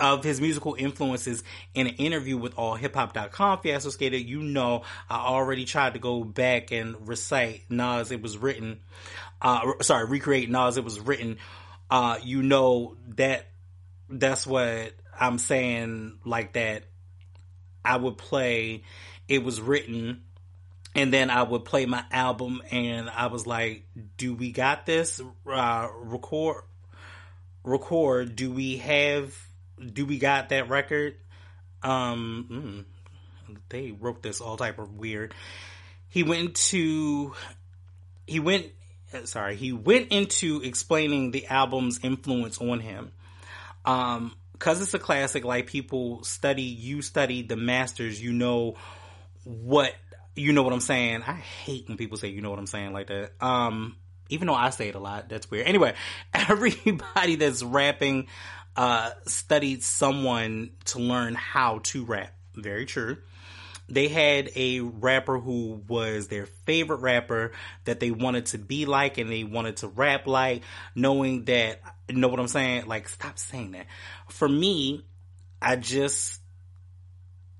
of 0.00 0.24
his 0.24 0.40
musical 0.40 0.74
influences 0.78 1.44
in 1.74 1.86
an 1.86 1.94
interview 1.96 2.36
with 2.38 2.54
allhiphop.com, 2.56 3.60
Fiasco 3.60 3.90
stated, 3.90 4.26
you 4.26 4.42
know, 4.42 4.82
I 5.10 5.18
already 5.18 5.66
tried 5.66 5.92
to 5.92 5.98
go 5.98 6.24
back 6.24 6.72
and 6.72 7.06
recite 7.06 7.64
Nas, 7.68 8.10
it 8.10 8.22
was 8.22 8.38
written, 8.38 8.80
uh, 9.42 9.72
sorry, 9.82 10.06
recreate 10.06 10.50
Nas, 10.50 10.78
it 10.78 10.84
was 10.84 10.98
written. 10.98 11.36
Uh, 11.90 12.18
you 12.22 12.42
know 12.42 12.96
that 13.16 13.50
that's 14.10 14.46
what 14.46 14.92
I'm 15.18 15.38
saying 15.38 16.18
like 16.24 16.54
that 16.54 16.84
I 17.84 17.96
would 17.96 18.18
play 18.18 18.82
it 19.28 19.44
was 19.44 19.60
written 19.60 20.22
and 20.94 21.12
then 21.12 21.30
I 21.30 21.42
would 21.44 21.64
play 21.64 21.86
my 21.86 22.04
album 22.10 22.62
and 22.70 23.08
I 23.08 23.28
was 23.28 23.46
like 23.46 23.86
do 24.16 24.34
we 24.34 24.50
got 24.52 24.86
this 24.86 25.20
uh, 25.46 25.88
record 26.02 26.64
record? 27.62 28.36
Do 28.36 28.50
we 28.50 28.78
have 28.78 29.36
do 29.80 30.04
we 30.06 30.18
got 30.18 30.48
that 30.48 30.68
record? 30.68 31.16
Um 31.82 32.86
mm, 33.48 33.56
they 33.68 33.92
wrote 33.92 34.22
this 34.22 34.40
all 34.40 34.56
type 34.56 34.78
of 34.78 34.94
weird. 34.94 35.34
He 36.08 36.24
went 36.24 36.56
to 36.56 37.34
he 38.26 38.40
went 38.40 38.66
sorry 39.24 39.56
he 39.56 39.72
went 39.72 40.08
into 40.08 40.60
explaining 40.62 41.30
the 41.30 41.46
album's 41.46 42.00
influence 42.02 42.60
on 42.60 42.80
him 42.80 43.12
um, 43.84 44.34
cause 44.58 44.80
it's 44.82 44.94
a 44.94 44.98
classic, 44.98 45.44
like 45.44 45.66
people 45.66 46.22
study, 46.24 46.62
you 46.62 47.02
study 47.02 47.42
the 47.42 47.56
masters, 47.56 48.22
you 48.22 48.32
know 48.32 48.76
what, 49.44 49.92
you 50.34 50.52
know 50.52 50.62
what 50.62 50.72
I'm 50.72 50.80
saying. 50.80 51.22
I 51.26 51.34
hate 51.34 51.88
when 51.88 51.96
people 51.96 52.16
say, 52.16 52.28
you 52.28 52.40
know 52.40 52.50
what 52.50 52.58
I'm 52.58 52.66
saying 52.66 52.92
like 52.92 53.08
that. 53.08 53.32
Um, 53.40 53.96
even 54.28 54.46
though 54.46 54.54
I 54.54 54.70
say 54.70 54.88
it 54.88 54.94
a 54.94 55.00
lot, 55.00 55.28
that's 55.28 55.50
weird. 55.50 55.66
Anyway, 55.66 55.94
everybody 56.34 57.36
that's 57.36 57.62
rapping, 57.62 58.28
uh, 58.76 59.10
studied 59.26 59.82
someone 59.82 60.70
to 60.86 61.00
learn 61.00 61.34
how 61.34 61.80
to 61.84 62.04
rap. 62.04 62.32
Very 62.54 62.86
true 62.86 63.18
they 63.90 64.08
had 64.08 64.50
a 64.54 64.80
rapper 64.80 65.38
who 65.38 65.82
was 65.88 66.28
their 66.28 66.46
favorite 66.46 67.00
rapper 67.00 67.52
that 67.84 68.00
they 68.00 68.10
wanted 68.10 68.46
to 68.46 68.58
be 68.58 68.86
like 68.86 69.18
and 69.18 69.30
they 69.30 69.44
wanted 69.44 69.78
to 69.78 69.88
rap 69.88 70.26
like, 70.26 70.62
knowing 70.94 71.44
that, 71.46 71.80
know 72.08 72.28
what 72.28 72.40
I'm 72.40 72.48
saying? 72.48 72.86
Like, 72.86 73.08
stop 73.08 73.38
saying 73.38 73.72
that. 73.72 73.86
For 74.28 74.48
me, 74.48 75.04
I 75.60 75.76
just, 75.76 76.40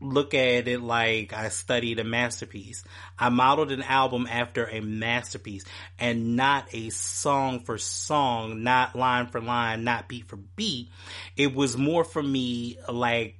look 0.01 0.33
at 0.33 0.67
it 0.67 0.81
like 0.81 1.33
I 1.33 1.51
studied 1.51 1.99
a 1.99 2.05
masterpiece. 2.05 2.85
I 3.19 3.29
modeled 3.29 3.71
an 3.71 3.83
album 3.83 4.27
after 4.31 4.67
a 4.67 4.81
masterpiece 4.81 5.65
and 5.99 6.37
not 6.37 6.69
a 6.73 6.91
song 6.91 7.61
for 7.61 7.77
song, 7.79 8.63
not 8.63 8.97
line 8.97 9.27
for 9.27 9.41
line, 9.41 9.85
not 9.85 10.09
beat 10.09 10.27
for 10.29 10.37
beat. 10.37 10.91
It 11.37 11.55
was 11.55 11.77
more 11.77 12.05
for 12.05 12.23
me 12.23 12.79
like 12.89 13.37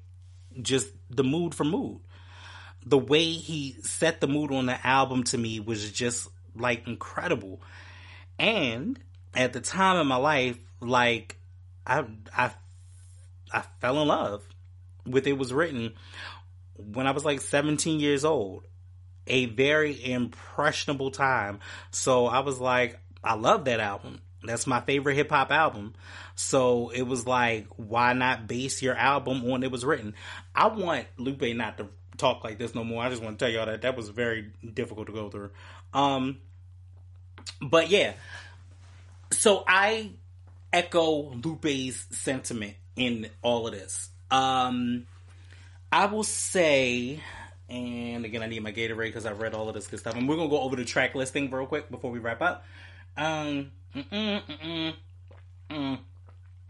just 0.61 0.89
the 1.09 1.25
mood 1.25 1.55
for 1.55 1.65
mood. 1.65 2.01
The 2.87 2.99
way 2.99 3.25
he 3.25 3.77
set 3.83 4.21
the 4.21 4.27
mood 4.27 4.53
on 4.53 4.67
the 4.67 4.87
album 4.87 5.25
to 5.25 5.39
me 5.39 5.61
was 5.61 5.91
just 5.91 6.29
like 6.57 6.87
incredible. 6.87 7.61
And 8.39 8.99
at 9.35 9.53
the 9.53 9.61
time 9.61 9.99
in 10.01 10.07
my 10.07 10.17
life, 10.17 10.59
like 10.81 11.37
I 11.87 12.05
I 12.37 12.53
I 13.53 13.63
fell 13.81 14.01
in 14.01 14.09
love 14.09 14.43
with 15.07 15.27
it 15.27 15.39
was 15.39 15.53
written 15.53 15.95
when 16.77 17.07
I 17.07 17.11
was 17.11 17.25
like 17.25 17.41
17 17.41 18.01
years 18.01 18.25
old. 18.25 18.65
A 19.27 19.45
very 19.45 20.13
impressionable 20.13 21.11
time. 21.11 21.61
So 21.91 22.27
I 22.27 22.41
was 22.41 22.59
like, 22.59 22.99
I 23.23 23.35
love 23.35 23.67
that 23.67 23.79
album. 23.79 24.21
That's 24.43 24.67
my 24.67 24.81
favorite 24.81 25.15
hip 25.15 25.31
hop 25.31 25.51
album. 25.51 25.95
So 26.35 26.89
it 26.89 27.03
was 27.03 27.27
like, 27.27 27.67
why 27.77 28.15
not 28.15 28.49
base 28.49 28.81
your 28.81 28.97
album 28.97 29.45
on 29.51 29.63
it 29.63 29.71
was 29.71 29.85
written? 29.85 30.15
I 30.55 30.69
want 30.69 31.07
Lupe 31.19 31.55
not 31.55 31.77
to 31.79 31.89
talk 32.21 32.45
like 32.45 32.59
this 32.59 32.75
no 32.75 32.85
more. 32.85 33.03
I 33.03 33.09
just 33.09 33.23
want 33.23 33.39
to 33.39 33.45
tell 33.45 33.53
y'all 33.53 33.67
that 33.67 33.83
that 33.83 33.97
was 33.97 34.09
very 34.09 34.51
difficult 34.75 35.07
to 35.07 35.13
go 35.13 35.31
through. 35.31 35.51
Um, 35.95 36.39
but 37.63 37.91
yeah, 37.91 38.13
so 39.33 39.65
I 39.67 40.11
echo 40.73 41.35
Lupe's 41.35 42.07
sentiment 42.11 42.75
in 42.97 43.29
all 43.43 43.67
of 43.67 43.73
this. 43.73 44.11
Um, 44.31 45.07
I 45.91 46.07
will 46.07 46.23
say, 46.25 47.21
and 47.69 48.25
again, 48.25 48.43
I 48.43 48.47
need 48.47 48.63
my 48.63 48.73
Gatorade 48.73 49.07
because 49.07 49.27
I've 49.27 49.41
read 49.41 49.55
all 49.55 49.69
of 49.69 49.75
this 49.75 49.87
good 49.87 49.99
stuff. 49.99 50.15
And 50.15 50.29
we're 50.29 50.37
gonna 50.37 50.51
go 50.51 50.61
over 50.61 50.77
the 50.77 50.85
track 50.85 51.15
listing 51.15 51.51
real 51.51 51.67
quick 51.67 51.91
before 51.91 52.11
we 52.11 52.19
wrap 52.19 52.43
up. 52.43 52.65
Um, 53.17 53.73
mm-mm, 53.95 54.43
mm-mm, 54.47 54.95
mm, 55.71 55.99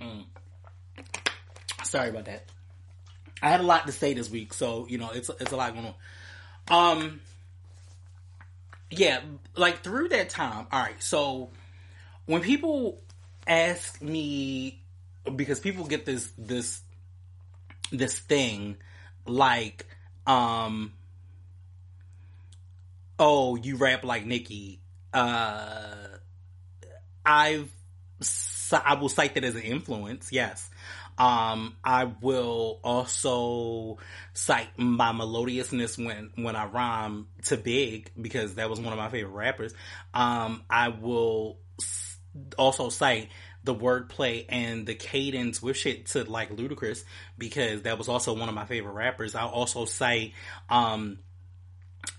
mm. 0.00 0.24
sorry 1.84 2.08
about 2.08 2.24
that. 2.26 2.44
I 3.42 3.48
had 3.50 3.60
a 3.60 3.64
lot 3.64 3.86
to 3.86 3.92
say 3.92 4.14
this 4.14 4.30
week, 4.30 4.52
so 4.52 4.86
you 4.88 4.98
know 4.98 5.10
it's 5.10 5.30
it's 5.40 5.52
a 5.52 5.56
lot 5.56 5.72
going 5.74 5.94
on. 6.68 6.98
Um, 6.98 7.20
yeah, 8.90 9.20
like 9.56 9.82
through 9.82 10.08
that 10.10 10.30
time. 10.30 10.66
All 10.70 10.80
right, 10.80 11.02
so 11.02 11.50
when 12.26 12.42
people 12.42 13.00
ask 13.46 14.00
me, 14.02 14.82
because 15.36 15.60
people 15.60 15.86
get 15.86 16.04
this 16.04 16.30
this 16.36 16.82
this 17.90 18.18
thing 18.18 18.76
like 19.26 19.86
um 20.26 20.92
oh 23.18 23.56
you 23.56 23.76
rap 23.76 24.04
like 24.04 24.24
Nicki 24.24 24.80
uh 25.12 25.94
I've 27.24 27.70
I 28.72 28.94
will 28.94 29.08
cite 29.08 29.34
that 29.34 29.44
as 29.44 29.56
an 29.56 29.62
influence 29.62 30.30
yes 30.32 30.70
um 31.20 31.76
I 31.84 32.04
will 32.04 32.80
also 32.82 33.98
cite 34.32 34.70
my 34.78 35.12
melodiousness 35.12 35.98
when 35.98 36.30
when 36.36 36.56
I 36.56 36.64
rhyme 36.64 37.26
to 37.44 37.58
Big 37.58 38.10
because 38.20 38.54
that 38.54 38.70
was 38.70 38.80
one 38.80 38.94
of 38.94 38.98
my 38.98 39.10
favorite 39.10 39.34
rappers 39.34 39.74
um 40.14 40.62
I 40.70 40.88
will 40.88 41.58
also 42.56 42.88
cite 42.88 43.28
the 43.64 43.74
wordplay 43.74 44.46
and 44.48 44.86
the 44.86 44.94
cadence 44.94 45.62
with 45.62 45.76
shit 45.76 46.06
to 46.06 46.24
like 46.24 46.56
Ludacris 46.56 47.04
because 47.36 47.82
that 47.82 47.98
was 47.98 48.08
also 48.08 48.32
one 48.32 48.48
of 48.48 48.54
my 48.54 48.64
favorite 48.64 48.92
rappers. 48.92 49.34
I'll 49.34 49.48
also 49.48 49.84
cite 49.84 50.32
um 50.70 51.18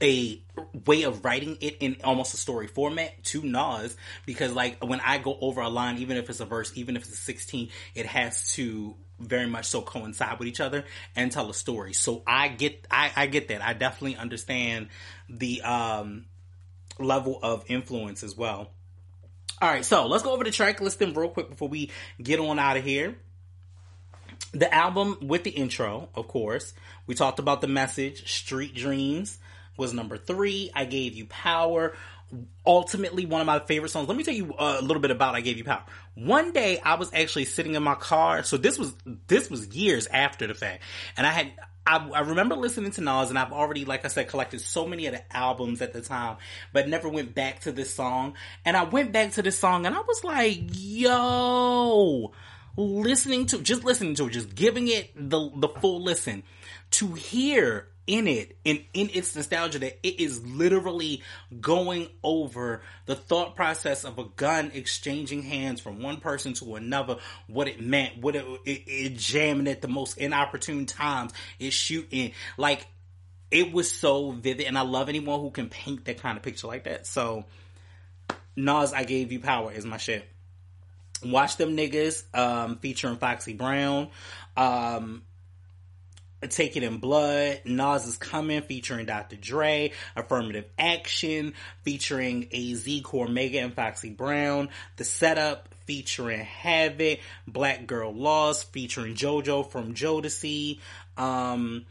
a 0.02 0.42
way 0.86 1.04
of 1.04 1.24
writing 1.24 1.58
it 1.62 1.78
in 1.80 1.98
almost 2.04 2.34
a 2.34 2.38
story 2.38 2.68
format 2.68 3.24
to 3.24 3.42
Nas 3.44 3.96
because 4.26 4.54
like 4.54 4.84
when 4.84 5.00
I 5.00 5.18
go 5.18 5.38
over 5.40 5.62
a 5.62 5.70
line, 5.70 6.00
even 6.00 6.18
if 6.18 6.30
it's 6.30 6.40
a 6.40 6.46
verse, 6.46 6.72
even 6.76 6.96
if 6.96 7.04
it's 7.04 7.14
a 7.14 7.18
16, 7.18 7.70
it 7.96 8.06
has 8.06 8.54
to 8.54 8.96
very 9.20 9.48
much 9.48 9.66
so 9.66 9.82
coincide 9.82 10.40
with 10.40 10.48
each 10.48 10.60
other 10.60 10.86
and 11.16 11.32
tell 11.32 11.50
a 11.50 11.54
story. 11.54 11.94
So 11.94 12.24
I 12.26 12.48
get, 12.48 12.88
I, 12.90 13.12
I 13.16 13.26
get 13.28 13.50
that. 13.50 13.64
I 13.64 13.74
definitely 13.74 14.18
understand 14.18 14.90
the, 15.30 15.62
um, 15.62 16.26
level 17.00 17.40
of 17.42 17.64
influence 17.68 18.24
as 18.24 18.36
well. 18.36 18.72
All 19.62 19.70
right, 19.70 19.86
so 19.86 20.08
let's 20.08 20.24
go 20.24 20.32
over 20.32 20.44
the 20.44 20.52
track 20.52 20.82
listing 20.82 21.14
real 21.14 21.30
quick 21.30 21.50
before 21.50 21.68
we 21.70 21.92
get 22.22 22.40
on 22.40 22.58
out 22.60 22.78
of 22.78 22.84
here. 22.84 23.16
The 24.54 24.74
album 24.74 25.18
with 25.22 25.44
the 25.44 25.52
intro, 25.52 26.10
of 26.16 26.28
course. 26.28 26.74
We 27.06 27.16
talked 27.16 27.40
about 27.40 27.62
the 27.62 27.68
message. 27.68 28.30
Street 28.30 28.76
Dreams 28.76 29.38
was 29.78 29.94
number 29.94 30.18
three. 30.18 30.72
I 30.74 30.86
gave 30.86 31.16
you 31.16 31.26
power. 31.26 31.96
Ultimately, 32.66 33.26
one 33.26 33.42
of 33.42 33.48
my 33.48 33.60
favorite 33.60 33.90
songs. 33.90 34.08
Let 34.08 34.18
me 34.18 34.24
tell 34.24 34.34
you 34.34 34.54
uh, 34.54 34.78
a 34.80 34.82
little 34.82 35.02
bit 35.02 35.12
about 35.12 35.36
I 35.36 35.42
gave 35.42 35.58
you 35.58 35.66
power. 35.66 35.84
One 36.16 36.54
day, 36.54 36.80
I 36.80 36.96
was 36.96 37.12
actually 37.14 37.46
sitting 37.46 37.76
in 37.76 37.84
my 37.84 37.96
car. 37.96 38.44
So 38.44 38.58
this 38.58 38.80
was 38.80 38.94
this 39.28 39.50
was 39.50 39.68
years 39.76 40.08
after 40.08 40.48
the 40.48 40.54
fact, 40.54 40.84
and 41.18 41.28
I 41.28 41.32
had 41.32 41.52
I, 41.86 42.10
I, 42.10 42.20
remember 42.22 42.56
listening 42.56 42.92
to 42.92 43.02
Nas, 43.02 43.30
and 43.30 43.40
I've 43.40 43.52
already, 43.52 43.86
like 43.86 44.06
I 44.06 44.08
said, 44.08 44.28
collected 44.28 44.62
so 44.62 44.86
many 44.86 45.08
of 45.08 45.14
the 45.14 45.36
albums 45.36 45.82
at 45.82 45.94
the 45.94 46.02
time, 46.02 46.38
but 46.72 46.88
never 46.88 47.10
went 47.10 47.34
back 47.34 47.62
to 47.62 47.72
this 47.72 47.94
song. 47.94 48.36
And 48.64 48.78
I 48.78 48.84
went 48.84 49.12
back 49.12 49.34
to 49.34 49.42
this 49.42 49.58
song, 49.58 49.86
and 49.86 49.96
I 49.96 50.02
was 50.02 50.24
like, 50.24 50.60
"Yo!" 50.74 52.32
Listening 52.78 53.48
to, 53.48 53.62
just 53.62 53.84
listening 53.84 54.16
to 54.16 54.28
it, 54.28 54.32
just 54.32 54.54
giving 54.54 54.88
it 54.88 55.12
the 55.16 55.52
the 55.56 55.68
full 55.68 56.02
listen 56.02 56.44
to 56.92 57.14
hear 57.14 57.88
in 58.12 58.28
it 58.28 58.58
and 58.66 58.84
in 58.94 59.10
its 59.14 59.34
nostalgia 59.38 59.80
that 59.80 59.98
it 60.06 60.20
is 60.20 60.46
literally 60.46 61.24
going 61.62 62.10
over 62.24 62.82
the 63.06 63.16
thought 63.16 63.56
process 63.56 64.04
of 64.04 64.20
a 64.20 64.26
gun 64.36 64.70
exchanging 64.74 65.42
hands 65.42 65.80
from 65.80 66.02
one 66.02 66.18
person 66.18 66.52
to 66.52 66.76
another 66.76 67.16
what 67.48 67.70
it 67.70 67.80
meant 67.80 68.18
what 68.18 68.36
it, 68.36 68.46
it, 68.66 68.84
it 68.86 69.16
jamming 69.16 69.70
at 69.70 69.82
the 69.82 69.88
most 69.88 70.18
inopportune 70.18 70.86
times 70.86 71.32
it 71.58 71.72
shooting. 71.72 72.34
Like 72.58 72.86
it 73.50 73.72
was 73.72 73.90
so 73.90 74.32
vivid 74.32 74.66
and 74.66 74.78
i 74.78 74.82
love 74.82 75.08
anyone 75.08 75.40
who 75.40 75.50
can 75.50 75.70
paint 75.70 76.04
that 76.04 76.22
kind 76.22 76.36
of 76.36 76.44
picture 76.44 76.68
like 76.68 76.84
that. 76.84 77.08
So 77.08 77.46
nas 78.58 78.92
i 78.92 79.06
gave 79.06 79.32
you 79.32 79.40
power 79.40 79.72
is 79.72 79.86
my 79.86 79.96
shit. 79.96 80.28
Watch 81.24 81.56
them 81.56 81.78
niggas 81.78 82.26
um 82.38 82.76
featuring 82.80 83.16
foxy 83.16 83.54
brown. 83.54 84.10
Um 84.58 85.24
Take 86.48 86.76
It 86.76 86.84
in 86.84 86.98
Blood, 86.98 87.62
Nas 87.66 88.06
is 88.06 88.18
Coming 88.18 88.62
featuring 88.62 89.06
Dr. 89.06 89.36
Dre, 89.36 89.92
Affirmative 90.16 90.66
Action 90.78 91.54
featuring 91.84 92.46
AZ, 92.54 92.86
Cormega, 93.02 93.64
and 93.64 93.74
Foxy 93.74 94.10
Brown, 94.10 94.70
The 94.98 95.04
Setup 95.04 95.70
featuring 95.86 96.40
Havoc, 96.40 97.20
Black 97.48 97.86
Girl 97.86 98.14
Lost 98.14 98.72
featuring 98.74 99.16
JoJo 99.16 99.72
from 99.72 99.94
Jodeci, 99.94 100.80
um, 101.18 101.86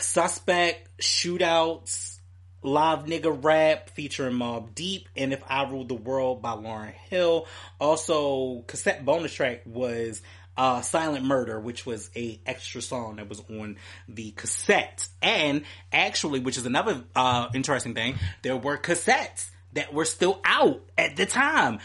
Suspect, 0.00 0.88
Shootouts, 0.98 2.18
Live 2.62 3.00
Nigga 3.00 3.44
Rap 3.44 3.90
featuring 3.90 4.36
Mobb 4.36 4.74
Deep, 4.74 5.08
and 5.16 5.34
If 5.34 5.42
I 5.46 5.68
Rule 5.68 5.84
the 5.84 5.94
World 5.94 6.40
by 6.40 6.52
Lauryn 6.52 6.94
Hill. 7.10 7.46
Also, 7.78 8.64
cassette 8.66 9.04
bonus 9.04 9.34
track 9.34 9.62
was 9.66 10.22
uh, 10.56 10.80
Silent 10.82 11.24
Murder, 11.24 11.58
which 11.60 11.84
was 11.84 12.10
a 12.16 12.40
extra 12.46 12.82
song 12.82 13.16
that 13.16 13.28
was 13.28 13.42
on 13.50 13.76
the 14.08 14.30
cassette. 14.32 15.08
And 15.22 15.64
actually, 15.92 16.40
which 16.40 16.56
is 16.56 16.66
another 16.66 17.04
uh, 17.14 17.48
interesting 17.54 17.94
thing, 17.94 18.16
there 18.42 18.56
were 18.56 18.78
cassettes 18.78 19.50
that 19.72 19.92
were 19.92 20.04
still 20.04 20.40
out 20.44 20.82
at 20.96 21.16
the 21.16 21.26
time. 21.26 21.80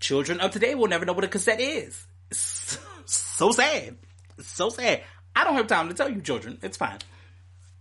Children 0.00 0.40
of 0.40 0.50
today 0.50 0.74
will 0.74 0.88
never 0.88 1.04
know 1.04 1.12
what 1.12 1.24
a 1.24 1.28
cassette 1.28 1.60
is. 1.60 2.06
So 3.04 3.50
sad. 3.50 3.96
So 4.38 4.68
sad. 4.68 5.02
I 5.34 5.44
don't 5.44 5.56
have 5.56 5.66
time 5.66 5.88
to 5.88 5.94
tell 5.94 6.08
you, 6.08 6.20
children. 6.20 6.58
It's 6.62 6.76
fine. 6.76 6.98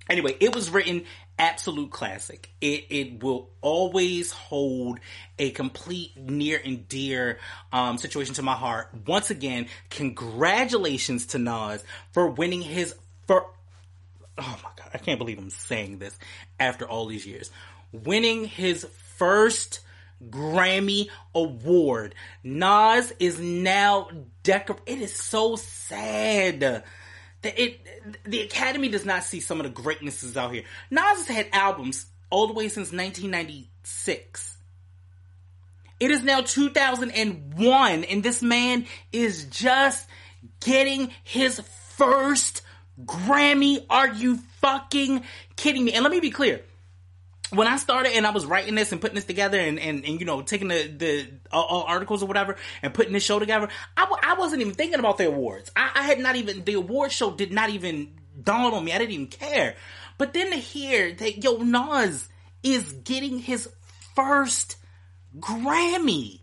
Anyway, 0.09 0.35
it 0.39 0.53
was 0.53 0.69
written 0.69 1.05
absolute 1.41 1.91
classic. 1.91 2.51
It 2.61 2.85
it 2.89 3.23
will 3.23 3.49
always 3.61 4.31
hold 4.31 4.99
a 5.39 5.49
complete 5.49 6.15
near 6.15 6.61
and 6.63 6.87
dear 6.87 7.39
um, 7.73 7.97
situation 7.97 8.35
to 8.35 8.43
my 8.43 8.53
heart. 8.53 8.89
Once 9.07 9.31
again, 9.31 9.67
congratulations 9.89 11.25
to 11.27 11.39
Nas 11.39 11.83
for 12.11 12.27
winning 12.29 12.61
his 12.61 12.95
first. 13.27 13.47
Oh 14.37 14.59
my 14.63 14.69
god, 14.77 14.91
I 14.93 14.99
can't 14.99 15.17
believe 15.17 15.39
I'm 15.39 15.49
saying 15.49 15.97
this 15.97 16.17
after 16.59 16.87
all 16.87 17.07
these 17.07 17.25
years. 17.25 17.49
Winning 17.91 18.45
his 18.45 18.87
first 19.17 19.81
Grammy 20.29 21.09
award. 21.33 22.13
Nas 22.43 23.11
is 23.19 23.39
now 23.39 24.09
decorated. 24.43 24.83
It 24.85 25.01
is 25.01 25.15
so 25.15 25.55
sad 25.55 26.83
the, 27.41 27.61
it, 27.61 28.23
the 28.23 28.41
Academy 28.41 28.89
does 28.89 29.05
not 29.05 29.23
see 29.23 29.39
some 29.39 29.59
of 29.59 29.63
the 29.63 29.81
greatnesses 29.81 30.37
out 30.37 30.53
here. 30.53 30.63
Nas 30.89 31.01
has 31.01 31.27
had 31.27 31.47
albums 31.51 32.05
all 32.29 32.47
the 32.47 32.53
way 32.53 32.67
since 32.67 32.91
1996. 32.91 34.57
It 35.99 36.11
is 36.11 36.23
now 36.23 36.41
2001 36.41 38.03
and 38.03 38.23
this 38.23 38.41
man 38.41 38.85
is 39.11 39.45
just 39.45 40.07
getting 40.59 41.11
his 41.23 41.59
first 41.95 42.61
Grammy, 43.05 43.85
are 43.89 44.07
you 44.07 44.37
fucking 44.59 45.23
kidding 45.55 45.85
me? 45.85 45.93
And 45.93 46.03
let 46.03 46.11
me 46.11 46.19
be 46.19 46.31
clear. 46.31 46.61
When 47.51 47.67
I 47.67 47.75
started 47.77 48.13
and 48.13 48.25
I 48.25 48.31
was 48.31 48.45
writing 48.45 48.75
this 48.75 48.91
and 48.93 49.01
putting 49.01 49.15
this 49.15 49.25
together 49.25 49.59
and, 49.59 49.77
and, 49.77 50.05
and 50.05 50.19
you 50.19 50.25
know, 50.25 50.41
taking 50.41 50.69
the, 50.69 50.87
the 50.87 51.27
uh, 51.51 51.81
articles 51.81 52.23
or 52.23 52.25
whatever 52.25 52.55
and 52.81 52.93
putting 52.93 53.11
this 53.11 53.23
show 53.23 53.39
together, 53.39 53.67
I 53.97 54.01
w- 54.01 54.21
I 54.23 54.35
wasn't 54.35 54.61
even 54.61 54.73
thinking 54.73 54.99
about 54.99 55.17
the 55.17 55.27
awards. 55.27 55.69
I, 55.75 55.91
I 55.93 56.03
had 56.03 56.19
not 56.19 56.37
even, 56.37 56.63
the 56.63 56.75
award 56.75 57.11
show 57.11 57.31
did 57.31 57.51
not 57.51 57.69
even 57.69 58.13
dawn 58.41 58.73
on 58.73 58.85
me. 58.85 58.93
I 58.93 58.99
didn't 58.99 59.11
even 59.11 59.27
care. 59.27 59.75
But 60.17 60.33
then 60.33 60.51
to 60.51 60.57
hear 60.57 61.13
that, 61.13 61.43
yo, 61.43 61.57
Nas 61.57 62.29
is 62.63 62.93
getting 62.93 63.39
his 63.39 63.69
first 64.15 64.77
Grammy. 65.37 66.41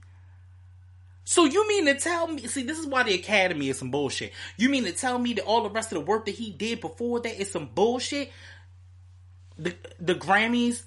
So 1.24 1.44
you 1.44 1.68
mean 1.68 1.86
to 1.86 1.94
tell 1.94 2.26
me? 2.26 2.46
See, 2.46 2.62
this 2.62 2.78
is 2.78 2.86
why 2.86 3.02
the 3.02 3.14
Academy 3.14 3.68
is 3.68 3.78
some 3.78 3.90
bullshit. 3.90 4.32
You 4.56 4.68
mean 4.68 4.84
to 4.84 4.92
tell 4.92 5.18
me 5.18 5.34
that 5.34 5.44
all 5.44 5.62
the 5.62 5.70
rest 5.70 5.92
of 5.92 5.98
the 5.98 6.04
work 6.04 6.24
that 6.24 6.34
he 6.34 6.50
did 6.50 6.80
before 6.80 7.20
that 7.20 7.40
is 7.40 7.50
some 7.50 7.68
bullshit? 7.74 8.32
The 9.58 9.74
the 10.00 10.14
Grammys 10.14 10.84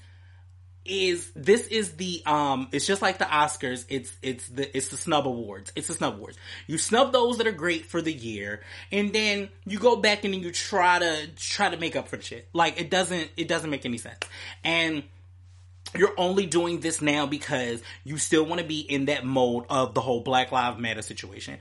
is 0.83 1.31
this 1.35 1.67
is 1.67 1.93
the 1.93 2.23
um 2.25 2.67
it's 2.71 2.87
just 2.87 3.01
like 3.01 3.19
the 3.19 3.25
Oscars 3.25 3.85
it's 3.87 4.11
it's 4.23 4.47
the 4.47 4.75
it's 4.75 4.89
the 4.89 4.97
snub 4.97 5.27
awards 5.27 5.71
it's 5.75 5.87
the 5.87 5.93
snub 5.93 6.15
awards 6.15 6.37
you 6.65 6.77
snub 6.77 7.11
those 7.11 7.37
that 7.37 7.45
are 7.45 7.51
great 7.51 7.85
for 7.85 8.01
the 8.01 8.11
year 8.11 8.61
and 8.91 9.13
then 9.13 9.49
you 9.65 9.77
go 9.77 9.95
back 9.95 10.25
and 10.25 10.33
then 10.33 10.41
you 10.41 10.51
try 10.51 10.97
to 10.97 11.27
try 11.35 11.69
to 11.69 11.77
make 11.77 11.95
up 11.95 12.07
for 12.07 12.19
shit 12.19 12.47
like 12.53 12.81
it 12.81 12.89
doesn't 12.89 13.29
it 13.37 13.47
doesn't 13.47 13.69
make 13.69 13.85
any 13.85 13.99
sense 13.99 14.17
and 14.63 15.03
you're 15.95 16.13
only 16.17 16.45
doing 16.45 16.79
this 16.79 17.01
now 17.01 17.25
because 17.25 17.81
you 18.03 18.17
still 18.17 18.45
want 18.45 18.61
to 18.61 18.67
be 18.67 18.79
in 18.79 19.05
that 19.05 19.25
mode 19.25 19.65
of 19.69 19.93
the 19.93 20.01
whole 20.01 20.21
Black 20.21 20.51
Lives 20.51 20.79
Matter 20.79 21.01
situation. 21.01 21.57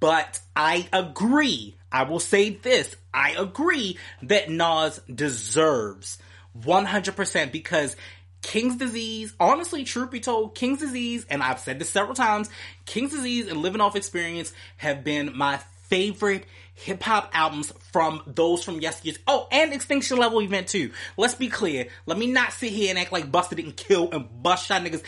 But 0.00 0.40
I 0.54 0.88
agree. 0.92 1.76
I 1.90 2.04
will 2.04 2.20
say 2.20 2.50
this. 2.50 2.94
I 3.12 3.32
agree 3.32 3.98
that 4.22 4.50
Nas 4.50 5.00
deserves 5.12 6.18
100% 6.58 7.52
because 7.52 7.96
King's 8.44 8.76
Disease, 8.76 9.34
honestly, 9.40 9.84
truth 9.84 10.10
be 10.10 10.20
told, 10.20 10.54
King's 10.54 10.78
Disease, 10.78 11.24
and 11.30 11.42
I've 11.42 11.58
said 11.58 11.78
this 11.78 11.88
several 11.88 12.14
times, 12.14 12.50
King's 12.84 13.10
Disease 13.10 13.48
and 13.48 13.62
Living 13.62 13.80
Off 13.80 13.96
Experience 13.96 14.52
have 14.76 15.02
been 15.02 15.32
my 15.34 15.58
favorite 15.88 16.44
hip 16.74 17.02
hop 17.02 17.30
albums 17.32 17.72
from 17.90 18.22
those 18.26 18.62
from 18.62 18.80
yesteryears. 18.80 19.18
Oh, 19.26 19.48
and 19.50 19.72
Extinction 19.72 20.18
Level 20.18 20.42
Event 20.42 20.68
too. 20.68 20.92
Let's 21.16 21.34
be 21.34 21.48
clear. 21.48 21.88
Let 22.04 22.18
me 22.18 22.26
not 22.26 22.52
sit 22.52 22.70
here 22.70 22.90
and 22.90 22.98
act 22.98 23.12
like 23.12 23.32
Busta 23.32 23.56
didn't 23.56 23.78
kill 23.78 24.10
and 24.12 24.28
bust 24.42 24.66
shot 24.66 24.82
niggas, 24.82 25.02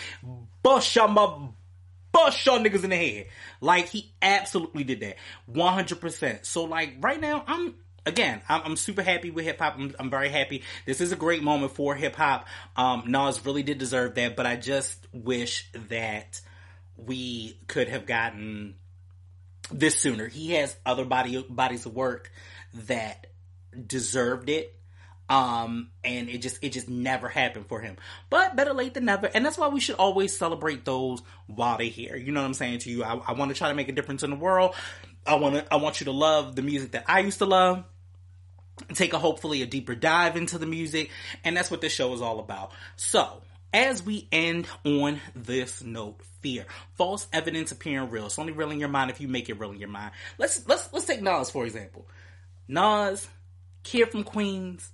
bust 0.63 0.89
shot 0.89 1.13
my, 1.13 1.49
bust 2.13 2.39
shot 2.39 2.63
niggas 2.63 2.85
in 2.85 2.91
the 2.91 2.97
head. 2.97 3.27
Like 3.61 3.89
he 3.89 4.13
absolutely 4.23 4.85
did 4.85 5.01
that, 5.01 5.17
one 5.45 5.75
hundred 5.75 6.01
percent. 6.01 6.47
So 6.47 6.65
like 6.65 6.95
right 7.01 7.21
now, 7.21 7.45
I'm 7.47 7.75
again, 8.07 8.41
I'm, 8.49 8.63
I'm, 8.65 8.77
super 8.77 9.03
happy 9.03 9.31
with 9.31 9.45
hip 9.45 9.59
hop. 9.59 9.75
I'm, 9.77 9.95
I'm, 9.99 10.11
very 10.11 10.29
happy. 10.29 10.63
This 10.87 11.01
is 11.01 11.13
a 11.13 11.17
great 11.17 11.43
moment 11.43 11.73
for 11.73 11.95
hip 11.95 12.17
hop. 12.17 12.47
Um, 12.77 13.05
Nas 13.09 13.45
really 13.45 13.63
did 13.63 13.79
deserve 13.79 14.15
that, 14.15 14.37
but 14.37 14.47
I 14.47 14.57
just 14.57 15.07
wish 15.13 15.69
that 15.89 16.41
we 16.97 17.59
could 17.67 17.89
have 17.89 18.07
gotten 18.07 18.77
this 19.71 19.99
sooner. 19.99 20.29
He 20.29 20.53
has 20.53 20.77
other 20.87 21.05
body 21.05 21.45
bodies 21.49 21.85
of 21.85 21.95
work 21.95 22.31
that 22.75 23.27
deserved 23.87 24.49
it. 24.49 24.73
Um, 25.29 25.91
and 26.05 26.29
it 26.29 26.39
just 26.39 26.63
it 26.63 26.71
just 26.71 26.89
never 26.89 27.27
happened 27.27 27.67
for 27.67 27.81
him. 27.81 27.97
But 28.31 28.55
better 28.55 28.73
late 28.73 28.95
than 28.95 29.07
never, 29.07 29.27
and 29.27 29.45
that's 29.45 29.59
why 29.59 29.67
we 29.67 29.81
should 29.81 29.97
always 29.97 30.39
celebrate 30.39 30.85
those 30.85 31.21
while 31.49 31.79
they're 31.79 31.89
here. 31.89 32.15
You 32.15 32.31
know 32.31 32.43
what 32.43 32.47
I'm 32.47 32.55
saying 32.55 32.79
to 32.81 32.91
you? 32.91 33.03
I, 33.03 33.17
I 33.17 33.33
want 33.33 33.51
to 33.51 33.57
try 33.57 33.69
to 33.69 33.75
make 33.75 33.89
a 33.89 33.93
difference 33.93 34.23
in 34.23 34.31
the 34.31 34.37
world. 34.37 34.77
I 35.27 35.35
want 35.35 35.57
to 35.57 35.75
I 35.75 35.79
want 35.79 36.01
you 36.01 36.05
to 36.05 36.13
love 36.13 36.55
the 36.55 36.63
music 36.63 36.93
that 36.93 37.07
I 37.09 37.19
used 37.21 37.39
to 37.39 37.45
love. 37.45 37.85
Take 38.95 39.13
a 39.15 39.19
hopefully 39.19 39.63
a 39.63 39.67
deeper 39.67 39.95
dive 39.95 40.37
into 40.37 40.59
the 40.59 40.67
music, 40.67 41.11
and 41.45 41.57
that's 41.57 41.71
what 41.71 41.81
this 41.81 41.93
show 41.93 42.13
is 42.13 42.21
all 42.21 42.39
about. 42.39 42.73
So 42.97 43.43
as 43.73 44.03
we 44.03 44.29
end 44.33 44.67
on 44.85 45.21
this 45.35 45.83
note, 45.83 46.21
fear. 46.41 46.67
False 46.95 47.27
evidence 47.33 47.73
appearing 47.73 48.11
real. 48.11 48.27
It's 48.27 48.39
only 48.39 48.53
real 48.53 48.71
in 48.71 48.81
your 48.81 48.89
mind 48.89 49.11
if 49.11 49.21
you 49.21 49.29
make 49.29 49.49
it 49.49 49.59
real 49.59 49.73
in 49.73 49.79
your 49.79 49.89
mind. 49.89 50.13
Let's 50.39 50.67
let's 50.69 50.93
let's 50.93 51.07
take 51.07 51.23
Nas 51.23 51.51
for 51.51 51.65
example. 51.65 52.07
Nas, 52.69 53.29
kid 53.83 54.11
from 54.11 54.25
Queens, 54.25 54.91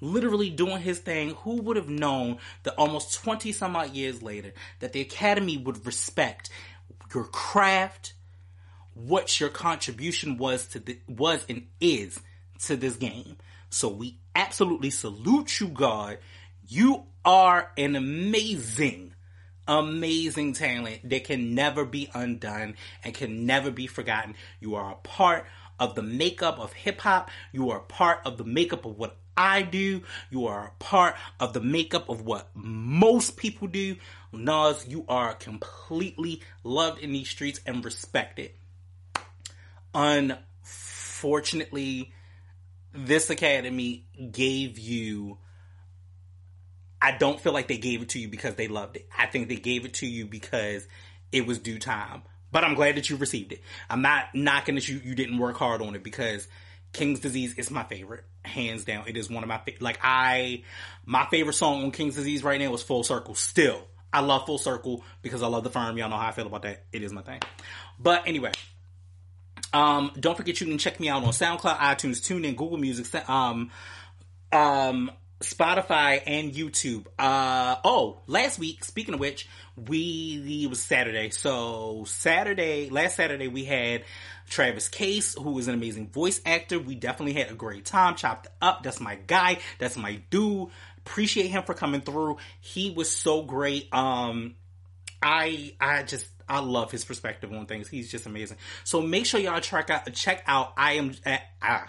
literally 0.00 0.50
doing 0.50 0.80
his 0.80 0.98
thing. 0.98 1.30
Who 1.42 1.62
would 1.62 1.76
have 1.76 1.88
known 1.88 2.38
that 2.62 2.74
almost 2.76 3.14
20 3.22 3.52
some 3.52 3.76
odd 3.76 3.94
years 3.94 4.22
later 4.22 4.52
that 4.80 4.92
the 4.92 5.00
Academy 5.00 5.56
would 5.56 5.84
respect 5.86 6.50
your 7.14 7.24
craft, 7.24 8.14
what 8.94 9.40
your 9.40 9.50
contribution 9.50 10.38
was 10.38 10.66
to 10.68 10.80
the 10.80 10.98
was 11.08 11.44
and 11.48 11.66
is 11.80 12.18
to 12.66 12.76
this 12.76 12.96
game. 12.96 13.36
So 13.70 13.88
we 13.88 14.18
absolutely 14.34 14.90
salute 14.90 15.60
you, 15.60 15.68
God. 15.68 16.18
You 16.68 17.04
are 17.24 17.70
an 17.76 17.96
amazing, 17.96 19.14
amazing 19.66 20.52
talent 20.54 21.08
that 21.08 21.24
can 21.24 21.54
never 21.54 21.84
be 21.84 22.10
undone 22.14 22.76
and 23.04 23.14
can 23.14 23.46
never 23.46 23.70
be 23.70 23.86
forgotten. 23.86 24.34
You 24.60 24.74
are 24.74 24.92
a 24.92 24.96
part 24.96 25.46
of 25.78 25.94
the 25.94 26.02
makeup 26.02 26.58
of 26.58 26.72
hip 26.72 27.00
hop. 27.00 27.30
You 27.50 27.70
are 27.70 27.78
a 27.78 27.82
part 27.82 28.20
of 28.24 28.38
the 28.38 28.44
makeup 28.44 28.84
of 28.84 28.98
what 28.98 29.16
I 29.36 29.62
do. 29.62 30.02
You 30.30 30.46
are 30.46 30.66
a 30.66 30.72
part 30.78 31.16
of 31.40 31.54
the 31.54 31.60
makeup 31.60 32.08
of 32.08 32.22
what 32.22 32.48
most 32.54 33.36
people 33.36 33.68
do. 33.68 33.96
Nas, 34.32 34.86
you 34.86 35.04
are 35.08 35.34
completely 35.34 36.42
loved 36.62 37.00
in 37.00 37.12
these 37.12 37.28
streets 37.28 37.60
and 37.66 37.84
respected. 37.84 38.52
Unfortunately, 39.94 42.12
this 42.92 43.30
academy 43.30 44.06
gave 44.30 44.78
you 44.78 45.38
I 47.00 47.10
don't 47.10 47.40
feel 47.40 47.52
like 47.52 47.66
they 47.66 47.78
gave 47.78 48.00
it 48.00 48.10
to 48.10 48.20
you 48.20 48.28
because 48.28 48.54
they 48.54 48.68
loved 48.68 48.94
it. 48.94 49.08
I 49.18 49.26
think 49.26 49.48
they 49.48 49.56
gave 49.56 49.84
it 49.84 49.94
to 49.94 50.06
you 50.06 50.24
because 50.24 50.86
it 51.32 51.46
was 51.46 51.58
due 51.58 51.80
time. 51.80 52.22
But 52.52 52.62
I'm 52.62 52.74
glad 52.74 52.94
that 52.96 53.10
you 53.10 53.16
received 53.16 53.50
it. 53.50 53.60
I'm 53.90 54.02
not 54.02 54.26
knocking 54.34 54.76
that 54.76 54.86
you 54.86 55.00
you 55.02 55.14
didn't 55.14 55.38
work 55.38 55.56
hard 55.56 55.82
on 55.82 55.96
it 55.96 56.04
because 56.04 56.46
King's 56.92 57.20
Disease 57.20 57.54
is 57.54 57.70
my 57.70 57.82
favorite, 57.82 58.24
hands 58.44 58.84
down. 58.84 59.04
It 59.08 59.16
is 59.16 59.28
one 59.28 59.42
of 59.42 59.48
my 59.48 59.58
fa- 59.58 59.72
like 59.80 59.98
I 60.02 60.62
my 61.04 61.26
favorite 61.26 61.54
song 61.54 61.82
on 61.82 61.90
King's 61.90 62.14
Disease 62.14 62.44
right 62.44 62.60
now 62.60 62.72
is 62.74 62.82
Full 62.82 63.02
Circle. 63.02 63.34
Still, 63.34 63.82
I 64.12 64.20
love 64.20 64.46
Full 64.46 64.58
Circle 64.58 65.02
because 65.22 65.42
I 65.42 65.48
love 65.48 65.64
the 65.64 65.70
firm. 65.70 65.96
Y'all 65.96 66.10
know 66.10 66.18
how 66.18 66.28
I 66.28 66.32
feel 66.32 66.46
about 66.46 66.62
that. 66.62 66.84
It 66.92 67.02
is 67.02 67.12
my 67.12 67.22
thing. 67.22 67.40
But 67.98 68.28
anyway, 68.28 68.52
um, 69.72 70.12
don't 70.18 70.36
forget 70.36 70.60
you 70.60 70.66
can 70.66 70.78
check 70.78 71.00
me 71.00 71.08
out 71.08 71.24
on 71.24 71.30
SoundCloud, 71.30 71.78
iTunes, 71.78 72.20
TuneIn, 72.20 72.56
Google 72.56 72.78
Music, 72.78 73.28
um, 73.28 73.70
um, 74.52 75.10
Spotify 75.40 76.22
and 76.26 76.52
YouTube. 76.52 77.06
Uh, 77.18 77.76
oh, 77.84 78.20
last 78.26 78.58
week, 78.58 78.84
speaking 78.84 79.14
of 79.14 79.20
which, 79.20 79.48
we, 79.76 80.62
it 80.64 80.70
was 80.70 80.80
Saturday. 80.80 81.30
So 81.30 82.04
Saturday, 82.06 82.90
last 82.90 83.16
Saturday, 83.16 83.48
we 83.48 83.64
had 83.64 84.04
Travis 84.48 84.88
Case, 84.88 85.34
who 85.34 85.58
is 85.58 85.68
an 85.68 85.74
amazing 85.74 86.08
voice 86.08 86.40
actor. 86.44 86.78
We 86.78 86.94
definitely 86.94 87.40
had 87.40 87.50
a 87.50 87.54
great 87.54 87.84
time, 87.84 88.14
chopped 88.14 88.48
up. 88.60 88.82
That's 88.82 89.00
my 89.00 89.16
guy. 89.26 89.58
That's 89.78 89.96
my 89.96 90.20
dude. 90.30 90.68
Appreciate 90.98 91.48
him 91.48 91.62
for 91.64 91.74
coming 91.74 92.02
through. 92.02 92.36
He 92.60 92.90
was 92.90 93.10
so 93.14 93.42
great. 93.42 93.92
Um, 93.92 94.54
I, 95.22 95.74
I 95.80 96.02
just, 96.02 96.26
I 96.52 96.60
love 96.60 96.90
his 96.90 97.02
perspective 97.02 97.50
on 97.50 97.64
things. 97.64 97.88
He's 97.88 98.10
just 98.10 98.26
amazing. 98.26 98.58
So 98.84 99.00
make 99.00 99.24
sure 99.24 99.40
y'all 99.40 99.58
check 99.60 99.88
out, 99.88 100.12
check 100.12 100.44
out, 100.46 100.74
I 100.76 100.92
am, 100.94 101.14
uh, 101.24 101.38
uh, 101.62 101.80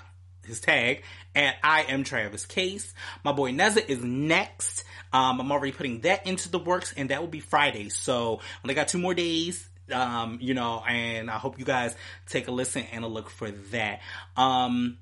his 0.46 0.62
tag 0.62 1.04
at 1.36 1.56
I 1.62 1.84
am 1.84 2.06
Travis 2.06 2.46
Case. 2.46 2.94
My 3.26 3.34
boy 3.34 3.52
Neza 3.52 3.86
is 3.86 4.02
next. 4.02 4.86
Um, 5.12 5.42
I'm 5.42 5.52
already 5.52 5.74
putting 5.74 6.00
that 6.02 6.26
into 6.26 6.50
the 6.50 6.60
works, 6.60 6.94
and 6.96 7.10
that 7.10 7.20
will 7.20 7.28
be 7.28 7.42
Friday. 7.42 7.90
So 7.90 8.40
only 8.64 8.74
got 8.74 8.88
two 8.88 9.00
more 9.00 9.14
days. 9.14 9.68
Um, 9.92 10.40
you 10.42 10.54
know, 10.54 10.82
and 10.88 11.30
I 11.30 11.38
hope 11.38 11.60
you 11.60 11.66
guys 11.66 11.94
take 12.28 12.48
a 12.48 12.52
listen 12.52 12.86
and 12.94 13.04
a 13.04 13.08
look 13.08 13.30
for 13.30 13.52
that. 13.52 14.00
Um, 14.38 14.98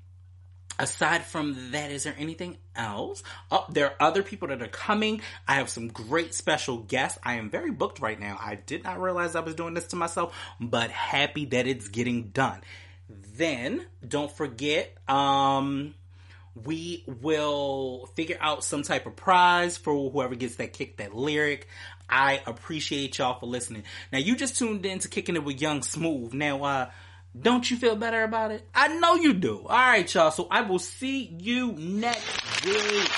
aside 0.78 1.24
from 1.24 1.72
that, 1.72 1.90
is 1.90 2.04
there 2.04 2.14
anything 2.18 2.58
else? 2.74 3.22
Oh, 3.50 3.66
there 3.70 3.86
are 3.86 3.96
other 4.00 4.22
people 4.22 4.48
that 4.48 4.62
are 4.62 4.68
coming. 4.68 5.20
I 5.46 5.54
have 5.54 5.68
some 5.68 5.88
great 5.88 6.34
special 6.34 6.78
guests. 6.78 7.18
I 7.22 7.34
am 7.34 7.50
very 7.50 7.70
booked 7.70 8.00
right 8.00 8.18
now. 8.18 8.38
I 8.40 8.56
did 8.56 8.84
not 8.84 9.00
realize 9.00 9.34
I 9.34 9.40
was 9.40 9.54
doing 9.54 9.74
this 9.74 9.86
to 9.88 9.96
myself, 9.96 10.34
but 10.60 10.90
happy 10.90 11.46
that 11.46 11.66
it's 11.66 11.88
getting 11.88 12.28
done. 12.28 12.62
Then 13.36 13.84
don't 14.06 14.30
forget, 14.30 14.96
um, 15.08 15.94
we 16.54 17.04
will 17.06 18.10
figure 18.14 18.36
out 18.40 18.64
some 18.64 18.82
type 18.82 19.06
of 19.06 19.16
prize 19.16 19.76
for 19.76 20.10
whoever 20.10 20.34
gets 20.34 20.56
that 20.56 20.72
kick 20.72 20.98
that 20.98 21.14
lyric. 21.14 21.66
I 22.08 22.42
appreciate 22.46 23.16
y'all 23.18 23.38
for 23.38 23.46
listening. 23.46 23.84
Now 24.12 24.18
you 24.18 24.36
just 24.36 24.58
tuned 24.58 24.84
in 24.84 24.98
to 25.00 25.08
kicking 25.08 25.36
it 25.36 25.44
with 25.44 25.60
Young 25.60 25.82
Smooth. 25.82 26.34
Now, 26.34 26.62
uh, 26.62 26.90
don't 27.38 27.70
you 27.70 27.76
feel 27.76 27.96
better 27.96 28.22
about 28.24 28.50
it? 28.50 28.68
I 28.74 28.88
know 28.88 29.14
you 29.14 29.32
do. 29.32 29.60
All 29.60 29.68
right, 29.68 30.12
y'all. 30.12 30.30
So 30.30 30.48
I 30.50 30.62
will 30.62 30.78
see 30.78 31.34
you 31.38 31.72
next 31.72 32.64
week. 32.64 33.10